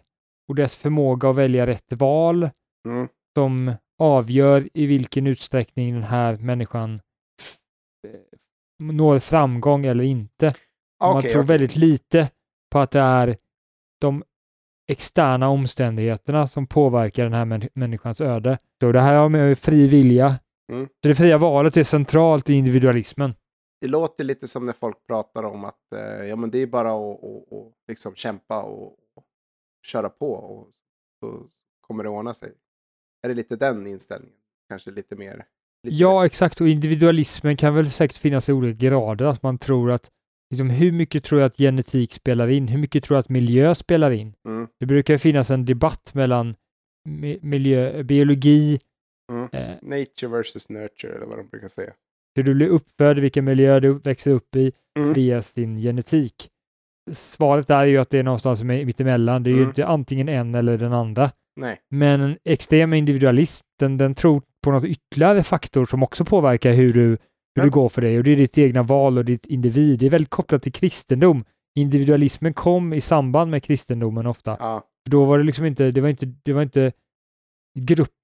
och 0.48 0.54
dess 0.54 0.76
förmåga 0.76 1.30
att 1.30 1.36
välja 1.36 1.66
rätt 1.66 1.92
val 1.92 2.50
Mm. 2.88 3.08
som 3.36 3.72
avgör 3.98 4.68
i 4.74 4.86
vilken 4.86 5.26
utsträckning 5.26 5.94
den 5.94 6.02
här 6.02 6.36
människan 6.36 7.00
eh, 8.08 8.20
når 8.82 9.18
framgång 9.18 9.86
eller 9.86 10.04
inte. 10.04 10.54
Man 11.00 11.16
Okej, 11.18 11.30
tror 11.30 11.42
okej. 11.42 11.48
väldigt 11.48 11.76
lite 11.76 12.30
på 12.72 12.78
att 12.78 12.90
det 12.90 13.00
är 13.00 13.36
de 14.00 14.24
externa 14.90 15.48
omständigheterna 15.48 16.48
som 16.48 16.66
påverkar 16.66 17.22
den 17.24 17.32
här 17.32 17.44
män- 17.44 17.68
människans 17.74 18.20
öde. 18.20 18.58
Så 18.80 18.92
det 18.92 19.00
här 19.00 19.14
har 19.14 19.28
med 19.28 19.58
fri 19.58 19.86
vilja. 19.86 20.40
Mm. 20.72 20.86
Så 20.86 21.08
det 21.08 21.14
fria 21.14 21.38
valet 21.38 21.76
är 21.76 21.84
centralt 21.84 22.50
i 22.50 22.54
individualismen. 22.54 23.34
Det 23.80 23.88
låter 23.88 24.24
lite 24.24 24.48
som 24.48 24.66
när 24.66 24.72
folk 24.72 25.06
pratar 25.06 25.42
om 25.44 25.64
att 25.64 25.92
eh, 25.94 26.26
ja, 26.28 26.36
men 26.36 26.50
det 26.50 26.58
är 26.58 26.66
bara 26.66 26.88
att 26.88 26.94
och, 27.24 27.52
och, 27.52 27.72
liksom 27.88 28.14
kämpa 28.14 28.62
och, 28.62 28.86
och 28.92 29.24
köra 29.86 30.08
på 30.08 30.32
och 30.32 30.68
så 31.20 31.46
kommer 31.80 32.02
det 32.04 32.10
ordna 32.10 32.34
sig. 32.34 32.52
Är 33.22 33.28
det 33.28 33.34
lite 33.34 33.56
den 33.56 33.86
inställningen? 33.86 34.36
Kanske 34.68 34.90
lite 34.90 35.16
mer? 35.16 35.44
Lite 35.82 35.96
Ja, 35.96 36.26
exakt. 36.26 36.60
Och 36.60 36.68
individualismen 36.68 37.56
kan 37.56 37.74
väl 37.74 37.90
säkert 37.90 38.16
finnas 38.18 38.48
i 38.48 38.52
olika 38.52 38.86
grader. 38.86 39.24
Att 39.24 39.42
man 39.42 39.58
tror 39.58 39.90
att, 39.90 40.10
liksom, 40.50 40.70
hur 40.70 40.92
mycket 40.92 41.24
tror 41.24 41.40
jag 41.40 41.46
att 41.46 41.56
genetik 41.56 42.12
spelar 42.12 42.48
in? 42.48 42.68
Hur 42.68 42.78
mycket 42.78 43.04
tror 43.04 43.16
jag 43.16 43.20
att 43.20 43.28
miljö 43.28 43.74
spelar 43.74 44.10
in? 44.10 44.34
Mm, 44.48 44.68
Det 44.80 44.86
brukar 44.86 45.18
finnas 45.18 45.50
en 45.50 45.64
debatt 45.64 46.14
mellan 46.14 46.54
mi- 47.08 47.38
miljö, 47.42 48.02
biologi, 48.02 48.80
mm. 49.30 49.48
eh, 49.52 49.70
Nature 49.82 50.28
versus 50.28 50.68
nurture 50.68 51.14
eller 51.14 51.26
vad 51.26 51.38
de 51.38 51.48
brukar 51.48 51.68
säga. 51.68 51.92
hur 52.34 52.42
du 52.42 52.54
blir 52.54 52.68
uppfödd, 52.68 53.18
vilken 53.18 53.44
miljö 53.44 53.80
du 53.80 53.92
växer 53.92 54.30
upp 54.30 54.56
i, 54.56 54.72
Mm. 54.98 55.12
via 55.12 55.42
din 55.54 55.76
genetik. 55.76 56.48
Svaret 57.12 57.70
är 57.70 57.84
ju 57.86 57.98
att 57.98 58.10
det 58.10 58.18
är 58.18 58.22
någonstans 58.22 58.62
mi- 58.62 58.84
mittemellan. 58.84 59.42
Det 59.42 59.50
är 59.50 59.52
ju 59.52 59.58
Mm. 59.58 59.68
inte 59.68 59.86
antingen 59.86 60.28
en 60.28 60.54
eller 60.54 60.78
den 60.78 60.92
andra. 60.92 61.30
Nej. 61.56 61.80
Men 61.90 62.20
en 62.20 62.38
extrem 62.44 62.92
individualist, 62.94 63.62
den, 63.78 63.96
den 63.98 64.14
tror 64.14 64.42
på 64.64 64.70
något 64.70 64.84
ytterligare 64.84 65.42
faktor 65.42 65.84
som 65.86 66.02
också 66.02 66.24
påverkar 66.24 66.72
hur 66.72 66.88
du, 66.88 67.18
hur 67.56 67.62
det 67.62 67.68
går 67.68 67.88
för 67.88 68.02
dig. 68.02 68.18
Och 68.18 68.24
det 68.24 68.30
är 68.30 68.36
ditt 68.36 68.58
egna 68.58 68.82
val 68.82 69.18
och 69.18 69.24
ditt 69.24 69.46
individ. 69.46 69.98
Det 69.98 70.06
är 70.06 70.10
väldigt 70.10 70.30
kopplat 70.30 70.62
till 70.62 70.72
kristendom. 70.72 71.44
Individualismen 71.78 72.54
kom 72.54 72.92
i 72.92 73.00
samband 73.00 73.50
med 73.50 73.62
kristendomen 73.62 74.26
ofta. 74.26 74.56
Ja. 74.60 74.84
För 75.06 75.10
Då 75.10 75.24
var 75.24 75.38
det 75.38 75.44
liksom 75.44 75.64
inte, 75.64 75.90
det 75.90 76.00
var 76.00 76.08
inte, 76.08 76.26
det 76.42 76.52
var 76.52 76.62
inte 76.62 76.92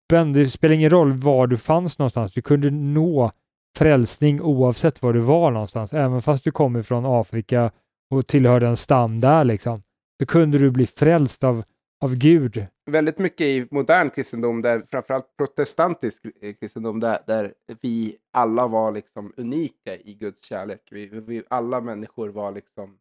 öppen. 0.04 0.32
det 0.32 0.48
spelar 0.48 0.74
ingen 0.74 0.90
roll 0.90 1.12
var 1.12 1.46
du 1.46 1.56
fanns 1.56 1.98
någonstans. 1.98 2.32
Du 2.32 2.42
kunde 2.42 2.70
nå 2.70 3.32
frälsning 3.76 4.40
oavsett 4.40 5.02
var 5.02 5.12
du 5.12 5.20
var 5.20 5.50
någonstans. 5.50 5.92
Även 5.92 6.22
fast 6.22 6.44
du 6.44 6.50
kom 6.50 6.76
ifrån 6.76 7.06
Afrika 7.06 7.70
och 8.10 8.26
tillhörde 8.26 8.66
en 8.66 8.76
stam 8.76 9.20
där 9.20 9.44
liksom. 9.44 9.82
så 10.20 10.26
kunde 10.26 10.58
du 10.58 10.70
bli 10.70 10.86
frälst 10.86 11.44
av, 11.44 11.62
av 12.00 12.16
Gud. 12.16 12.66
Väldigt 12.90 13.18
mycket 13.18 13.46
i 13.46 13.68
modern 13.70 14.10
kristendom, 14.10 14.62
där, 14.62 14.82
framförallt 14.90 15.36
protestantisk 15.36 16.22
kristendom, 16.60 17.00
där, 17.00 17.18
där 17.26 17.52
vi 17.80 18.16
alla 18.32 18.66
var 18.66 18.92
liksom 18.92 19.32
unika 19.36 19.96
i 19.96 20.14
Guds 20.14 20.44
kärlek. 20.44 20.80
Vi, 20.90 21.06
vi, 21.06 21.42
alla 21.50 21.80
människor 21.80 22.28
var 22.28 22.52
liksom 22.52 22.98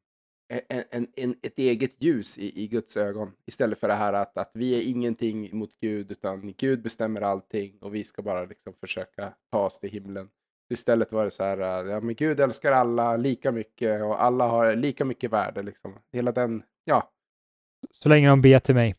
en, 0.69 1.07
en, 1.15 1.35
ett 1.41 1.59
eget 1.59 2.03
ljus 2.03 2.37
i, 2.37 2.63
i 2.63 2.67
Guds 2.67 2.97
ögon. 2.97 3.31
Istället 3.45 3.79
för 3.79 3.87
det 3.87 3.93
här 3.93 4.13
att, 4.13 4.37
att 4.37 4.51
vi 4.53 4.75
är 4.75 4.89
ingenting 4.89 5.57
mot 5.57 5.79
Gud, 5.81 6.11
utan 6.11 6.53
Gud 6.57 6.81
bestämmer 6.81 7.21
allting 7.21 7.77
och 7.81 7.95
vi 7.95 8.03
ska 8.03 8.21
bara 8.21 8.45
liksom 8.45 8.73
försöka 8.79 9.33
ta 9.51 9.65
oss 9.65 9.79
till 9.79 9.89
himlen. 9.89 10.29
Istället 10.69 11.11
var 11.11 11.23
det 11.23 11.31
så 11.31 11.43
här, 11.43 11.85
äh, 11.85 11.91
ja 11.91 11.99
men 11.99 12.15
Gud 12.15 12.39
älskar 12.39 12.71
alla 12.71 13.17
lika 13.17 13.51
mycket 13.51 14.03
och 14.03 14.23
alla 14.23 14.47
har 14.47 14.75
lika 14.75 15.05
mycket 15.05 15.31
värde 15.31 15.63
liksom. 15.63 15.99
Hela 16.11 16.31
den, 16.31 16.63
ja, 16.83 17.11
Så 17.91 18.09
länge 18.09 18.29
de 18.29 18.41
ber 18.41 18.59
till 18.59 18.75
mig. 18.75 18.95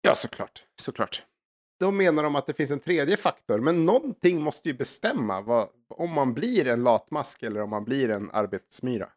Ja, 0.00 0.14
såklart. 0.14 0.64
såklart. 0.80 1.22
Då 1.80 1.90
menar 1.90 2.22
de 2.22 2.36
att 2.36 2.46
det 2.46 2.54
finns 2.54 2.70
en 2.70 2.80
tredje 2.80 3.16
faktor, 3.16 3.60
men 3.60 3.86
någonting 3.86 4.42
måste 4.42 4.68
ju 4.68 4.74
bestämma 4.74 5.40
vad, 5.40 5.68
om 5.88 6.10
man 6.10 6.34
blir 6.34 6.66
en 6.66 6.84
latmask 6.84 7.42
eller 7.42 7.62
om 7.62 7.70
man 7.70 7.84
blir 7.84 8.10
en 8.10 8.30
arbetsmyra. 8.30 9.08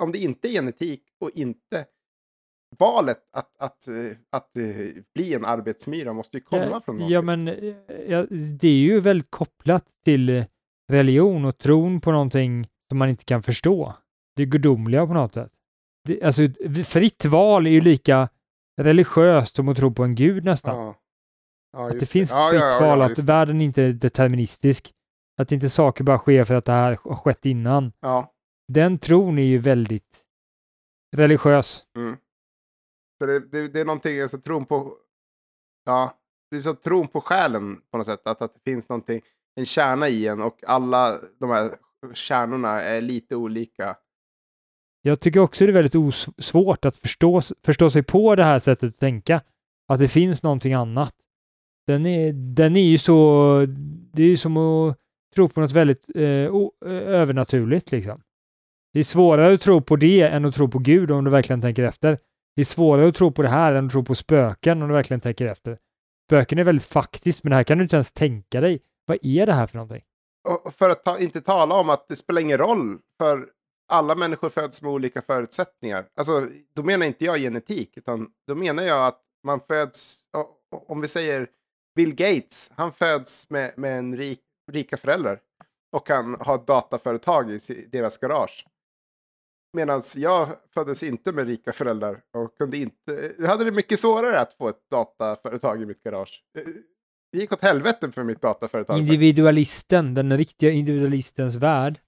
Om 0.00 0.12
det 0.12 0.18
inte 0.18 0.48
är 0.48 0.50
genetik 0.50 1.02
och 1.20 1.30
inte 1.34 1.86
valet 2.78 3.18
att, 3.32 3.56
att, 3.58 3.88
eh, 3.88 4.16
att, 4.30 4.56
eh, 4.56 4.64
bli 5.14 5.34
en 5.34 5.44
arbetsmyra 5.44 6.12
måste 6.12 6.36
ju 6.36 6.40
komma 6.40 6.68
ja, 6.70 6.80
från 6.80 6.96
någonting. 6.96 7.14
Ja, 7.14 7.22
men 7.22 7.48
eh, 7.48 7.74
ja, 8.08 8.26
det 8.60 8.68
är 8.68 8.78
ju 8.78 9.00
väldigt 9.00 9.30
kopplat 9.30 9.86
till 10.04 10.44
religion 10.90 11.44
och 11.44 11.58
tron 11.58 12.00
på 12.00 12.12
någonting 12.12 12.66
som 12.88 12.98
man 12.98 13.08
inte 13.08 13.24
kan 13.24 13.42
förstå. 13.42 13.94
Det 14.36 14.46
gudomliga 14.46 15.06
på 15.06 15.14
något 15.14 15.34
sätt. 15.34 15.52
Det, 16.08 16.22
alltså, 16.22 16.42
fritt 16.84 17.24
val 17.24 17.66
är 17.66 17.70
ju 17.70 17.80
lika 17.80 18.28
religiöst 18.80 19.56
som 19.56 19.68
att 19.68 19.76
tro 19.76 19.94
på 19.94 20.04
en 20.04 20.14
gud 20.14 20.44
nästan. 20.44 20.76
Ja. 20.76 20.94
Ja, 21.72 21.86
att 21.86 21.92
det 21.92 21.98
just 22.00 22.12
finns 22.12 22.30
ett 22.30 22.48
fritt 22.48 22.80
val, 22.80 23.02
att 23.02 23.16
det. 23.16 23.22
världen 23.22 23.60
inte 23.60 23.82
är 23.82 23.92
deterministisk. 23.92 24.94
Att 25.40 25.52
inte 25.52 25.68
saker 25.68 26.04
bara 26.04 26.18
sker 26.18 26.44
för 26.44 26.54
att 26.54 26.64
det 26.64 26.72
här 26.72 26.98
har 27.02 27.16
skett 27.16 27.46
innan. 27.46 27.92
Ja. 28.00 28.32
Den 28.72 28.98
tron 28.98 29.38
är 29.38 29.42
ju 29.42 29.58
väldigt 29.58 30.24
religiös. 31.16 31.84
Mm. 31.96 32.16
Så 33.18 33.26
det, 33.26 33.40
det, 33.40 33.68
det 33.68 33.80
är 33.80 33.84
någonting, 33.84 34.20
alltså 34.20 34.38
tron 34.38 34.66
på... 34.66 34.96
Ja, 35.84 36.18
det 36.50 36.56
är 36.56 36.60
så 36.60 36.74
tron 36.74 37.08
på 37.08 37.20
själen 37.20 37.80
på 37.90 37.98
något 37.98 38.06
sätt. 38.06 38.26
Att, 38.26 38.42
att 38.42 38.54
det 38.54 38.70
finns 38.70 38.88
någonting, 38.88 39.20
en 39.54 39.66
kärna 39.66 40.08
i 40.08 40.26
en 40.26 40.42
och 40.42 40.64
alla 40.66 41.20
de 41.38 41.50
här 41.50 41.76
kärnorna 42.14 42.80
är 42.80 43.00
lite 43.00 43.36
olika. 43.36 43.96
Jag 45.02 45.20
tycker 45.20 45.40
också 45.40 45.66
det 45.66 45.70
är 45.70 45.82
väldigt 45.82 46.14
svårt 46.38 46.84
att 46.84 46.96
förstå, 46.96 47.40
förstå 47.64 47.90
sig 47.90 48.02
på 48.02 48.36
det 48.36 48.44
här 48.44 48.58
sättet 48.58 48.88
att 48.88 49.00
tänka. 49.00 49.42
Att 49.88 49.98
det 49.98 50.08
finns 50.08 50.42
någonting 50.42 50.74
annat. 50.74 51.14
Den 51.86 52.06
är, 52.06 52.32
den 52.32 52.76
är 52.76 52.88
ju 52.88 52.98
så... 52.98 53.66
Det 54.12 54.22
är 54.22 54.26
ju 54.26 54.36
som 54.36 54.56
att 54.56 54.98
tro 55.34 55.48
på 55.48 55.60
något 55.60 55.72
väldigt 55.72 56.16
eh, 56.16 56.54
övernaturligt 56.90 57.92
liksom. 57.92 58.22
Det 58.92 58.98
är 58.98 59.04
svårare 59.04 59.54
att 59.54 59.60
tro 59.60 59.80
på 59.80 59.96
det 59.96 60.22
än 60.22 60.44
att 60.44 60.54
tro 60.54 60.68
på 60.68 60.78
Gud 60.78 61.10
om 61.10 61.24
du 61.24 61.30
verkligen 61.30 61.62
tänker 61.62 61.82
efter. 61.82 62.18
Det 62.56 62.62
är 62.62 62.64
svårare 62.64 63.08
att 63.08 63.14
tro 63.14 63.32
på 63.32 63.42
det 63.42 63.48
här 63.48 63.72
än 63.72 63.86
att 63.86 63.92
tro 63.92 64.04
på 64.04 64.14
spöken 64.14 64.82
om 64.82 64.88
du 64.88 64.94
verkligen 64.94 65.20
tänker 65.20 65.46
efter. 65.46 65.78
Spöken 66.28 66.58
är 66.58 66.64
väldigt 66.64 66.86
faktiskt, 66.86 67.44
men 67.44 67.50
det 67.50 67.56
här 67.56 67.64
kan 67.64 67.78
du 67.78 67.84
inte 67.84 67.96
ens 67.96 68.12
tänka 68.12 68.60
dig. 68.60 68.80
Vad 69.06 69.18
är 69.22 69.46
det 69.46 69.52
här 69.52 69.66
för 69.66 69.76
någonting? 69.76 70.02
Och 70.48 70.74
för 70.74 70.90
att 70.90 71.04
ta, 71.04 71.18
inte 71.18 71.40
tala 71.40 71.74
om 71.74 71.90
att 71.90 72.08
det 72.08 72.16
spelar 72.16 72.40
ingen 72.40 72.58
roll 72.58 72.98
för 73.18 73.46
alla 73.88 74.14
människor 74.14 74.48
föds 74.48 74.82
med 74.82 74.92
olika 74.92 75.22
förutsättningar. 75.22 76.06
Alltså, 76.16 76.48
då 76.74 76.82
menar 76.82 77.06
inte 77.06 77.24
jag 77.24 77.38
genetik, 77.38 77.96
utan 77.96 78.30
då 78.46 78.54
menar 78.54 78.82
jag 78.82 79.06
att 79.06 79.20
man 79.44 79.60
föds, 79.60 80.24
om 80.88 81.00
vi 81.00 81.08
säger 81.08 81.48
Bill 81.94 82.14
Gates, 82.14 82.72
han 82.74 82.92
föds 82.92 83.50
med, 83.50 83.72
med 83.76 83.98
en 83.98 84.16
rik, 84.16 84.40
rika 84.72 84.96
föräldrar 84.96 85.40
och 85.92 86.06
kan 86.06 86.34
ha 86.34 86.54
ett 86.54 86.66
dataföretag 86.66 87.50
i 87.50 87.86
deras 87.92 88.18
garage. 88.18 88.66
Medan 89.72 90.00
jag 90.16 90.48
föddes 90.74 91.02
inte 91.02 91.32
med 91.32 91.46
rika 91.46 91.72
föräldrar 91.72 92.20
och 92.36 92.56
kunde 92.56 92.76
inte, 92.76 93.32
jag 93.38 93.48
hade 93.48 93.64
det 93.64 93.72
mycket 93.72 94.00
svårare 94.00 94.40
att 94.40 94.54
få 94.54 94.68
ett 94.68 94.90
dataföretag 94.90 95.82
i 95.82 95.86
mitt 95.86 96.02
garage. 96.02 96.42
Det 97.32 97.38
gick 97.38 97.52
åt 97.52 97.62
helvete 97.62 98.10
för 98.10 98.24
mitt 98.24 98.40
dataföretag. 98.40 98.98
Individualisten, 98.98 100.14
den 100.14 100.38
riktiga 100.38 100.70
individualistens 100.70 101.56
värld, 101.56 102.00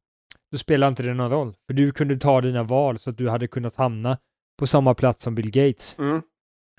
då 0.50 0.58
spelar 0.58 0.88
inte 0.88 1.02
det 1.02 1.14
någon 1.14 1.30
roll. 1.30 1.54
För 1.66 1.74
du 1.74 1.92
kunde 1.92 2.16
ta 2.16 2.40
dina 2.40 2.62
val 2.62 2.98
så 2.98 3.10
att 3.10 3.18
du 3.18 3.28
hade 3.28 3.46
kunnat 3.46 3.76
hamna 3.76 4.18
på 4.58 4.66
samma 4.66 4.94
plats 4.94 5.22
som 5.22 5.34
Bill 5.34 5.50
Gates. 5.50 5.98
Mm. 5.98 6.22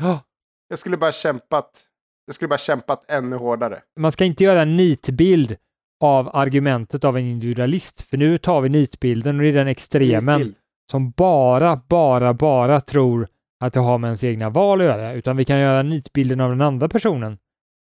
Ja. 0.01 0.19
Jag 0.67 0.79
skulle 0.79 0.97
bara 0.97 1.11
kämpat. 1.11 1.86
Jag 2.25 2.36
skulle 2.36 2.49
bara 2.49 2.57
kämpat 2.57 3.05
ännu 3.07 3.36
hårdare. 3.36 3.81
Man 3.99 4.11
ska 4.11 4.25
inte 4.25 4.43
göra 4.43 4.61
en 4.61 4.77
nitbild 4.77 5.55
av 6.03 6.36
argumentet 6.36 7.03
av 7.03 7.17
en 7.17 7.23
individualist. 7.23 8.01
För 8.01 8.17
nu 8.17 8.38
tar 8.38 8.61
vi 8.61 8.69
nitbilden 8.69 9.36
och 9.36 9.41
det 9.41 9.49
är 9.49 9.53
den 9.53 9.67
extremen 9.67 10.39
Nidbild. 10.39 10.55
Som 10.91 11.11
bara, 11.11 11.81
bara, 11.89 12.34
bara 12.34 12.81
tror 12.81 13.27
att 13.59 13.73
det 13.73 13.79
har 13.79 13.97
med 13.97 14.07
ens 14.07 14.23
egna 14.23 14.49
val 14.49 14.81
att 14.81 14.88
göra, 14.88 15.13
utan 15.13 15.38
vi 15.38 15.45
kan 15.45 15.59
göra 15.59 15.84
nitbilden 15.84 16.39
av 16.39 16.49
den 16.49 16.61
andra 16.61 16.89
personen. 16.89 17.38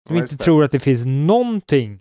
Som 0.07 0.15
Ja, 0.15 0.21
inte 0.21 0.37
tror 0.37 0.63
att 0.63 0.71
det 0.71 0.79
finns 0.79 1.05
någonting 1.05 1.99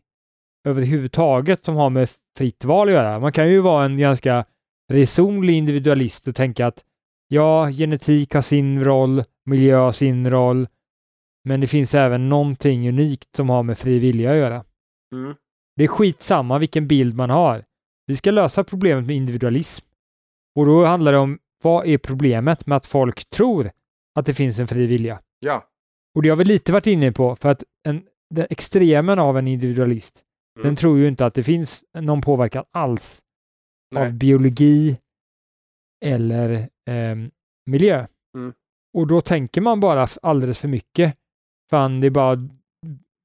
överhuvudtaget 0.69 1.65
som 1.65 1.77
har 1.77 1.91
med 1.91 2.11
fritt 2.39 2.65
val 2.65 2.89
att 2.89 2.95
göra. 2.95 3.21
Man 3.21 3.33
kan 3.33 3.51
ju 3.51 3.61
vara 3.61 3.85
en 3.85 3.99
ganska 3.99 4.45
resonlig 4.93 5.55
individualist 5.55 6.29
och 6.29 6.37
tänka 6.37 6.67
att 6.67 6.85
ja, 7.29 7.71
genetik 7.71 8.35
har 8.35 8.43
sin 8.43 8.85
roll, 8.85 9.25
miljö 9.45 9.77
har 9.77 9.93
sin 9.93 10.31
roll, 10.31 10.67
men 11.45 11.61
det 11.61 11.67
finns 11.67 11.95
även 11.95 12.29
någonting 12.29 12.89
unikt 12.89 13.37
som 13.37 13.49
har 13.49 13.63
med 13.63 13.79
fri 13.79 13.99
vilja 13.99 14.31
att 14.31 14.37
göra. 14.37 14.65
Mm. 15.13 15.35
Det 15.77 15.85
är 15.85 15.89
skitsamma 15.89 16.59
vilken 16.59 16.87
bild 16.87 17.15
man 17.15 17.31
har. 17.31 17.65
Vi 18.07 18.17
ska 18.17 18.31
lösa 18.31 18.65
problemet 18.65 19.07
med 19.07 19.17
individualism. 19.17 19.86
Och 20.57 20.67
då 20.67 20.85
handlar 20.85 21.13
det 21.13 21.19
om 21.19 21.39
vad 21.63 21.87
är 21.87 21.99
problemet 21.99 22.67
med 22.67 22.77
att 22.77 22.87
folk 22.87 23.31
tror 23.31 23.71
att 24.19 24.27
det 24.27 24.35
finns 24.35 24.59
en 24.61 24.69
fri 24.69 24.87
vilja? 24.87 25.21
Ja. 25.41 25.65
Och 26.15 26.23
det 26.23 26.29
har 26.29 26.37
vi 26.37 26.45
lite 26.45 26.73
varit 26.73 26.87
inne 26.87 27.13
på 27.13 27.37
för 27.37 27.49
att 27.49 27.65
en, 27.89 28.03
den 28.35 28.47
extremen 28.51 29.19
av 29.19 29.39
en 29.39 29.49
individualist, 29.49 30.23
Mm. 30.57 30.67
den 30.67 30.77
tror 30.77 30.99
ju 30.99 31.09
inte 31.09 31.27
att 31.27 31.35
det 31.35 31.43
finns 31.43 31.85
någon 31.99 32.21
påverkan 32.21 32.65
alls 32.73 33.23
Nej. 33.95 34.07
av 34.07 34.13
biologi 34.13 34.97
eller 36.05 36.69
ehm, 36.91 37.31
miljö. 37.67 38.07
Mm. 38.37 38.53
Och 38.95 39.07
då 39.07 39.21
tänker 39.21 39.61
man 39.61 39.81
bara 39.81 40.09
alldeles 40.23 40.59
för 40.59 40.69
mycket. 40.69 41.17
Fan, 41.71 42.01
det 42.01 42.07
är 42.07 42.11
bara 42.11 42.49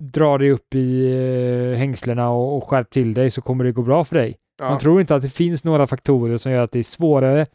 dra 0.03 0.37
dig 0.37 0.51
upp 0.51 0.75
i 0.75 1.11
eh, 1.13 1.77
hängslena 1.77 2.29
och, 2.29 2.57
och 2.57 2.69
skärp 2.69 2.89
till 2.89 3.13
dig 3.13 3.29
så 3.29 3.41
kommer 3.41 3.63
det 3.63 3.71
gå 3.71 3.81
bra 3.81 4.03
för 4.03 4.15
dig. 4.15 4.35
Ja. 4.61 4.69
Man 4.69 4.79
tror 4.79 5.01
inte 5.01 5.15
att 5.15 5.21
det 5.21 5.29
finns 5.29 5.63
några 5.63 5.87
faktorer 5.87 6.37
som 6.37 6.51
gör 6.51 6.63
att 6.63 6.71
det 6.71 6.79
är 6.79 6.83
svårare 6.83 7.45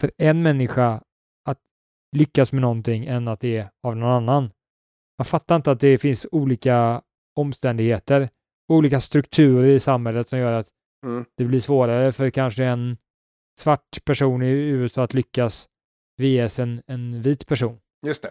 för 0.00 0.10
en 0.18 0.42
människa 0.42 1.02
att 1.48 1.58
lyckas 2.16 2.52
med 2.52 2.62
någonting 2.62 3.04
än 3.06 3.28
att 3.28 3.40
det 3.40 3.56
är 3.56 3.70
av 3.82 3.96
någon 3.96 4.10
annan. 4.10 4.50
Man 5.18 5.24
fattar 5.24 5.56
inte 5.56 5.70
att 5.70 5.80
det 5.80 5.98
finns 5.98 6.26
olika 6.32 7.02
omständigheter, 7.36 8.28
olika 8.72 9.00
strukturer 9.00 9.66
i 9.66 9.80
samhället 9.80 10.28
som 10.28 10.38
gör 10.38 10.52
att 10.52 10.68
Mm. 11.06 11.24
det 11.36 11.44
blir 11.44 11.60
svårare 11.60 12.12
för 12.12 12.30
kanske 12.30 12.64
en 12.64 12.96
svart 13.60 14.04
person 14.04 14.42
i 14.42 14.48
USA 14.48 15.02
att 15.04 15.14
lyckas 15.14 15.68
vs 16.22 16.58
en, 16.58 16.82
en 16.86 17.22
vit 17.22 17.46
person. 17.46 17.78
Just 18.06 18.22
det. 18.22 18.30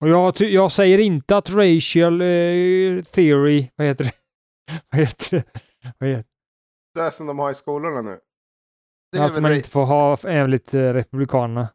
Och 0.00 0.08
jag, 0.08 0.40
jag 0.40 0.72
säger 0.72 0.98
inte 0.98 1.36
att 1.36 1.50
racial 1.50 2.20
eh, 2.20 3.02
theory, 3.02 3.68
vad 3.76 3.86
heter 3.86 4.04
det? 4.04 4.12
vad 4.90 5.00
heter 5.00 5.36
det? 5.36 5.44
Vad 5.98 6.08
heter 6.10 6.24
Det 6.94 7.10
som 7.10 7.26
de 7.26 7.38
har 7.38 7.50
i 7.50 7.54
skolorna 7.54 8.02
nu. 8.02 8.10
Det 8.10 8.18
det? 9.12 9.18
är 9.18 9.22
Alltså 9.24 9.40
man 9.40 9.52
inte 9.54 9.68
får 9.68 9.84
ha 9.84 10.16
enligt 10.24 10.74
eh, 10.74 10.80
republikanerna. 10.92 11.68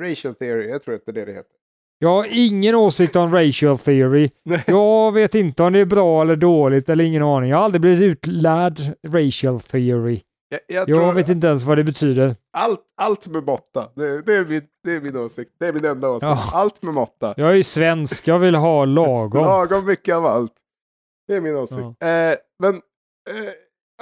racial 0.00 0.34
theory, 0.34 0.68
jag 0.68 0.82
tror 0.82 0.94
inte 0.96 1.12
det 1.12 1.20
är 1.20 1.26
det 1.26 1.32
heter. 1.32 1.52
Jag 2.00 2.08
har 2.08 2.26
ingen 2.30 2.74
åsikt 2.74 3.16
om 3.16 3.32
racial 3.34 3.78
theory. 3.78 4.30
Jag 4.66 5.12
vet 5.12 5.34
inte 5.34 5.62
om 5.62 5.72
det 5.72 5.78
är 5.78 5.84
bra 5.84 6.22
eller 6.22 6.36
dåligt 6.36 6.88
eller 6.88 7.04
ingen 7.04 7.22
aning. 7.22 7.50
Jag 7.50 7.56
har 7.56 7.64
aldrig 7.64 7.80
blivit 7.80 8.02
utlärd 8.02 8.80
racial 9.06 9.60
theory. 9.60 10.20
Jag, 10.48 10.60
jag 10.66 10.88
Jag 10.88 11.12
vet 11.14 11.28
inte 11.28 11.46
ens 11.46 11.62
vad 11.64 11.78
det 11.78 11.84
betyder. 11.84 12.36
allt, 12.52 12.80
allt 12.96 13.26
med 13.26 13.44
måtta. 13.44 13.88
Det, 13.94 14.22
det, 14.22 14.34
är 14.34 14.44
min, 14.44 14.62
det 14.84 14.92
är 14.92 15.00
min 15.00 15.16
åsikt. 15.16 15.50
Det 15.58 15.66
är 15.66 15.72
min 15.72 15.84
enda 15.84 16.10
åsikt. 16.10 16.22
Ja. 16.28 16.50
Allt 16.52 16.82
med 16.82 16.94
måtta. 16.94 17.34
Jag 17.36 17.50
är 17.50 17.54
ju 17.54 17.62
svensk, 17.62 18.28
jag 18.28 18.38
vill 18.38 18.54
ha 18.54 18.84
lagom. 18.84 19.44
Lagom 19.44 19.86
mycket 19.86 20.14
av 20.14 20.26
allt. 20.26 20.52
Det 21.28 21.34
är 21.36 21.40
min 21.40 21.56
åsikt. 21.56 21.80
Eh, 21.80 22.34
men 22.58 22.74
eh, 22.74 23.52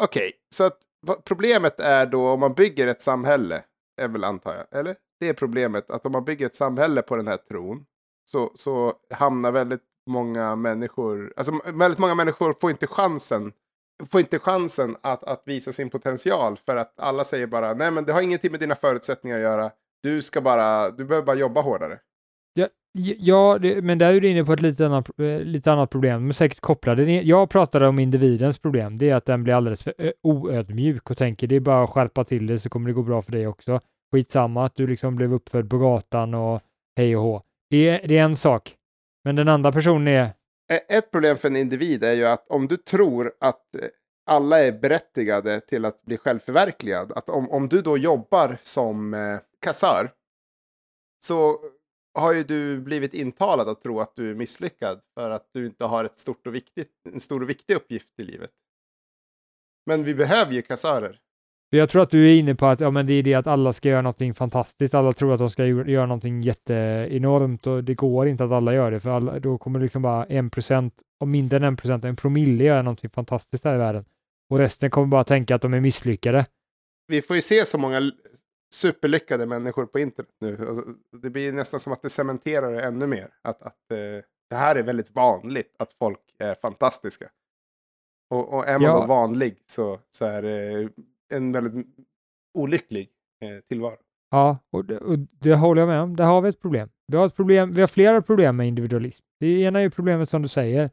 okej, 0.00 0.32
så 0.54 0.64
att 0.64 0.78
problemet 1.24 1.80
är 1.80 2.06
då 2.06 2.28
om 2.28 2.40
man 2.40 2.54
bygger 2.54 2.86
ett 2.86 3.02
samhälle, 3.02 3.64
är 4.00 4.08
väl 4.08 4.24
antar 4.24 4.54
jag, 4.54 4.80
eller? 4.80 4.96
Det 5.20 5.28
är 5.28 5.34
problemet 5.34 5.90
att 5.90 6.06
om 6.06 6.12
man 6.12 6.24
bygger 6.24 6.46
ett 6.46 6.56
samhälle 6.56 7.02
på 7.02 7.16
den 7.16 7.28
här 7.28 7.36
tron 7.36 7.86
så, 8.30 8.52
så 8.54 8.94
hamnar 9.10 9.52
väldigt 9.52 9.82
många 10.06 10.56
människor, 10.56 11.32
alltså 11.36 11.60
väldigt 11.64 11.98
många 11.98 12.14
människor 12.14 12.54
får 12.60 12.70
inte 12.70 12.86
chansen 12.86 13.52
får 14.10 14.20
inte 14.20 14.38
chansen 14.38 14.96
att, 15.00 15.24
att 15.24 15.42
visa 15.44 15.72
sin 15.72 15.90
potential 15.90 16.58
för 16.66 16.76
att 16.76 17.00
alla 17.00 17.24
säger 17.24 17.46
bara 17.46 17.74
nej 17.74 17.90
men 17.90 18.04
det 18.04 18.12
har 18.12 18.20
ingenting 18.20 18.50
med 18.50 18.60
dina 18.60 18.74
förutsättningar 18.74 19.36
att 19.36 19.42
göra. 19.42 19.70
Du 20.02 20.22
ska 20.22 20.40
bara, 20.40 20.90
du 20.90 21.04
behöver 21.04 21.26
bara 21.26 21.36
jobba 21.36 21.60
hårdare. 21.60 21.98
Ja, 22.98 23.58
det, 23.62 23.82
men 23.82 23.98
där 23.98 24.14
är 24.14 24.20
du 24.20 24.28
inne 24.28 24.44
på 24.44 24.52
ett 24.52 24.62
lite 24.62 24.86
annat, 24.86 25.08
eh, 25.20 25.40
lite 25.40 25.72
annat 25.72 25.90
problem. 25.90 26.20
De 26.20 26.28
är 26.28 26.32
säkert 26.32 26.60
kopplade. 26.60 27.02
Jag 27.12 27.50
pratade 27.50 27.88
om 27.88 27.98
individens 27.98 28.58
problem. 28.58 28.98
Det 28.98 29.10
är 29.10 29.14
att 29.14 29.24
den 29.24 29.44
blir 29.44 29.54
alldeles 29.54 29.82
för 29.82 29.94
oödmjuk 30.22 31.10
och 31.10 31.16
tänker 31.16 31.46
det 31.46 31.56
är 31.56 31.60
bara 31.60 31.84
att 31.84 31.90
skärpa 31.90 32.24
till 32.24 32.46
det 32.46 32.58
så 32.58 32.68
kommer 32.68 32.88
det 32.88 32.94
gå 32.94 33.02
bra 33.02 33.22
för 33.22 33.32
dig 33.32 33.46
också. 33.46 33.80
Skitsamma 34.12 34.66
att 34.66 34.76
du 34.76 34.86
liksom 34.86 35.16
blev 35.16 35.34
uppfödd 35.34 35.70
på 35.70 35.78
gatan 35.78 36.34
och 36.34 36.62
hej 36.96 37.16
och 37.16 37.22
hå. 37.22 37.42
Det 37.70 37.88
är, 37.88 38.08
det 38.08 38.18
är 38.18 38.22
en 38.22 38.36
sak. 38.36 38.74
Men 39.24 39.36
den 39.36 39.48
andra 39.48 39.72
personen 39.72 40.08
är, 40.08 40.30
Ett 40.88 41.10
problem 41.10 41.36
för 41.36 41.48
en 41.48 41.56
individ 41.56 42.04
är 42.04 42.12
ju 42.12 42.26
att 42.26 42.48
om 42.48 42.68
du 42.68 42.76
tror 42.76 43.32
att 43.40 43.74
eh, 43.74 43.80
alla 44.26 44.62
är 44.62 44.72
berättigade 44.72 45.60
till 45.60 45.84
att 45.84 46.02
bli 46.02 46.18
självförverkligad, 46.18 47.12
att 47.12 47.30
om, 47.30 47.50
om 47.50 47.68
du 47.68 47.82
då 47.82 47.98
jobbar 47.98 48.58
som 48.62 49.14
eh, 49.14 49.20
kassör 49.62 50.10
så 51.18 51.58
har 52.16 52.32
ju 52.32 52.44
du 52.44 52.80
blivit 52.80 53.14
intalad 53.14 53.68
att 53.68 53.82
tro 53.82 54.00
att 54.00 54.16
du 54.16 54.30
är 54.30 54.34
misslyckad 54.34 55.00
för 55.18 55.30
att 55.30 55.48
du 55.52 55.66
inte 55.66 55.84
har 55.84 56.04
ett 56.04 56.16
stort 56.16 56.46
och 56.46 56.54
viktigt, 56.54 56.90
en 57.12 57.20
stor 57.20 57.42
och 57.42 57.50
viktig 57.50 57.74
uppgift 57.74 58.20
i 58.20 58.24
livet. 58.24 58.50
Men 59.86 60.04
vi 60.04 60.14
behöver 60.14 60.52
ju 60.52 60.62
kassörer. 60.62 61.18
jag 61.70 61.90
tror 61.90 62.02
att 62.02 62.10
du 62.10 62.30
är 62.30 62.38
inne 62.38 62.54
på 62.54 62.66
att 62.66 62.80
ja, 62.80 62.90
men 62.90 63.06
det 63.06 63.12
är 63.12 63.22
det 63.22 63.34
att 63.34 63.46
alla 63.46 63.72
ska 63.72 63.88
göra 63.88 64.02
någonting 64.02 64.34
fantastiskt. 64.34 64.94
Alla 64.94 65.12
tror 65.12 65.32
att 65.32 65.38
de 65.38 65.50
ska 65.50 65.62
gö- 65.62 65.88
göra 65.88 66.06
någonting 66.06 66.42
jätteenormt 66.42 67.66
och 67.66 67.84
det 67.84 67.94
går 67.94 68.28
inte 68.28 68.44
att 68.44 68.52
alla 68.52 68.74
gör 68.74 68.90
det 68.90 69.00
för 69.00 69.10
alla, 69.10 69.38
då 69.38 69.58
kommer 69.58 69.80
liksom 69.80 70.02
bara 70.02 70.24
en 70.24 70.50
procent, 70.50 70.94
och 71.20 71.28
mindre 71.28 71.56
än 71.56 71.64
en 71.64 71.76
procent, 71.76 72.04
en 72.04 72.16
promille 72.16 72.64
göra 72.64 72.82
någonting 72.82 73.10
fantastiskt 73.10 73.64
här 73.64 73.74
i 73.74 73.78
världen. 73.78 74.04
Och 74.50 74.58
resten 74.58 74.90
kommer 74.90 75.06
bara 75.06 75.24
tänka 75.24 75.54
att 75.54 75.62
de 75.62 75.74
är 75.74 75.80
misslyckade. 75.80 76.46
Vi 77.06 77.22
får 77.22 77.36
ju 77.36 77.42
se 77.42 77.64
så 77.64 77.78
många 77.78 78.12
superlyckade 78.74 79.46
människor 79.46 79.86
på 79.86 79.98
internet 79.98 80.32
nu. 80.40 80.56
Och 80.66 80.84
Det 81.22 81.30
blir 81.30 81.52
nästan 81.52 81.80
som 81.80 81.92
att 81.92 82.02
det 82.02 82.10
cementerar 82.10 82.72
det 82.72 82.82
ännu 82.82 83.06
mer. 83.06 83.28
Att, 83.42 83.62
att 83.62 83.92
eh, 83.92 83.98
det 84.50 84.56
här 84.56 84.76
är 84.76 84.82
väldigt 84.82 85.10
vanligt, 85.14 85.74
att 85.78 85.92
folk 85.92 86.20
är 86.38 86.54
fantastiska. 86.54 87.28
Och, 88.30 88.54
och 88.54 88.66
är 88.68 88.72
man 88.78 88.82
Ja. 88.82 89.00
då 89.00 89.06
vanlig 89.06 89.56
så, 89.66 89.98
så 90.10 90.24
är 90.26 90.42
det 90.42 90.88
en 91.32 91.52
väldigt 91.52 91.86
olycklig 92.54 93.08
eh, 93.42 93.60
tillvaro. 93.68 93.96
Ja, 94.30 94.58
och 94.72 94.84
det, 94.84 94.98
och 94.98 95.18
det 95.18 95.54
håller 95.54 95.82
jag 95.82 95.88
med 95.88 96.00
om. 96.00 96.16
Där 96.16 96.24
har 96.24 96.40
vi 96.40 96.48
ett 96.48 96.60
problem. 96.60 96.88
Vi 97.06 97.16
har, 97.16 97.26
ett 97.26 97.36
problem. 97.36 97.72
vi 97.72 97.80
har 97.80 97.88
flera 97.88 98.22
problem 98.22 98.56
med 98.56 98.68
individualism. 98.68 99.24
Det 99.40 99.46
ena 99.46 99.78
är 99.78 99.82
ju 99.82 99.90
problemet 99.90 100.28
som 100.30 100.42
du 100.42 100.48
säger, 100.48 100.90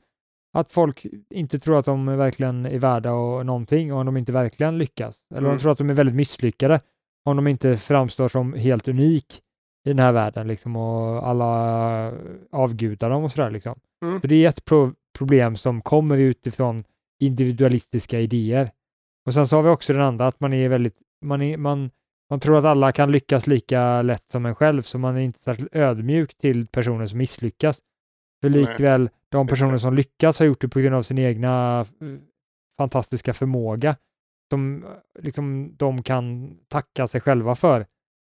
att 0.54 0.72
folk 0.72 1.06
inte 1.30 1.60
tror 1.60 1.80
att 1.80 1.86
de 1.86 2.18
verkligen 2.18 2.66
är 2.66 2.80
värda 2.80 3.12
och 3.14 3.46
någonting 3.46 3.94
om 3.94 4.06
de 4.06 4.18
inte 4.18 4.32
verkligen 4.32 4.78
lyckas. 4.78 5.26
Eller 5.30 5.40
Mm. 5.42 5.52
de 5.52 5.60
tror 5.62 5.72
att 5.72 5.78
de 5.78 5.90
är 5.90 5.94
väldigt 5.94 6.16
misslyckade 6.16 6.80
om 7.26 7.36
de 7.36 7.48
inte 7.48 7.78
framstår 7.78 8.28
som 8.28 8.54
helt 8.54 8.88
unik 8.88 9.42
i 9.86 9.90
den 9.90 10.00
här 10.00 10.12
världen 10.12 10.48
liksom 10.48 10.76
och 10.76 11.28
alla 11.28 12.14
avgudar 12.52 13.10
dem 13.10 13.24
och 13.24 13.32
sådär 13.32 13.52
liksom. 13.52 13.80
Mm. 14.06 14.22
Så 14.22 14.28
det 14.28 14.46
är 14.46 14.50
ett 14.50 14.66
pro- 14.66 14.94
problem 15.18 15.56
som 15.56 15.82
kommer 15.82 16.18
utifrån 16.18 16.84
individualistiska 17.20 18.20
idéer. 18.20 18.70
Och 19.26 19.34
sen 19.34 19.48
så 19.48 19.56
har 19.56 19.64
vi 19.64 19.70
också 19.70 19.94
den 19.94 20.02
andra 20.02 20.28
att 20.28 20.40
man 20.40 20.54
är 20.54 20.70
väldigt, 20.70 20.98
man, 21.26 21.42
är, 21.42 21.58
man, 21.58 21.92
man 22.30 22.40
tror 22.40 22.58
att 22.58 22.66
alla 22.66 22.92
kan 22.92 23.12
lyckas 23.12 23.48
lika 23.48 24.02
lätt 24.02 24.32
som 24.32 24.46
en 24.46 24.56
själv, 24.56 24.82
så 24.82 24.98
man 24.98 25.18
är 25.18 25.22
inte 25.22 25.40
särskilt 25.40 25.76
ödmjuk 25.76 26.38
till 26.38 26.68
personer 26.68 27.06
som 27.06 27.18
misslyckas. 27.18 27.82
För 28.42 28.50
likväl, 28.50 29.10
de 29.30 29.48
personer 29.48 29.78
som 29.78 29.94
lyckats 29.94 30.40
har 30.40 30.46
gjort 30.46 30.62
det 30.62 30.68
på 30.68 30.80
grund 30.80 30.96
av 30.96 31.04
sin 31.04 31.18
egna 31.18 31.80
eh, 31.80 32.08
fantastiska 32.78 33.34
förmåga 33.34 33.96
som 34.50 34.86
liksom, 35.20 35.76
de 35.78 36.04
kan 36.04 36.58
tacka 36.68 37.08
sig 37.08 37.22
själva 37.22 37.56
för. 37.56 37.86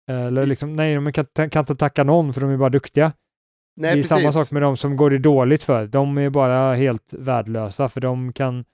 Eller 0.10 0.46
liksom, 0.46 0.76
nej, 0.76 0.96
de 0.96 1.14
kan, 1.14 1.26
kan 1.50 1.60
inte 1.60 1.76
tacka 1.76 2.04
någon 2.04 2.34
för 2.34 2.42
de 2.42 2.50
är 2.50 2.58
bara 2.58 2.70
duktiga. 2.70 3.14
Nej, 3.76 3.94
det 3.94 4.02
är 4.02 4.04
samma 4.04 4.32
sak 4.32 4.52
med 4.52 4.62
de 4.62 4.78
som 4.78 4.98
går 4.98 5.10
det 5.10 5.18
dåligt 5.18 5.64
för. 5.64 5.88
De 5.88 6.18
är 6.18 6.30
bara 6.30 6.74
helt 6.74 7.14
värdelösa 7.14 7.90
för 7.90 8.02
de 8.02 8.34
kan 8.34 8.66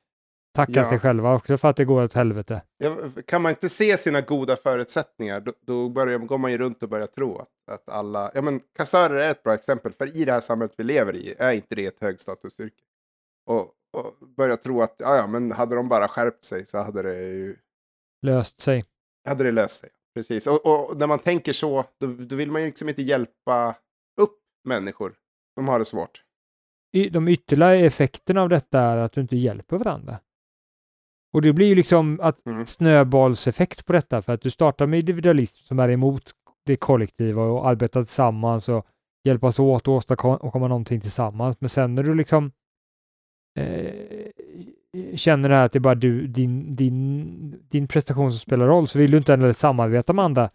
tacka 0.56 0.72
Ja. 0.76 0.86
sig 0.86 1.00
själva 1.00 1.36
också 1.36 1.58
för 1.58 1.70
att 1.70 1.76
det 1.78 1.86
går 1.86 2.04
åt 2.04 2.14
helvete. 2.14 2.62
Ja, 2.78 2.98
kan 3.28 3.42
man 3.42 3.50
inte 3.50 3.70
se 3.70 3.98
sina 3.98 4.22
goda 4.22 4.56
förutsättningar 4.56 5.40
då, 5.40 5.54
då 5.62 5.90
börjar, 5.90 6.20
går 6.20 6.38
man 6.38 6.52
ju 6.52 6.58
runt 6.58 6.84
och 6.84 6.90
börjar 6.90 7.08
tro 7.08 7.38
att, 7.38 7.50
att 7.72 7.90
alla... 7.90 8.32
Ja, 8.36 8.42
men 8.42 8.60
kassörer 8.78 9.16
är 9.16 9.32
ett 9.32 9.44
bra 9.44 9.54
exempel, 9.54 9.94
för 9.94 10.18
i 10.18 10.26
det 10.26 10.32
här 10.32 10.40
samhället 10.40 10.74
vi 10.78 10.84
lever 10.84 11.16
i 11.16 11.36
är 11.38 11.52
inte 11.52 11.76
det 11.76 11.86
ett 11.86 12.02
högstatusyrke. 12.02 12.84
Och, 13.46 13.72
och 13.94 14.14
börja 14.38 14.58
tro 14.58 14.82
att 14.82 14.96
ja, 14.98 15.16
ja, 15.16 15.28
men 15.28 15.52
hade 15.52 15.76
de 15.76 15.90
bara 15.90 16.08
skärpt 16.08 16.44
sig 16.46 16.66
så 16.66 16.78
hade 16.84 17.02
det 17.02 17.14
ju 17.24 17.56
Löst 18.22 18.60
sig. 18.60 18.86
hade 19.28 19.44
det 19.44 19.52
löst 19.52 19.80
sig. 19.82 19.90
Precis. 20.16 20.48
Och, 20.48 20.66
och 20.66 20.98
när 20.98 21.08
man 21.08 21.20
tänker 21.20 21.54
så, 21.54 21.86
då, 22.00 22.08
då 22.08 22.36
vill 22.36 22.52
man 22.52 22.62
ju 22.62 22.68
liksom 22.68 22.90
inte 22.90 23.02
hjälpa 23.02 23.76
upp 24.22 24.40
människor 24.68 25.14
som 25.58 25.68
har 25.68 25.80
det 25.80 25.86
svårt. 25.86 26.24
Y- 26.96 27.10
De 27.10 27.28
ytterligare 27.28 27.78
effekterna 27.78 28.42
av 28.42 28.50
detta 28.50 28.80
är 28.80 28.98
att 28.98 29.12
du 29.12 29.22
inte 29.22 29.36
hjälper 29.38 29.78
varandra. 29.78 30.20
Och 31.34 31.42
det 31.42 31.54
blir 31.54 31.68
ju 31.68 31.76
liksom 31.76 32.20
att 32.22 32.46
Mm. 32.46 32.66
snöbollseffekt 32.66 33.86
på 33.86 33.94
detta 33.94 34.22
för 34.22 34.34
att 34.34 34.42
du 34.42 34.50
startar 34.50 34.88
med 34.88 35.00
individualism 35.00 35.66
som 35.66 35.80
är 35.80 35.90
emot 35.90 36.32
det 36.66 36.76
kollektiva 36.76 37.44
och 37.44 37.68
arbetar 37.68 38.02
tillsammans 38.02 38.70
och 38.70 38.88
hjälpas 39.24 39.60
åt 39.60 39.88
och 39.88 39.94
åstadkomma 39.94 40.68
någonting 40.68 41.02
tillsammans. 41.02 41.58
Men 41.62 41.70
sen 41.70 41.96
när 41.96 42.04
du 42.04 42.16
liksom 42.16 42.52
eh, 43.60 44.28
känner 45.16 45.50
det 45.50 45.64
att 45.64 45.72
det 45.72 45.78
är 45.78 45.82
bara 45.82 45.96
du, 45.96 46.28
din, 46.28 46.76
din, 46.76 47.64
din 47.70 47.88
prestation 47.88 48.32
som 48.32 48.40
spelar 48.40 48.68
roll 48.68 48.88
så 48.88 48.98
vill 49.00 49.12
du 49.12 49.18
inte 49.18 49.32
heller 49.32 49.54
samarbeta 49.54 50.14
med 50.14 50.26
andra 50.26 50.50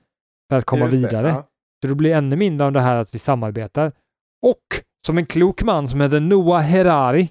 för 0.50 0.58
att 0.58 0.64
komma 0.64 0.84
Just 0.84 0.94
det, 0.96 1.00
vidare. 1.00 1.28
ja. 1.28 1.48
Så 1.82 1.88
det 1.88 1.94
blir 1.94 2.14
ännu 2.14 2.36
mindre 2.36 2.66
om 2.66 2.72
det 2.72 2.80
här 2.80 2.96
att 2.96 3.14
vi 3.14 3.18
samarbetar. 3.18 3.92
Och 4.46 4.62
som 5.06 5.18
en 5.18 5.26
klok 5.26 5.62
man 5.62 5.88
som 5.88 6.00
heter 6.00 6.20
Noah 6.20 6.62
Harari 6.70 7.28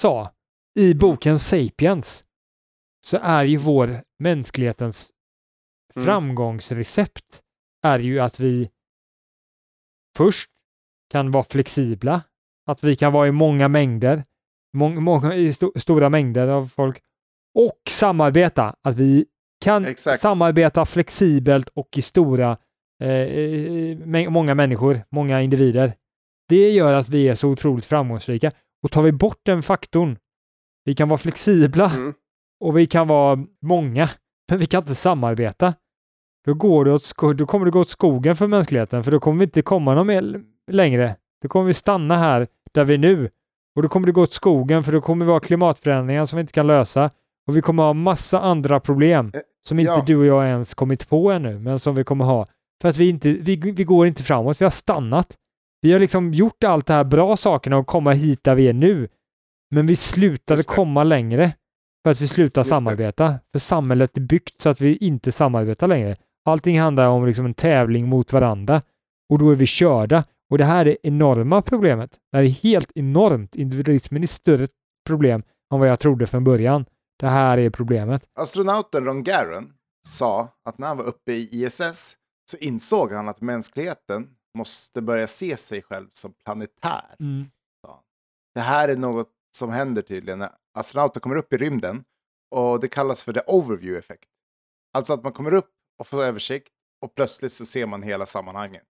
sa 0.00 0.30
i 0.78 0.94
boken 0.94 1.38
Sapiens 1.38 2.24
så 3.06 3.18
är 3.22 3.44
ju 3.44 3.56
vår 3.56 4.02
mänsklighetens 4.18 5.10
Mm. 5.96 6.06
framgångsrecept 6.06 7.42
är 7.86 7.98
ju 7.98 8.20
att 8.20 8.40
vi 8.40 8.70
först 10.16 10.50
kan 11.10 11.30
vara 11.30 11.44
flexibla, 11.44 12.22
att 12.66 12.84
vi 12.84 12.96
kan 12.96 13.12
vara 13.12 13.28
i 13.28 13.32
många 13.32 13.68
mängder, 13.68 14.24
mång, 14.74 15.02
många, 15.02 15.34
i 15.34 15.52
sto, 15.52 15.72
stora 15.76 16.08
mängder 16.08 16.48
av 16.48 16.66
folk 16.68 17.00
och 17.54 17.80
samarbeta, 17.90 18.76
att 18.82 18.94
vi 18.94 19.26
kan 19.64 19.84
Exakt. 19.84 20.22
samarbeta 20.22 20.84
flexibelt 20.84 21.68
och 21.68 21.88
i 21.98 22.02
stora, 22.02 22.56
eh, 23.02 23.10
eh, 23.10 24.30
många 24.30 24.54
människor, 24.54 25.00
många 25.10 25.42
individer. 25.42 25.92
Det 26.48 26.70
gör 26.70 26.94
att 26.94 27.08
vi 27.08 27.28
är 27.28 27.34
så 27.34 27.48
otroligt 27.48 27.84
framgångsrika. 27.84 28.50
Och 28.82 28.90
tar 28.90 29.02
vi 29.02 29.12
bort 29.12 29.40
den 29.42 29.62
faktorn, 29.62 30.18
vi 30.84 30.94
kan 30.94 31.08
vara 31.08 31.18
flexibla 31.18 31.90
Mm. 31.90 32.14
och 32.60 32.78
vi 32.78 32.86
kan 32.86 33.08
vara 33.08 33.44
många, 33.62 34.10
men 34.50 34.58
vi 34.58 34.66
kan 34.66 34.82
inte 34.82 34.94
samarbeta. 34.94 35.74
Då, 36.46 36.54
går 36.54 36.84
det 36.84 36.92
åt 36.92 37.14
då 37.38 37.46
kommer 37.46 37.64
det 37.64 37.70
gå 37.70 37.80
åt 37.80 37.88
skogen 37.88 38.36
för 38.36 38.46
mänskligheten, 38.46 39.04
för 39.04 39.10
då 39.12 39.20
kommer 39.20 39.38
vi 39.38 39.44
inte 39.44 39.62
komma 39.62 39.94
någon 39.94 40.06
mer 40.06 40.40
längre. 40.70 41.16
Då 41.42 41.48
kommer 41.48 41.66
vi 41.66 41.74
stanna 41.74 42.16
här 42.16 42.46
där 42.72 42.84
vi 42.84 42.94
är 42.94 42.98
nu. 42.98 43.30
Och 43.76 43.82
då 43.82 43.88
kommer 43.88 44.06
det 44.06 44.12
gå 44.12 44.22
åt 44.22 44.32
skogen, 44.32 44.84
för 44.84 44.92
då 44.92 45.00
kommer 45.00 45.26
vi 45.26 45.32
ha 45.32 45.40
klimatförändringar 45.40 46.26
som 46.26 46.36
vi 46.36 46.40
inte 46.40 46.52
kan 46.52 46.66
lösa. 46.66 47.10
Och 47.46 47.56
vi 47.56 47.62
kommer 47.62 47.82
ha 47.82 47.92
massa 47.92 48.40
andra 48.40 48.80
problem 48.80 49.30
Eh, 49.34 49.40
som 49.66 49.78
inte 49.78 49.92
ja. 49.92 50.04
du 50.06 50.16
och 50.16 50.26
jag 50.26 50.46
ens 50.46 50.74
kommit 50.74 51.08
på 51.08 51.30
ännu, 51.30 51.58
men 51.58 51.78
som 51.78 51.94
vi 51.94 52.04
kommer 52.04 52.24
ha. 52.24 52.46
För 52.82 52.88
att 52.88 52.96
vi 52.96 53.08
inte, 53.08 53.32
vi, 53.32 53.56
vi 53.56 53.84
går 53.84 54.06
inte 54.06 54.22
framåt, 54.22 54.60
vi 54.60 54.64
har 54.64 54.70
stannat. 54.70 55.36
Vi 55.80 55.92
har 55.92 56.00
liksom 56.00 56.34
gjort 56.34 56.64
allt 56.64 56.86
det 56.86 56.94
här 56.94 57.04
bra 57.04 57.36
sakerna 57.36 57.76
och 57.76 57.86
komma 57.86 58.12
hit 58.12 58.44
där 58.44 58.54
vi 58.54 58.68
är 58.68 58.72
nu. 58.72 59.08
Men 59.70 59.86
vi 59.86 59.96
slutade 59.96 60.62
komma 60.62 61.04
längre 61.04 61.52
för 62.04 62.10
att 62.10 62.20
vi 62.20 62.26
slutar 62.26 62.60
Just 62.60 62.70
det. 62.70 62.74
samarbeta. 62.74 63.34
För 63.52 63.58
samhället 63.58 64.16
är 64.16 64.20
byggt 64.20 64.60
så 64.60 64.68
att 64.68 64.80
vi 64.80 64.96
inte 64.96 65.32
samarbetar 65.32 65.86
längre. 65.86 66.16
Allting 66.44 66.80
handlar 66.80 67.08
om 67.08 67.26
liksom 67.26 67.46
en 67.46 67.54
tävling 67.54 68.08
mot 68.08 68.32
varandra 68.32 68.82
och 69.28 69.38
då 69.38 69.50
är 69.50 69.54
vi 69.54 69.66
körda. 69.66 70.24
Och 70.54 70.58
det 70.58 70.64
här 70.64 70.80
är 70.80 70.84
det 70.84 70.96
enorma 71.02 71.62
problemet. 71.62 72.20
Det 72.30 72.36
här 72.36 72.44
är 72.44 72.48
helt 72.48 72.92
enormt. 72.94 73.56
Individualismen 73.56 74.22
är 74.22 74.26
större 74.26 74.68
problem 75.06 75.42
än 75.72 75.78
vad 75.78 75.88
jag 75.88 76.00
trodde 76.00 76.26
från 76.26 76.44
början. 76.44 76.86
Det 77.18 77.28
här 77.28 77.58
är 77.58 77.70
problemet. 77.70 78.28
Astronauten 78.34 79.04
Ron 79.04 79.22
Garan 79.22 79.74
sa 80.08 80.48
att 80.64 80.78
när 80.78 80.86
han 80.86 80.96
var 80.96 81.04
uppe 81.04 81.32
i 81.32 81.48
ISS 81.64 82.16
så 82.50 82.56
insåg 82.60 83.12
han 83.12 83.28
att 83.28 83.40
mänskligheten 83.40 84.36
måste 84.58 85.02
börja 85.02 85.26
se 85.26 85.56
sig 85.56 85.82
själv 85.82 86.08
som 86.12 86.32
planetär. 86.44 87.16
Det 88.54 88.60
här 88.60 88.88
är 88.88 88.96
något 88.96 89.30
som 89.56 89.70
händer 89.70 90.02
tydligen 90.02 90.38
när 90.38 90.50
astronauter 90.78 91.20
kommer 91.20 91.36
upp 91.36 91.52
i 91.52 91.56
rymden 91.56 92.04
och 92.50 92.80
det 92.80 92.88
kallas 92.88 93.22
för 93.22 93.32
the 93.32 93.42
overview 93.46 93.98
effekt. 93.98 94.30
Alltså 94.92 95.12
att 95.12 95.22
man 95.22 95.32
kommer 95.32 95.54
upp 95.54 95.70
och 95.98 96.06
får 96.06 96.22
översikt 96.22 96.72
och 97.02 97.14
plötsligt 97.14 97.52
så 97.52 97.64
ser 97.64 97.86
man 97.86 98.02
hela 98.02 98.26
sammanhanget. 98.26 98.84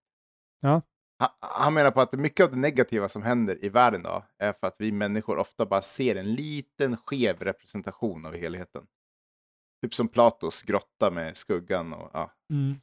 Ja. 0.61 0.83
Ha- 1.25 1.37
Han 1.41 1.75
menar 1.75 1.91
på 1.91 2.01
att 2.01 2.13
mycket 2.13 2.45
av 2.45 2.51
det 2.51 2.57
negativa 2.57 3.09
som 3.09 3.23
händer 3.23 3.65
i 3.65 3.69
världen 3.69 4.01
idag 4.01 4.23
är 4.39 4.53
för 4.53 4.67
att 4.67 4.77
vi 4.79 4.93
människor 4.93 5.39
ofta 5.39 5.67
bara 5.67 5.83
ser 5.83 6.17
en 6.17 6.35
liten 6.35 6.97
skev 6.97 7.39
representation 7.41 8.27
av 8.27 8.35
helheten. 8.37 8.87
Typ 9.83 9.95
som 9.95 10.09
Platos 10.09 10.63
grotta 10.63 11.11
med 11.11 11.37
skuggan 11.37 11.93
och 11.93 12.11
ja, 12.13 12.31
Mm. 12.51 12.75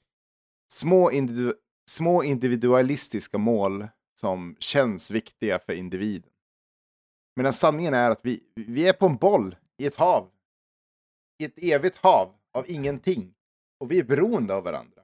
små, 0.73 1.11
individu- 1.11 1.53
små 1.89 2.23
individualistiska 2.23 3.37
mål 3.37 3.87
som 4.19 4.55
känns 4.59 5.11
viktiga 5.11 5.59
för 5.59 5.73
individen. 5.73 6.31
Medan 7.35 7.53
sanningen 7.53 7.93
är 7.93 8.09
att 8.11 8.25
vi, 8.25 8.43
vi 8.55 8.87
är 8.87 8.93
på 8.93 9.05
en 9.05 9.15
boll 9.17 9.55
i 9.77 9.85
ett 9.85 9.95
hav. 9.95 10.31
I 11.41 11.45
ett 11.45 11.57
evigt 11.63 11.97
hav 11.97 12.35
av 12.53 12.65
ingenting. 12.67 13.33
Och 13.79 13.91
vi 13.91 13.99
är 13.99 14.03
beroende 14.03 14.53
av 14.55 14.63
varandra. 14.63 15.00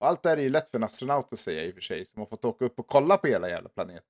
Och 0.00 0.06
allt 0.06 0.22
det 0.22 0.28
här 0.28 0.36
är 0.36 0.42
ju 0.42 0.48
lätt 0.48 0.68
för 0.68 0.78
en 0.78 0.84
astronaut 0.84 1.32
att 1.32 1.38
säga 1.38 1.64
i 1.64 1.70
och 1.70 1.74
för 1.74 1.80
sig, 1.80 2.04
som 2.04 2.20
har 2.20 2.26
fått 2.26 2.44
åka 2.44 2.64
upp 2.64 2.78
och 2.78 2.86
kolla 2.86 3.16
på 3.16 3.26
hela 3.26 3.48
jävla 3.48 3.68
planeten. 3.68 4.02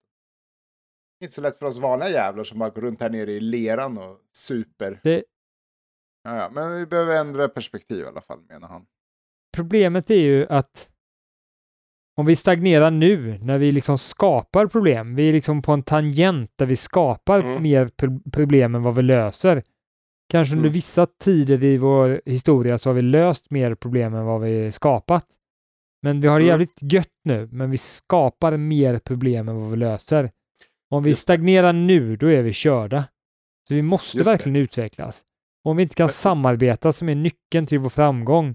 Det 1.18 1.24
är 1.24 1.26
inte 1.26 1.34
så 1.34 1.41
lätt 1.43 1.59
för 1.59 1.66
oss 1.66 1.78
vanliga 1.78 2.09
jävlar 2.11 2.45
som 2.45 2.59
bara 2.59 2.70
går 2.70 2.82
runt 2.82 3.01
här 3.01 3.11
nere 3.11 3.32
i 3.32 3.41
leran 3.41 3.99
och 3.99 4.18
super. 4.37 5.01
Det- 5.03 5.24
Ja, 6.24 6.37
ja, 6.37 6.51
men 6.53 6.76
vi 6.76 6.87
behöver 6.87 7.16
ändra 7.16 7.49
perspektiv 7.49 8.05
i 8.05 8.07
alla 8.09 8.20
fall, 8.20 8.41
menar 8.49 8.68
han. 8.68 8.87
Problemet 9.57 10.11
är 10.11 10.14
ju 10.20 10.47
att 10.47 10.91
om 12.16 12.26
vi 12.26 12.37
stagnerar 12.37 12.91
nu 12.91 13.39
när 13.39 13.59
vi 13.59 13.72
liksom 13.72 13.99
skapar 13.99 14.66
problem, 14.66 15.14
vi 15.16 15.28
är 15.28 15.32
liksom 15.32 15.62
på 15.62 15.72
en 15.72 15.82
tangent 15.82 16.51
där 16.57 16.66
vi 16.66 16.76
skapar 16.76 17.41
Mm. 17.41 17.62
mer 17.62 17.89
pro- 17.89 18.30
problem 18.32 18.74
än 18.74 18.82
vad 18.82 18.95
vi 18.95 19.03
löser. 19.03 19.62
Kanske 20.28 20.55
under 20.55 20.66
Mm. 20.68 20.72
vissa 20.74 21.07
tider 21.07 21.64
i 21.64 21.76
vår 21.76 22.20
historia 22.24 22.78
så 22.78 22.89
har 22.89 22.95
vi 22.95 23.03
löst 23.03 23.51
mer 23.51 23.74
problem 23.74 24.14
än 24.14 24.24
vad 24.24 24.41
vi 24.41 24.72
skapat. 24.72 25.26
Men 26.07 26.21
vi 26.21 26.29
har 26.29 26.39
det 26.39 26.45
Mm. 26.45 26.49
jävligt 26.53 26.79
gött 26.93 27.13
nu, 27.25 27.49
men 27.53 27.71
vi 27.71 27.79
skapar 27.79 28.57
mer 28.57 28.99
problem 28.99 29.49
än 29.49 29.57
vad 29.61 29.71
vi 29.71 29.77
löser. 29.77 30.31
Om 30.91 31.03
vi 31.03 31.11
Just 31.11 31.21
det. 31.21 31.23
stagnerar 31.23 31.73
nu, 31.73 32.17
då 32.17 32.27
är 32.31 32.43
vi 32.43 32.53
körda. 32.53 33.05
Så 33.69 33.75
vi 33.75 33.83
måste 33.83 34.17
Just 34.19 34.27
det. 34.31 34.33
verkligen 34.33 34.57
utvecklas. 34.57 35.25
Om 35.65 35.77
vi 35.77 35.83
inte 35.83 35.95
kan 35.95 36.09
samarbeta 36.09 36.93
som 36.93 37.09
är 37.09 37.15
nyckeln 37.15 37.67
till 37.67 37.79
vår 37.79 37.89
framgång, 37.91 38.55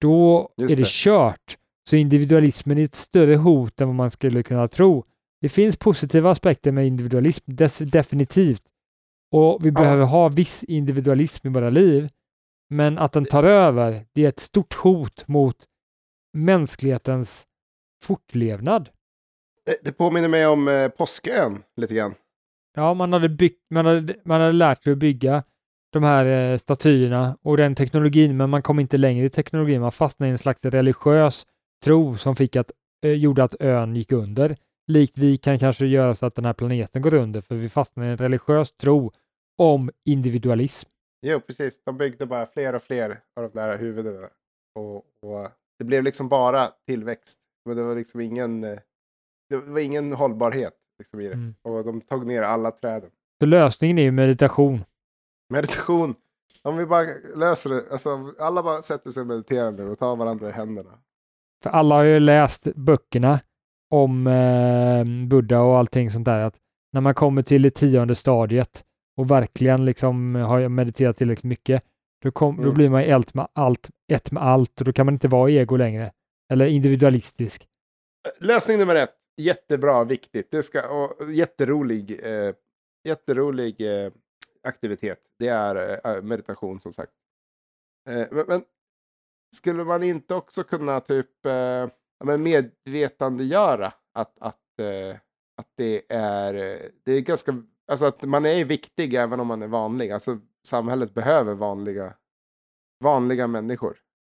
då 0.00 0.48
Just 0.56 0.72
är 0.72 0.76
det, 0.76 0.82
det. 0.82 0.88
kört. 0.88 1.56
Så 1.88 1.96
individualismen 1.96 2.78
är 2.78 2.84
ett 2.84 2.94
större 2.94 3.34
hot 3.36 3.80
än 3.80 3.88
vad 3.88 3.94
man 3.96 4.10
skulle 4.10 4.42
kunna 4.42 4.68
tro. 4.68 5.04
Det 5.40 5.48
finns 5.48 5.76
positiva 5.76 6.30
aspekter 6.30 6.72
med 6.72 6.86
individualism, 6.86 7.44
definitivt. 7.80 8.62
Och 9.32 9.58
vi 9.64 9.68
Ja. 9.68 9.72
behöver 9.80 10.04
ha 10.04 10.28
viss 10.28 10.64
individualism 10.64 11.46
i 11.46 11.50
våra 11.50 11.70
liv. 11.70 12.08
Men 12.70 12.98
att 12.98 13.12
den 13.12 13.24
tar 13.24 13.44
över, 13.44 14.04
det 14.12 14.24
är 14.24 14.28
ett 14.28 14.40
stort 14.40 14.74
hot 14.74 15.28
mot 15.28 15.56
mänsklighetens 16.36 17.46
fortlevnad. 18.02 18.88
Det, 19.64 19.84
det 19.84 19.92
påminner 19.92 20.28
mig 20.28 20.46
om 20.46 20.68
eh, 20.68 20.88
Påskön 20.88 21.62
lite 21.76 21.94
grann. 21.94 22.14
Ja, 22.74 22.94
man 22.94 23.12
hade, 23.12 23.28
byggt, 23.28 23.60
man 23.70 23.86
hade, 23.86 24.14
man 24.24 24.40
hade 24.40 24.52
lärt 24.52 24.84
sig 24.84 24.92
att 24.92 24.98
bygga 24.98 25.42
de 25.92 26.02
här 26.02 26.52
eh, 26.52 26.58
statyerna 26.58 27.38
och 27.42 27.56
den 27.56 27.74
teknologin, 27.74 28.36
men 28.36 28.50
man 28.50 28.62
kom 28.62 28.80
inte 28.80 28.96
längre 28.96 29.26
i 29.26 29.30
teknologin. 29.30 29.80
Man 29.80 29.92
fastnade 29.92 30.28
i 30.28 30.32
en 30.32 30.38
slags 30.38 30.64
religiös 30.64 31.46
tro 31.84 32.16
som 32.16 32.36
fick 32.36 32.56
att, 32.56 32.72
eh, 33.04 33.12
gjorde 33.12 33.44
att 33.44 33.54
ön 33.60 33.96
gick 33.96 34.12
under. 34.12 34.56
Likt 34.86 35.18
vi 35.18 35.36
kan 35.36 35.58
kanske 35.58 35.86
göra 35.86 36.14
så 36.14 36.26
att 36.26 36.34
den 36.34 36.44
här 36.44 36.52
planeten 36.52 37.02
går 37.02 37.14
under, 37.14 37.40
för 37.40 37.54
vi 37.54 37.68
fastnade 37.68 38.08
i 38.08 38.12
en 38.12 38.18
religiös 38.18 38.72
tro 38.72 39.12
om 39.58 39.90
individualism. 40.04 40.88
Jo, 41.22 41.40
precis. 41.40 41.84
De 41.84 41.98
byggde 41.98 42.26
bara 42.26 42.46
fler 42.46 42.74
och 42.74 42.82
fler 42.82 43.20
av 43.36 43.42
de 43.42 43.60
där 43.60 43.78
huvudena. 43.78 44.28
Och, 44.74 44.96
och 44.96 45.50
det 45.78 45.84
blev 45.84 46.02
liksom 46.02 46.28
bara 46.28 46.68
tillväxt. 46.86 47.38
Men 47.64 47.76
det 47.76 47.82
var 47.82 47.94
liksom 47.94 48.20
ingen, 48.20 48.64
eh, 48.64 48.78
det 49.50 49.56
var 49.56 49.80
ingen 49.80 50.12
hållbarhet 50.12 50.74
liksom 50.98 51.20
i 51.20 51.28
det. 51.28 51.34
Mm. 51.34 51.54
Och 51.62 51.84
de 51.84 52.00
tog 52.00 52.26
ner 52.26 52.42
alla 52.42 52.70
träden. 52.70 53.10
Så 53.40 53.46
lösningen 53.46 53.98
är 53.98 54.02
ju 54.02 54.10
meditation. 54.10 54.84
Meditation. 55.48 56.14
Om 56.62 56.76
vi 56.76 56.86
bara 56.86 57.06
löser 57.34 57.70
det. 57.70 57.84
Alltså, 57.90 58.34
alla 58.38 58.62
bara 58.62 58.82
sätter 58.82 59.10
sig 59.10 59.20
och 59.20 59.26
mediterar 59.26 59.72
nu 59.72 59.88
och 59.88 59.98
tar 59.98 60.16
varandra 60.16 60.48
i 60.48 60.52
händerna. 60.52 60.90
För 61.62 61.70
alla 61.70 61.94
har 61.94 62.02
ju 62.02 62.20
läst 62.20 62.74
böckerna 62.74 63.40
om 63.90 64.26
eh, 64.26 65.28
Buddha 65.28 65.60
och 65.60 65.78
allting 65.78 66.10
sånt 66.10 66.24
där. 66.24 66.40
Att 66.40 66.56
när 66.92 67.00
man 67.00 67.14
kommer 67.14 67.42
till 67.42 67.62
det 67.62 67.70
tionde 67.70 68.14
stadiet 68.14 68.84
och 69.16 69.30
verkligen 69.30 69.84
liksom 69.84 70.34
har 70.34 70.68
mediterat 70.68 71.16
tillräckligt 71.16 71.44
mycket, 71.44 71.82
då, 72.26 72.32
kom, 72.32 72.56
då 72.56 72.62
Mm. 72.62 72.74
blir 72.74 72.88
man 72.88 73.02
ett 73.02 73.34
med, 73.34 73.48
allt, 73.52 73.90
ett 74.12 74.30
med 74.30 74.42
allt 74.42 74.80
och 74.80 74.86
då 74.86 74.92
kan 74.92 75.06
man 75.06 75.14
inte 75.14 75.28
vara 75.28 75.50
ego 75.50 75.76
längre. 75.76 76.12
Eller 76.52 76.66
individualistisk. 76.66 77.68
Lösning 78.38 78.78
nummer 78.78 78.94
ett. 78.94 79.14
Jättebra, 79.36 80.04
viktigt. 80.04 80.50
Det 80.50 80.62
ska, 80.62 80.88
och 80.88 81.32
jätterolig, 81.32 82.20
eh, 82.24 82.54
jätterolig 83.04 83.80
eh, 83.80 84.12
aktivitet. 84.62 85.18
Det 85.38 85.48
är 85.48 86.00
eh, 86.16 86.22
meditation 86.22 86.80
som 86.80 86.92
sagt. 86.92 87.12
Eh, 88.08 88.26
men, 88.30 88.44
men 88.48 88.64
skulle 89.56 89.84
man 89.84 90.02
inte 90.02 90.34
också 90.34 90.62
kunna 90.62 91.00
typ 91.00 91.46
eh, 91.46 92.36
medvetandegöra 92.38 93.92
att, 94.12 94.38
att, 94.40 94.78
eh, 94.80 95.16
att 95.56 95.68
det 95.76 96.02
är, 96.08 96.54
eh, 96.54 96.78
det 97.04 97.12
är 97.12 97.20
ganska, 97.20 97.62
alltså 97.88 98.06
att 98.06 98.22
man 98.22 98.46
är 98.46 98.64
viktig 98.64 99.14
även 99.14 99.40
om 99.40 99.46
man 99.46 99.62
är 99.62 99.66
vanlig. 99.66 100.10
Alltså 100.10 100.38
samhället 100.66 101.14
behöver 101.14 101.54
vanliga, 101.54 102.12
vanliga 103.04 103.46
människor. 103.46 103.96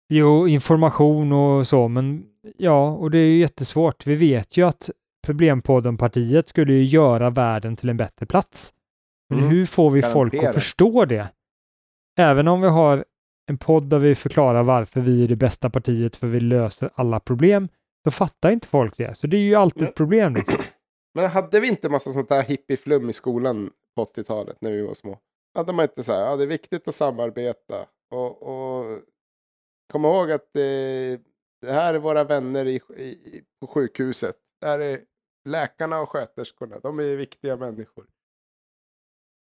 Jo, 0.09 0.49
information 0.49 1.33
och 1.33 1.66
så, 1.66 1.89
men 1.89 2.24
ja, 2.57 2.91
och 2.91 3.11
det 3.11 3.18
är 3.18 3.26
ju 3.26 3.39
jättesvårt. 3.39 4.07
Vi 4.07 4.14
vet 4.14 4.57
ju 4.57 4.62
att 4.66 4.91
Problempodden-partiet 5.26 6.49
skulle 6.49 6.72
ju 6.72 6.85
göra 6.85 7.31
världen 7.31 7.76
till 7.76 7.89
en 7.89 7.97
bättre 7.97 8.26
plats. 8.26 8.72
Men 9.31 9.39
Mm. 9.39 9.51
hur 9.51 9.66
får 9.66 9.91
vi 9.91 10.03
folk 10.03 10.33
Garanterat. 10.33 10.57
att 10.57 10.62
förstå 10.62 11.05
det? 11.05 11.29
Även 12.18 12.49
om 12.49 12.61
vi 12.61 12.68
har 12.68 13.05
en 13.51 13.59
podd 13.59 13.85
där 13.91 13.99
vi 13.99 14.14
förklarar 14.14 14.62
varför 14.62 15.01
vi 15.01 15.24
är 15.24 15.29
det 15.29 15.37
bästa 15.37 15.70
partiet 15.70 16.16
för 16.16 16.26
vi 16.26 16.41
löser 16.41 16.91
alla 16.95 17.20
problem, 17.20 17.68
så 18.05 18.11
fattar 18.11 18.51
inte 18.51 18.68
folk 18.68 18.97
det. 18.97 19.18
Så 19.18 19.26
det 19.26 19.37
är 19.37 19.41
ju 19.41 19.55
alltid 19.55 19.83
Nej. 19.83 19.89
ett 19.89 19.95
problem. 19.97 20.35
Liksom. 20.35 20.61
Men 21.14 21.31
hade 21.31 21.61
vi 21.61 21.68
inte 21.68 21.89
massa 21.89 22.12
sånt 22.12 22.29
där 22.29 22.43
hippieflum 22.43 23.11
i 23.11 23.12
skolan 23.12 23.70
på 23.97 24.05
80-talet 24.05 24.57
när 24.61 24.70
vi 24.70 24.83
var 24.83 24.95
små? 24.95 25.18
Hade 25.55 25.73
man 25.73 25.83
inte 25.83 26.03
så 26.03 26.13
här, 26.13 26.21
ja 26.21 26.37
det 26.37 26.43
är 26.43 26.47
viktigt 26.49 26.89
att 26.89 26.95
samarbeta 26.95 27.87
och, 28.11 28.43
och 28.43 29.01
kom 29.93 30.05
ihåg 30.05 30.31
att 30.33 30.53
det, 30.53 31.21
det 31.61 31.73
här 31.73 31.95
är 31.95 31.99
våra 31.99 32.25
vänner 32.25 32.67
i, 32.67 32.75
i, 32.97 33.45
på 33.61 33.67
sjukhuset. 33.67 34.37
Det 34.61 34.67
här 34.67 34.79
är 34.79 35.05
läkarna 35.49 36.01
och 36.01 36.09
sköterskorna, 36.11 36.79
de 36.79 36.99
är 36.99 37.17
viktiga 37.17 37.57
människor. 37.57 38.07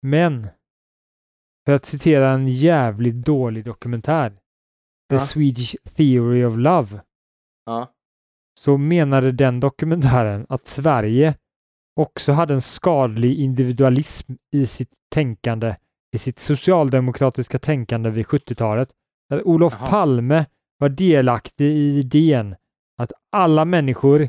Men, 0.02 0.48
för 1.66 1.72
att 1.72 1.84
citera 1.84 2.28
en 2.28 2.48
jävligt 2.48 3.14
dålig 3.24 3.64
dokumentär, 3.64 4.30
The 5.10 5.14
Ja. 5.14 5.18
Swedish 5.18 5.76
Theory 5.96 6.44
of 6.44 6.56
Love, 6.56 7.00
Ja, 7.64 7.92
så 8.60 8.76
menade 8.76 9.32
den 9.32 9.60
dokumentären 9.60 10.46
att 10.48 10.66
Sverige 10.66 11.34
också 12.00 12.32
hade 12.32 12.54
en 12.54 12.60
skadlig 12.60 13.38
individualism 13.38 14.32
i 14.52 14.66
sitt 14.66 14.92
tänkande, 15.14 15.76
i 16.16 16.18
sitt 16.18 16.38
socialdemokratiska 16.38 17.58
tänkande 17.58 18.10
vid 18.10 18.26
70-talet. 18.26 18.88
Där 19.28 19.48
Olof 19.48 19.76
Jaha. 19.80 19.90
Palme 19.90 20.46
var 20.78 20.88
delaktig 20.88 21.66
i 21.66 21.98
idén 21.98 22.56
att 22.98 23.12
alla 23.32 23.64
människor 23.64 24.28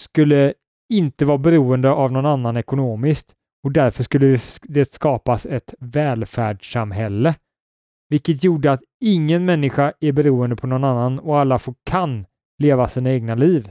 skulle 0.00 0.54
inte 0.92 1.24
vara 1.24 1.38
beroende 1.38 1.90
av 1.90 2.12
någon 2.12 2.26
annan 2.26 2.56
ekonomiskt 2.56 3.34
och 3.64 3.72
därför 3.72 4.02
skulle 4.02 4.38
det 4.62 4.92
skapas 4.92 5.46
ett 5.46 5.74
välfärdssamhälle. 5.80 7.34
Vilket 8.08 8.44
gjorde 8.44 8.72
att 8.72 8.82
ingen 9.04 9.44
människa 9.44 9.92
är 10.00 10.12
beroende 10.12 10.56
på 10.56 10.66
någon 10.66 10.84
annan 10.84 11.18
och 11.18 11.38
alla 11.38 11.58
får, 11.58 11.74
kan 11.84 12.26
leva 12.58 12.88
sina 12.88 13.10
egna 13.10 13.34
liv. 13.34 13.70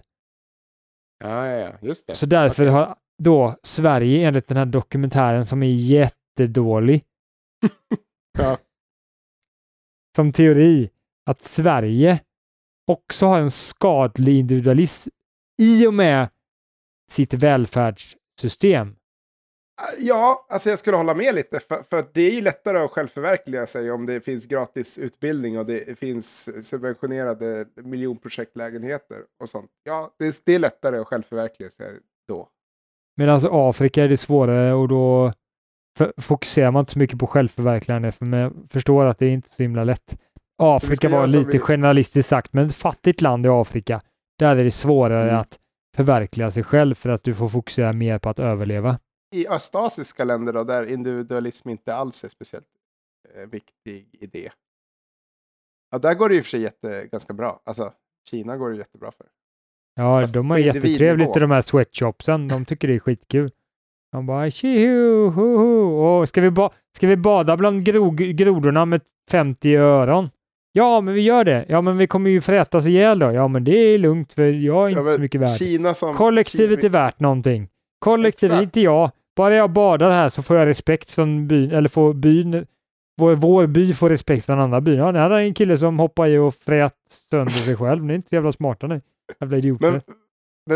ja, 1.23 1.47
ja, 1.47 1.71
just 1.81 2.07
det. 2.07 2.15
Så 2.15 2.25
därför 2.25 2.63
Okej. 2.63 2.73
har 2.73 2.95
då 3.23 3.55
Sverige 3.63 4.27
enligt 4.27 4.47
den 4.47 4.57
här 4.57 4.65
dokumentären 4.65 5.45
som 5.45 5.63
är 5.63 5.67
jättedålig 5.73 7.03
Ja. 8.37 8.57
som 10.15 10.33
teori 10.33 10.89
att 11.25 11.41
Sverige 11.41 12.19
också 12.87 13.25
har 13.25 13.39
en 13.39 13.51
skadlig 13.51 14.39
individualism 14.39 15.09
i 15.61 15.87
och 15.87 15.93
med 15.93 16.29
sitt 17.11 17.33
välfärdssystem. 17.33 18.95
Ja, 19.97 20.45
alltså 20.49 20.69
jag 20.69 20.79
skulle 20.79 20.97
hålla 20.97 21.13
med 21.13 21.35
lite. 21.35 21.59
För, 21.59 21.83
för 21.89 22.05
det 22.13 22.21
är 22.21 22.31
ju 22.31 22.41
lättare 22.41 22.77
att 22.77 22.91
självförverkliga 22.91 23.67
sig 23.67 23.91
om 23.91 24.05
det 24.05 24.21
finns 24.21 24.45
gratis 24.45 24.97
utbildning 24.97 25.59
och 25.59 25.65
det 25.65 25.99
finns 25.99 26.49
subventionerade 26.69 27.65
miljonprojektlägenheter 27.75 29.17
och 29.41 29.49
sånt. 29.49 29.71
Ja, 29.83 30.15
det 30.19 30.25
är, 30.25 30.33
det 30.45 30.55
är 30.55 30.59
lättare 30.59 30.97
att 30.97 31.07
självförverkliga 31.07 31.69
sig 31.69 31.99
då. 32.27 32.49
Medan 33.17 33.33
alltså 33.33 33.49
Afrika 33.51 34.03
är 34.03 34.09
det 34.09 34.17
svårare 34.17 34.73
och 34.73 34.87
då 34.87 35.33
fokuserar 36.17 36.71
man 36.71 36.79
inte 36.79 36.91
så 36.91 36.99
mycket 36.99 37.19
på 37.19 37.27
självförverkligande 37.27 38.11
för 38.11 38.25
man 38.25 38.67
förstår 38.69 39.05
att 39.05 39.19
det 39.19 39.25
är 39.25 39.29
inte 39.29 39.49
så 39.49 39.63
himla 39.63 39.83
lätt. 39.83 40.17
Afrika 40.57 41.09
var 41.09 41.27
lite 41.27 41.51
vi- 41.51 41.59
generalistiskt 41.59 42.29
sagt, 42.29 42.53
men 42.53 42.65
ett 42.67 42.75
fattigt 42.75 43.21
land 43.21 43.45
i 43.45 43.49
Afrika, 43.49 44.01
där 44.39 44.55
är 44.55 44.63
det 44.63 44.71
svårare 44.71 45.23
Mm. 45.29 45.39
att 45.41 45.59
förverkliga 45.95 46.51
sig 46.51 46.63
själv 46.63 46.95
för 46.95 47.09
att 47.09 47.23
du 47.23 47.33
får 47.33 47.49
fokusera 47.49 47.93
mer 47.93 48.19
på 48.19 48.29
att 48.29 48.39
överleva. 48.39 48.99
I 49.35 49.47
östasiska 49.47 50.23
länder 50.23 50.53
då, 50.53 50.63
där 50.63 50.85
individualism 50.85 51.69
inte 51.69 51.95
alls 51.95 52.23
är 52.23 52.27
speciellt 52.29 52.67
eh, 53.35 53.49
viktig 53.49 54.09
idé. 54.13 54.51
Ja, 55.91 55.97
där 55.97 56.13
går 56.13 56.29
det 56.29 56.37
och 56.37 56.43
för 56.43 56.49
sig 56.49 56.61
jätte, 56.61 57.07
ganska 57.11 57.33
bra. 57.33 57.61
Alltså, 57.65 57.93
Kina 58.29 58.57
går 58.57 58.69
det 58.69 58.77
jättebra 58.77 59.11
för. 59.11 59.27
Ja, 59.95 60.21
Fast 60.21 60.33
de 60.33 60.49
har 60.49 60.57
jättetrevligt 60.57 61.37
i 61.37 61.39
de 61.39 61.51
här 61.51 61.61
sweatshopsen. 61.61 62.47
De 62.47 62.65
tycker 62.65 62.87
det 62.87 62.95
är 62.95 62.99
skitkul. 62.99 63.51
De 64.13 64.25
bara 64.25 64.49
tjoho, 64.51 65.29
ho, 65.29 65.57
ho. 65.57 66.19
Och 66.21 66.29
ska, 66.29 66.41
vi 66.41 66.49
ba- 66.49 66.69
ska 66.97 67.07
vi 67.07 67.15
bada 67.15 67.57
bland 67.57 67.81
gro- 67.85 68.33
grodorna 68.33 68.85
med 68.85 69.01
50 69.31 69.75
öron? 69.75 70.29
Ja, 70.71 71.01
men 71.01 71.13
vi 71.13 71.21
gör 71.21 71.43
det. 71.43 71.65
Ja, 71.67 71.81
men 71.81 71.97
vi 71.97 72.07
kommer 72.07 72.29
ju 72.29 72.41
frätas 72.41 72.85
ihjäl 72.85 73.19
då. 73.19 73.31
Ja, 73.31 73.47
men 73.47 73.63
det 73.63 73.77
är 73.77 73.97
lugnt 73.97 74.33
för 74.33 74.43
jag 74.43 74.85
är 74.85 74.89
inte 74.89 75.01
Ja, 75.01 75.15
så 75.15 75.21
mycket 75.21 75.41
värd. 75.41 75.49
Kina 75.49 75.93
som... 75.93 76.13
Kollektivet 76.13 76.79
Ki- 76.79 76.85
är 76.85 76.89
värt 76.89 77.19
någonting. 77.19 77.67
Kollektivet, 77.99 78.63
inte 78.63 78.81
jag. 78.81 79.11
Bara 79.35 79.53
jag 79.55 79.69
badar 79.69 80.09
här 80.11 80.29
så 80.29 80.41
får 80.43 80.57
jag 80.57 80.65
respekt 80.67 81.11
från 81.11 81.47
byn, 81.47 81.71
eller 81.71 81.89
får 81.89 82.13
byn, 82.13 82.65
vår, 83.17 83.35
vår 83.35 83.67
by 83.67 83.93
får 83.93 84.09
respekt 84.09 84.45
från 84.45 84.59
andra 84.59 84.81
byn. 84.81 84.97
Ja, 84.97 85.11
det 85.11 85.19
här 85.19 85.29
är 85.31 85.39
en 85.39 85.53
kille 85.53 85.77
som 85.77 85.99
hoppar 85.99 86.27
i 86.27 86.37
och 86.37 86.53
frät 86.55 86.93
sönder 87.29 87.51
sig 87.51 87.75
själv. 87.75 88.03
Ni 88.03 88.13
är 88.13 88.15
inte 88.15 88.29
så 88.29 88.35
jävla 88.35 88.51
smarta 88.51 88.87
ni. 88.87 89.01
Jävla 89.41 89.57
idioter. 89.57 89.91
Men, 89.91 90.01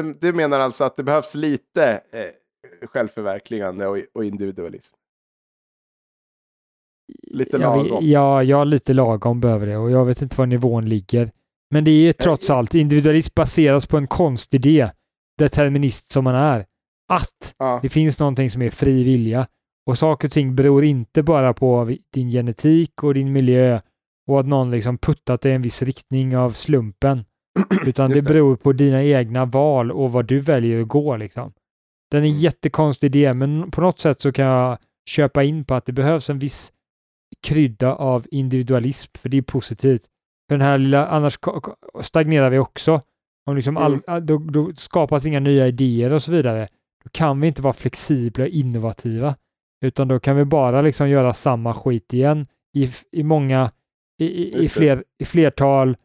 men 0.03 0.17
du 0.21 0.33
menar 0.33 0.59
alltså 0.59 0.83
att 0.83 0.95
det 0.97 1.03
behövs 1.03 1.35
lite 1.35 1.91
eh, 1.91 2.19
självförverkligande 2.81 3.87
och, 3.87 3.97
och 4.13 4.25
individualism? 4.25 4.95
Lite 7.27 7.57
Ja, 7.57 7.75
lagom. 7.75 8.05
ja, 8.07 8.43
ja, 8.43 8.63
lite 8.63 8.93
lagom 8.93 9.39
behöver 9.41 9.67
det 9.67 9.77
och 9.77 9.91
jag 9.91 10.05
vet 10.05 10.21
inte 10.21 10.35
var 10.37 10.45
nivån 10.45 10.89
ligger. 10.89 11.31
Men 11.71 11.83
det 11.83 11.91
är 11.91 12.13
trots 12.13 12.49
allt, 12.49 12.75
individualism 12.75 13.33
baseras 13.35 13.85
på 13.87 13.97
en 13.97 14.07
konstidé, 14.07 14.89
determinist 15.37 16.11
som 16.11 16.23
man 16.23 16.35
är, 16.35 16.65
att 17.09 17.55
Ja, 17.57 17.79
det 17.83 17.89
finns 17.89 18.19
någonting 18.19 18.51
som 18.51 18.61
är 18.61 18.69
fri 18.69 19.03
vilja 19.03 19.47
och 19.85 19.97
saker 19.97 20.27
och 20.27 20.31
ting 20.31 20.55
beror 20.55 20.83
inte 20.83 21.23
bara 21.23 21.53
på 21.53 21.95
din 22.13 22.29
genetik 22.29 23.03
och 23.03 23.13
din 23.13 23.31
miljö 23.33 23.79
och 24.27 24.39
att 24.39 24.47
någon 24.47 24.71
liksom 24.71 24.97
puttat 24.97 25.41
dig 25.41 25.51
i 25.51 25.55
en 25.55 25.61
viss 25.61 25.81
riktning 25.81 26.37
av 26.37 26.51
slumpen, 26.51 27.25
utan 27.85 28.09
det 28.09 28.21
det. 28.21 28.21
beror 28.21 28.55
på 28.55 28.73
dina 28.73 29.03
egna 29.03 29.45
val 29.45 29.91
och 29.91 30.11
vad 30.11 30.25
du 30.25 30.39
väljer 30.39 30.81
att 30.81 30.87
gå 30.87 31.17
liksom. 31.17 31.53
Den 32.11 32.23
är 32.23 32.27
en 32.27 32.39
jättekonstig 32.39 33.15
idé, 33.15 33.33
men 33.33 33.71
på 33.71 33.81
något 33.81 33.99
sätt 33.99 34.21
så 34.21 34.31
kan 34.31 34.45
jag 34.45 34.77
köpa 35.09 35.43
in 35.43 35.65
på 35.65 35.73
att 35.73 35.85
det 35.85 35.91
behövs 35.93 36.29
en 36.29 36.39
viss 36.39 36.71
krydda 37.43 37.95
av 37.95 38.27
individualism, 38.31 39.11
för 39.17 39.29
det 39.29 39.37
är 39.37 39.41
positivt. 39.41 40.01
För 40.49 40.57
den 40.57 40.61
här 40.67 40.77
lilla, 40.77 41.07
annars 41.07 41.39
stagnerar 42.01 42.49
vi 42.49 42.59
också. 42.59 43.01
Om 43.49 43.55
liksom 43.55 43.77
all, 43.77 43.99
Mm. 44.07 44.25
då, 44.25 44.37
då 44.37 44.71
skapas 44.75 45.25
inga 45.25 45.39
nya 45.39 45.67
idéer 45.67 46.13
och 46.13 46.23
så 46.23 46.31
vidare. 46.31 46.67
Då 47.03 47.09
kan 47.09 47.41
vi 47.41 47.47
inte 47.47 47.61
vara 47.61 47.73
flexibla 47.73 48.43
och 48.43 48.49
innovativa, 48.49 49.35
utan 49.85 50.07
då 50.07 50.19
kan 50.19 50.35
vi 50.35 50.45
bara 50.45 50.81
liksom 50.81 51.09
göra 51.09 51.33
samma 51.33 51.73
skit 51.73 52.13
igen 52.13 52.47
i, 52.73 52.89
i 53.11 53.23
många, 53.23 53.71
i, 54.21 54.59
i, 54.59 54.67
fler, 54.69 55.03
i 55.19 55.25
flertal 55.25 55.97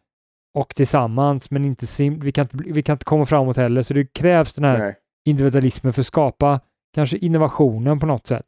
och 0.55 0.75
tillsammans, 0.75 1.51
men 1.51 1.65
inte 1.65 1.87
sim, 1.87 2.21
vi, 2.21 2.33
kan 2.33 2.43
inte, 2.43 2.73
vi 2.73 2.83
kan 2.83 2.95
inte 2.95 3.05
komma 3.05 3.27
framåt 3.27 3.57
heller, 3.57 3.83
så 3.83 3.95
det 3.95 4.13
krävs 4.13 4.53
den 4.55 4.65
här 4.65 4.79
nej 4.79 4.97
individualismen 5.25 5.93
för 5.93 6.01
att 6.01 6.07
skapa 6.07 6.61
kanske 6.95 7.17
innovationen 7.17 8.01
på 8.01 8.07
något 8.07 8.27
sätt. 8.27 8.47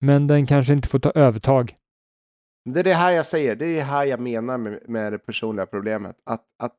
Men 0.00 0.26
den 0.26 0.46
kanske 0.46 0.72
inte 0.72 0.88
får 0.88 0.98
ta 0.98 1.10
övertag. 1.10 1.76
Det 2.70 2.80
är 2.80 2.84
det 2.84 2.94
här 2.94 3.10
jag 3.10 3.26
säger, 3.26 3.56
det 3.56 3.66
är 3.66 3.74
det 3.74 3.82
här 3.82 4.04
jag 4.04 4.20
menar 4.20 4.58
med, 4.58 4.80
med 4.88 5.12
det 5.12 5.18
personliga 5.18 5.66
problemet. 5.66 6.16
Att, 6.26 6.44
att 6.62 6.74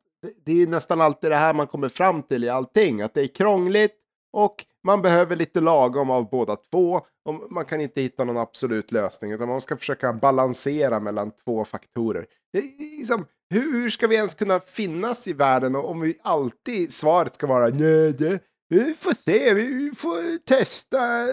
det- 0.45 0.51
är 0.51 0.55
ju 0.55 0.67
nästan 0.67 1.01
alltid 1.01 1.31
det 1.31 1.35
här 1.35 1.53
man 1.53 1.67
kommer 1.67 1.89
fram 1.89 2.23
till 2.23 2.43
i 2.43 2.49
allting. 2.49 3.01
Att 3.01 3.13
det 3.13 3.21
är 3.21 3.27
krångligt 3.27 3.95
och 4.33 4.65
man 4.83 5.01
behöver 5.01 5.35
lite 5.35 5.61
lagom 5.61 6.09
av 6.09 6.29
båda 6.29 6.55
två. 6.55 7.01
Och 7.25 7.51
man 7.51 7.65
kan 7.65 7.81
inte 7.81 8.01
hitta 8.01 8.23
någon 8.23 8.38
absolut 8.38 8.91
lösning 8.91 9.31
utan 9.31 9.47
man 9.47 9.61
ska 9.61 9.77
försöka 9.77 10.13
balansera 10.13 10.99
mellan 10.99 11.31
två 11.31 11.65
faktorer. 11.65 12.25
Det 12.53 12.59
är 12.59 12.97
liksom, 12.97 13.25
hur, 13.49 13.89
ska 13.89 14.07
vi 14.07 14.15
ens 14.15 14.35
kunna 14.35 14.59
finnas 14.59 15.27
i 15.27 15.33
världen 15.33 15.75
om 15.75 15.99
vi 15.99 16.19
alltid 16.21 16.93
svaret 16.93 17.35
ska 17.35 17.47
vara 17.47 17.69
nej, 17.69 18.13
det, 18.13 18.39
vi 18.70 18.93
får 18.93 19.13
se, 19.26 19.53
vi 19.53 19.91
får 19.97 20.38
testa, 20.38 21.28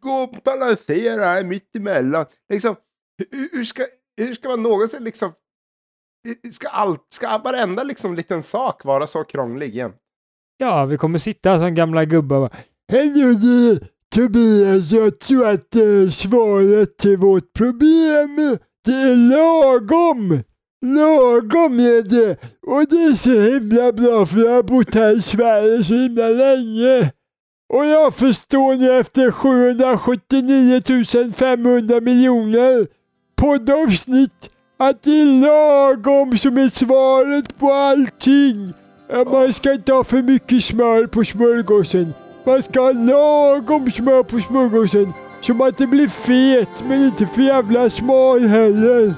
gå 0.00 0.10
och 0.10 0.36
balansera 0.44 1.24
här 1.24 1.44
mitt 1.44 1.76
emellan. 1.76 2.26
Liksom, 2.48 2.76
hur, 3.30 3.64
ska, 3.64 3.82
hur 4.16 4.34
ska 4.34 4.48
man 4.48 4.62
någonsin 4.62 5.04
liksom... 5.04 5.32
Ska, 6.50 6.68
allt, 6.68 7.06
ska 7.08 7.38
varenda 7.38 7.82
liksom 7.82 8.14
liten 8.14 8.42
sak 8.42 8.84
vara 8.84 9.06
så 9.06 9.24
krånglig 9.24 9.74
igen? 9.74 9.92
Ja, 10.58 10.84
vi 10.84 10.98
kommer 10.98 11.18
sitta 11.18 11.58
som 11.58 11.74
gamla 11.74 12.04
gubbar 12.04 12.36
och 12.36 12.42
bara, 12.42 12.58
Hej 12.92 13.80
Tobias, 14.14 14.90
jag 14.90 15.20
tror 15.20 15.48
att 15.48 15.76
eh, 15.76 16.10
svaret 16.12 16.98
till 16.98 17.16
vårt 17.16 17.52
problem, 17.52 18.36
det 18.84 18.92
är 18.92 19.16
lagom. 19.16 20.42
Lagom 20.82 21.78
är 21.78 22.02
det. 22.02 22.36
Och 22.66 22.86
det 22.88 23.04
är 23.04 23.14
så 23.14 23.30
himla 23.30 23.92
bra 23.92 24.26
för 24.26 24.38
jag 24.38 24.54
har 24.54 24.62
bott 24.62 24.94
här 24.94 25.16
i 25.16 25.22
Sverige 25.22 25.84
så 25.84 25.94
himla 25.94 26.28
länge. 26.28 27.12
Och 27.74 27.86
jag 27.86 28.14
förstår 28.14 28.74
nu 28.74 28.98
efter 28.98 29.30
779 29.30 31.32
500 31.32 32.00
miljoner 32.00 32.86
poddavsnitt 33.36 34.50
att 34.78 35.02
det 35.02 35.10
är 35.10 35.40
lagom 35.40 36.38
som 36.38 36.58
är 36.58 36.68
svaret 36.68 37.58
på 37.58 37.72
allting. 37.72 38.72
Man 39.32 39.52
ska 39.52 39.72
inte 39.72 39.92
ha 39.92 40.04
för 40.04 40.22
mycket 40.22 40.64
smör 40.64 41.06
på 41.06 41.24
smörgåsen. 41.24 42.14
Man 42.44 42.62
ska 42.62 42.80
ha 42.80 42.92
lagom 42.92 43.90
smör 43.90 44.22
på 44.22 44.40
smörgåsen. 44.40 45.12
Som 45.40 45.60
att 45.60 45.78
det 45.78 45.86
blir 45.86 46.08
fet 46.08 46.84
men 46.88 47.04
inte 47.04 47.26
för 47.26 47.42
jävla 47.42 47.90
smal 47.90 48.40
heller. 48.40 49.14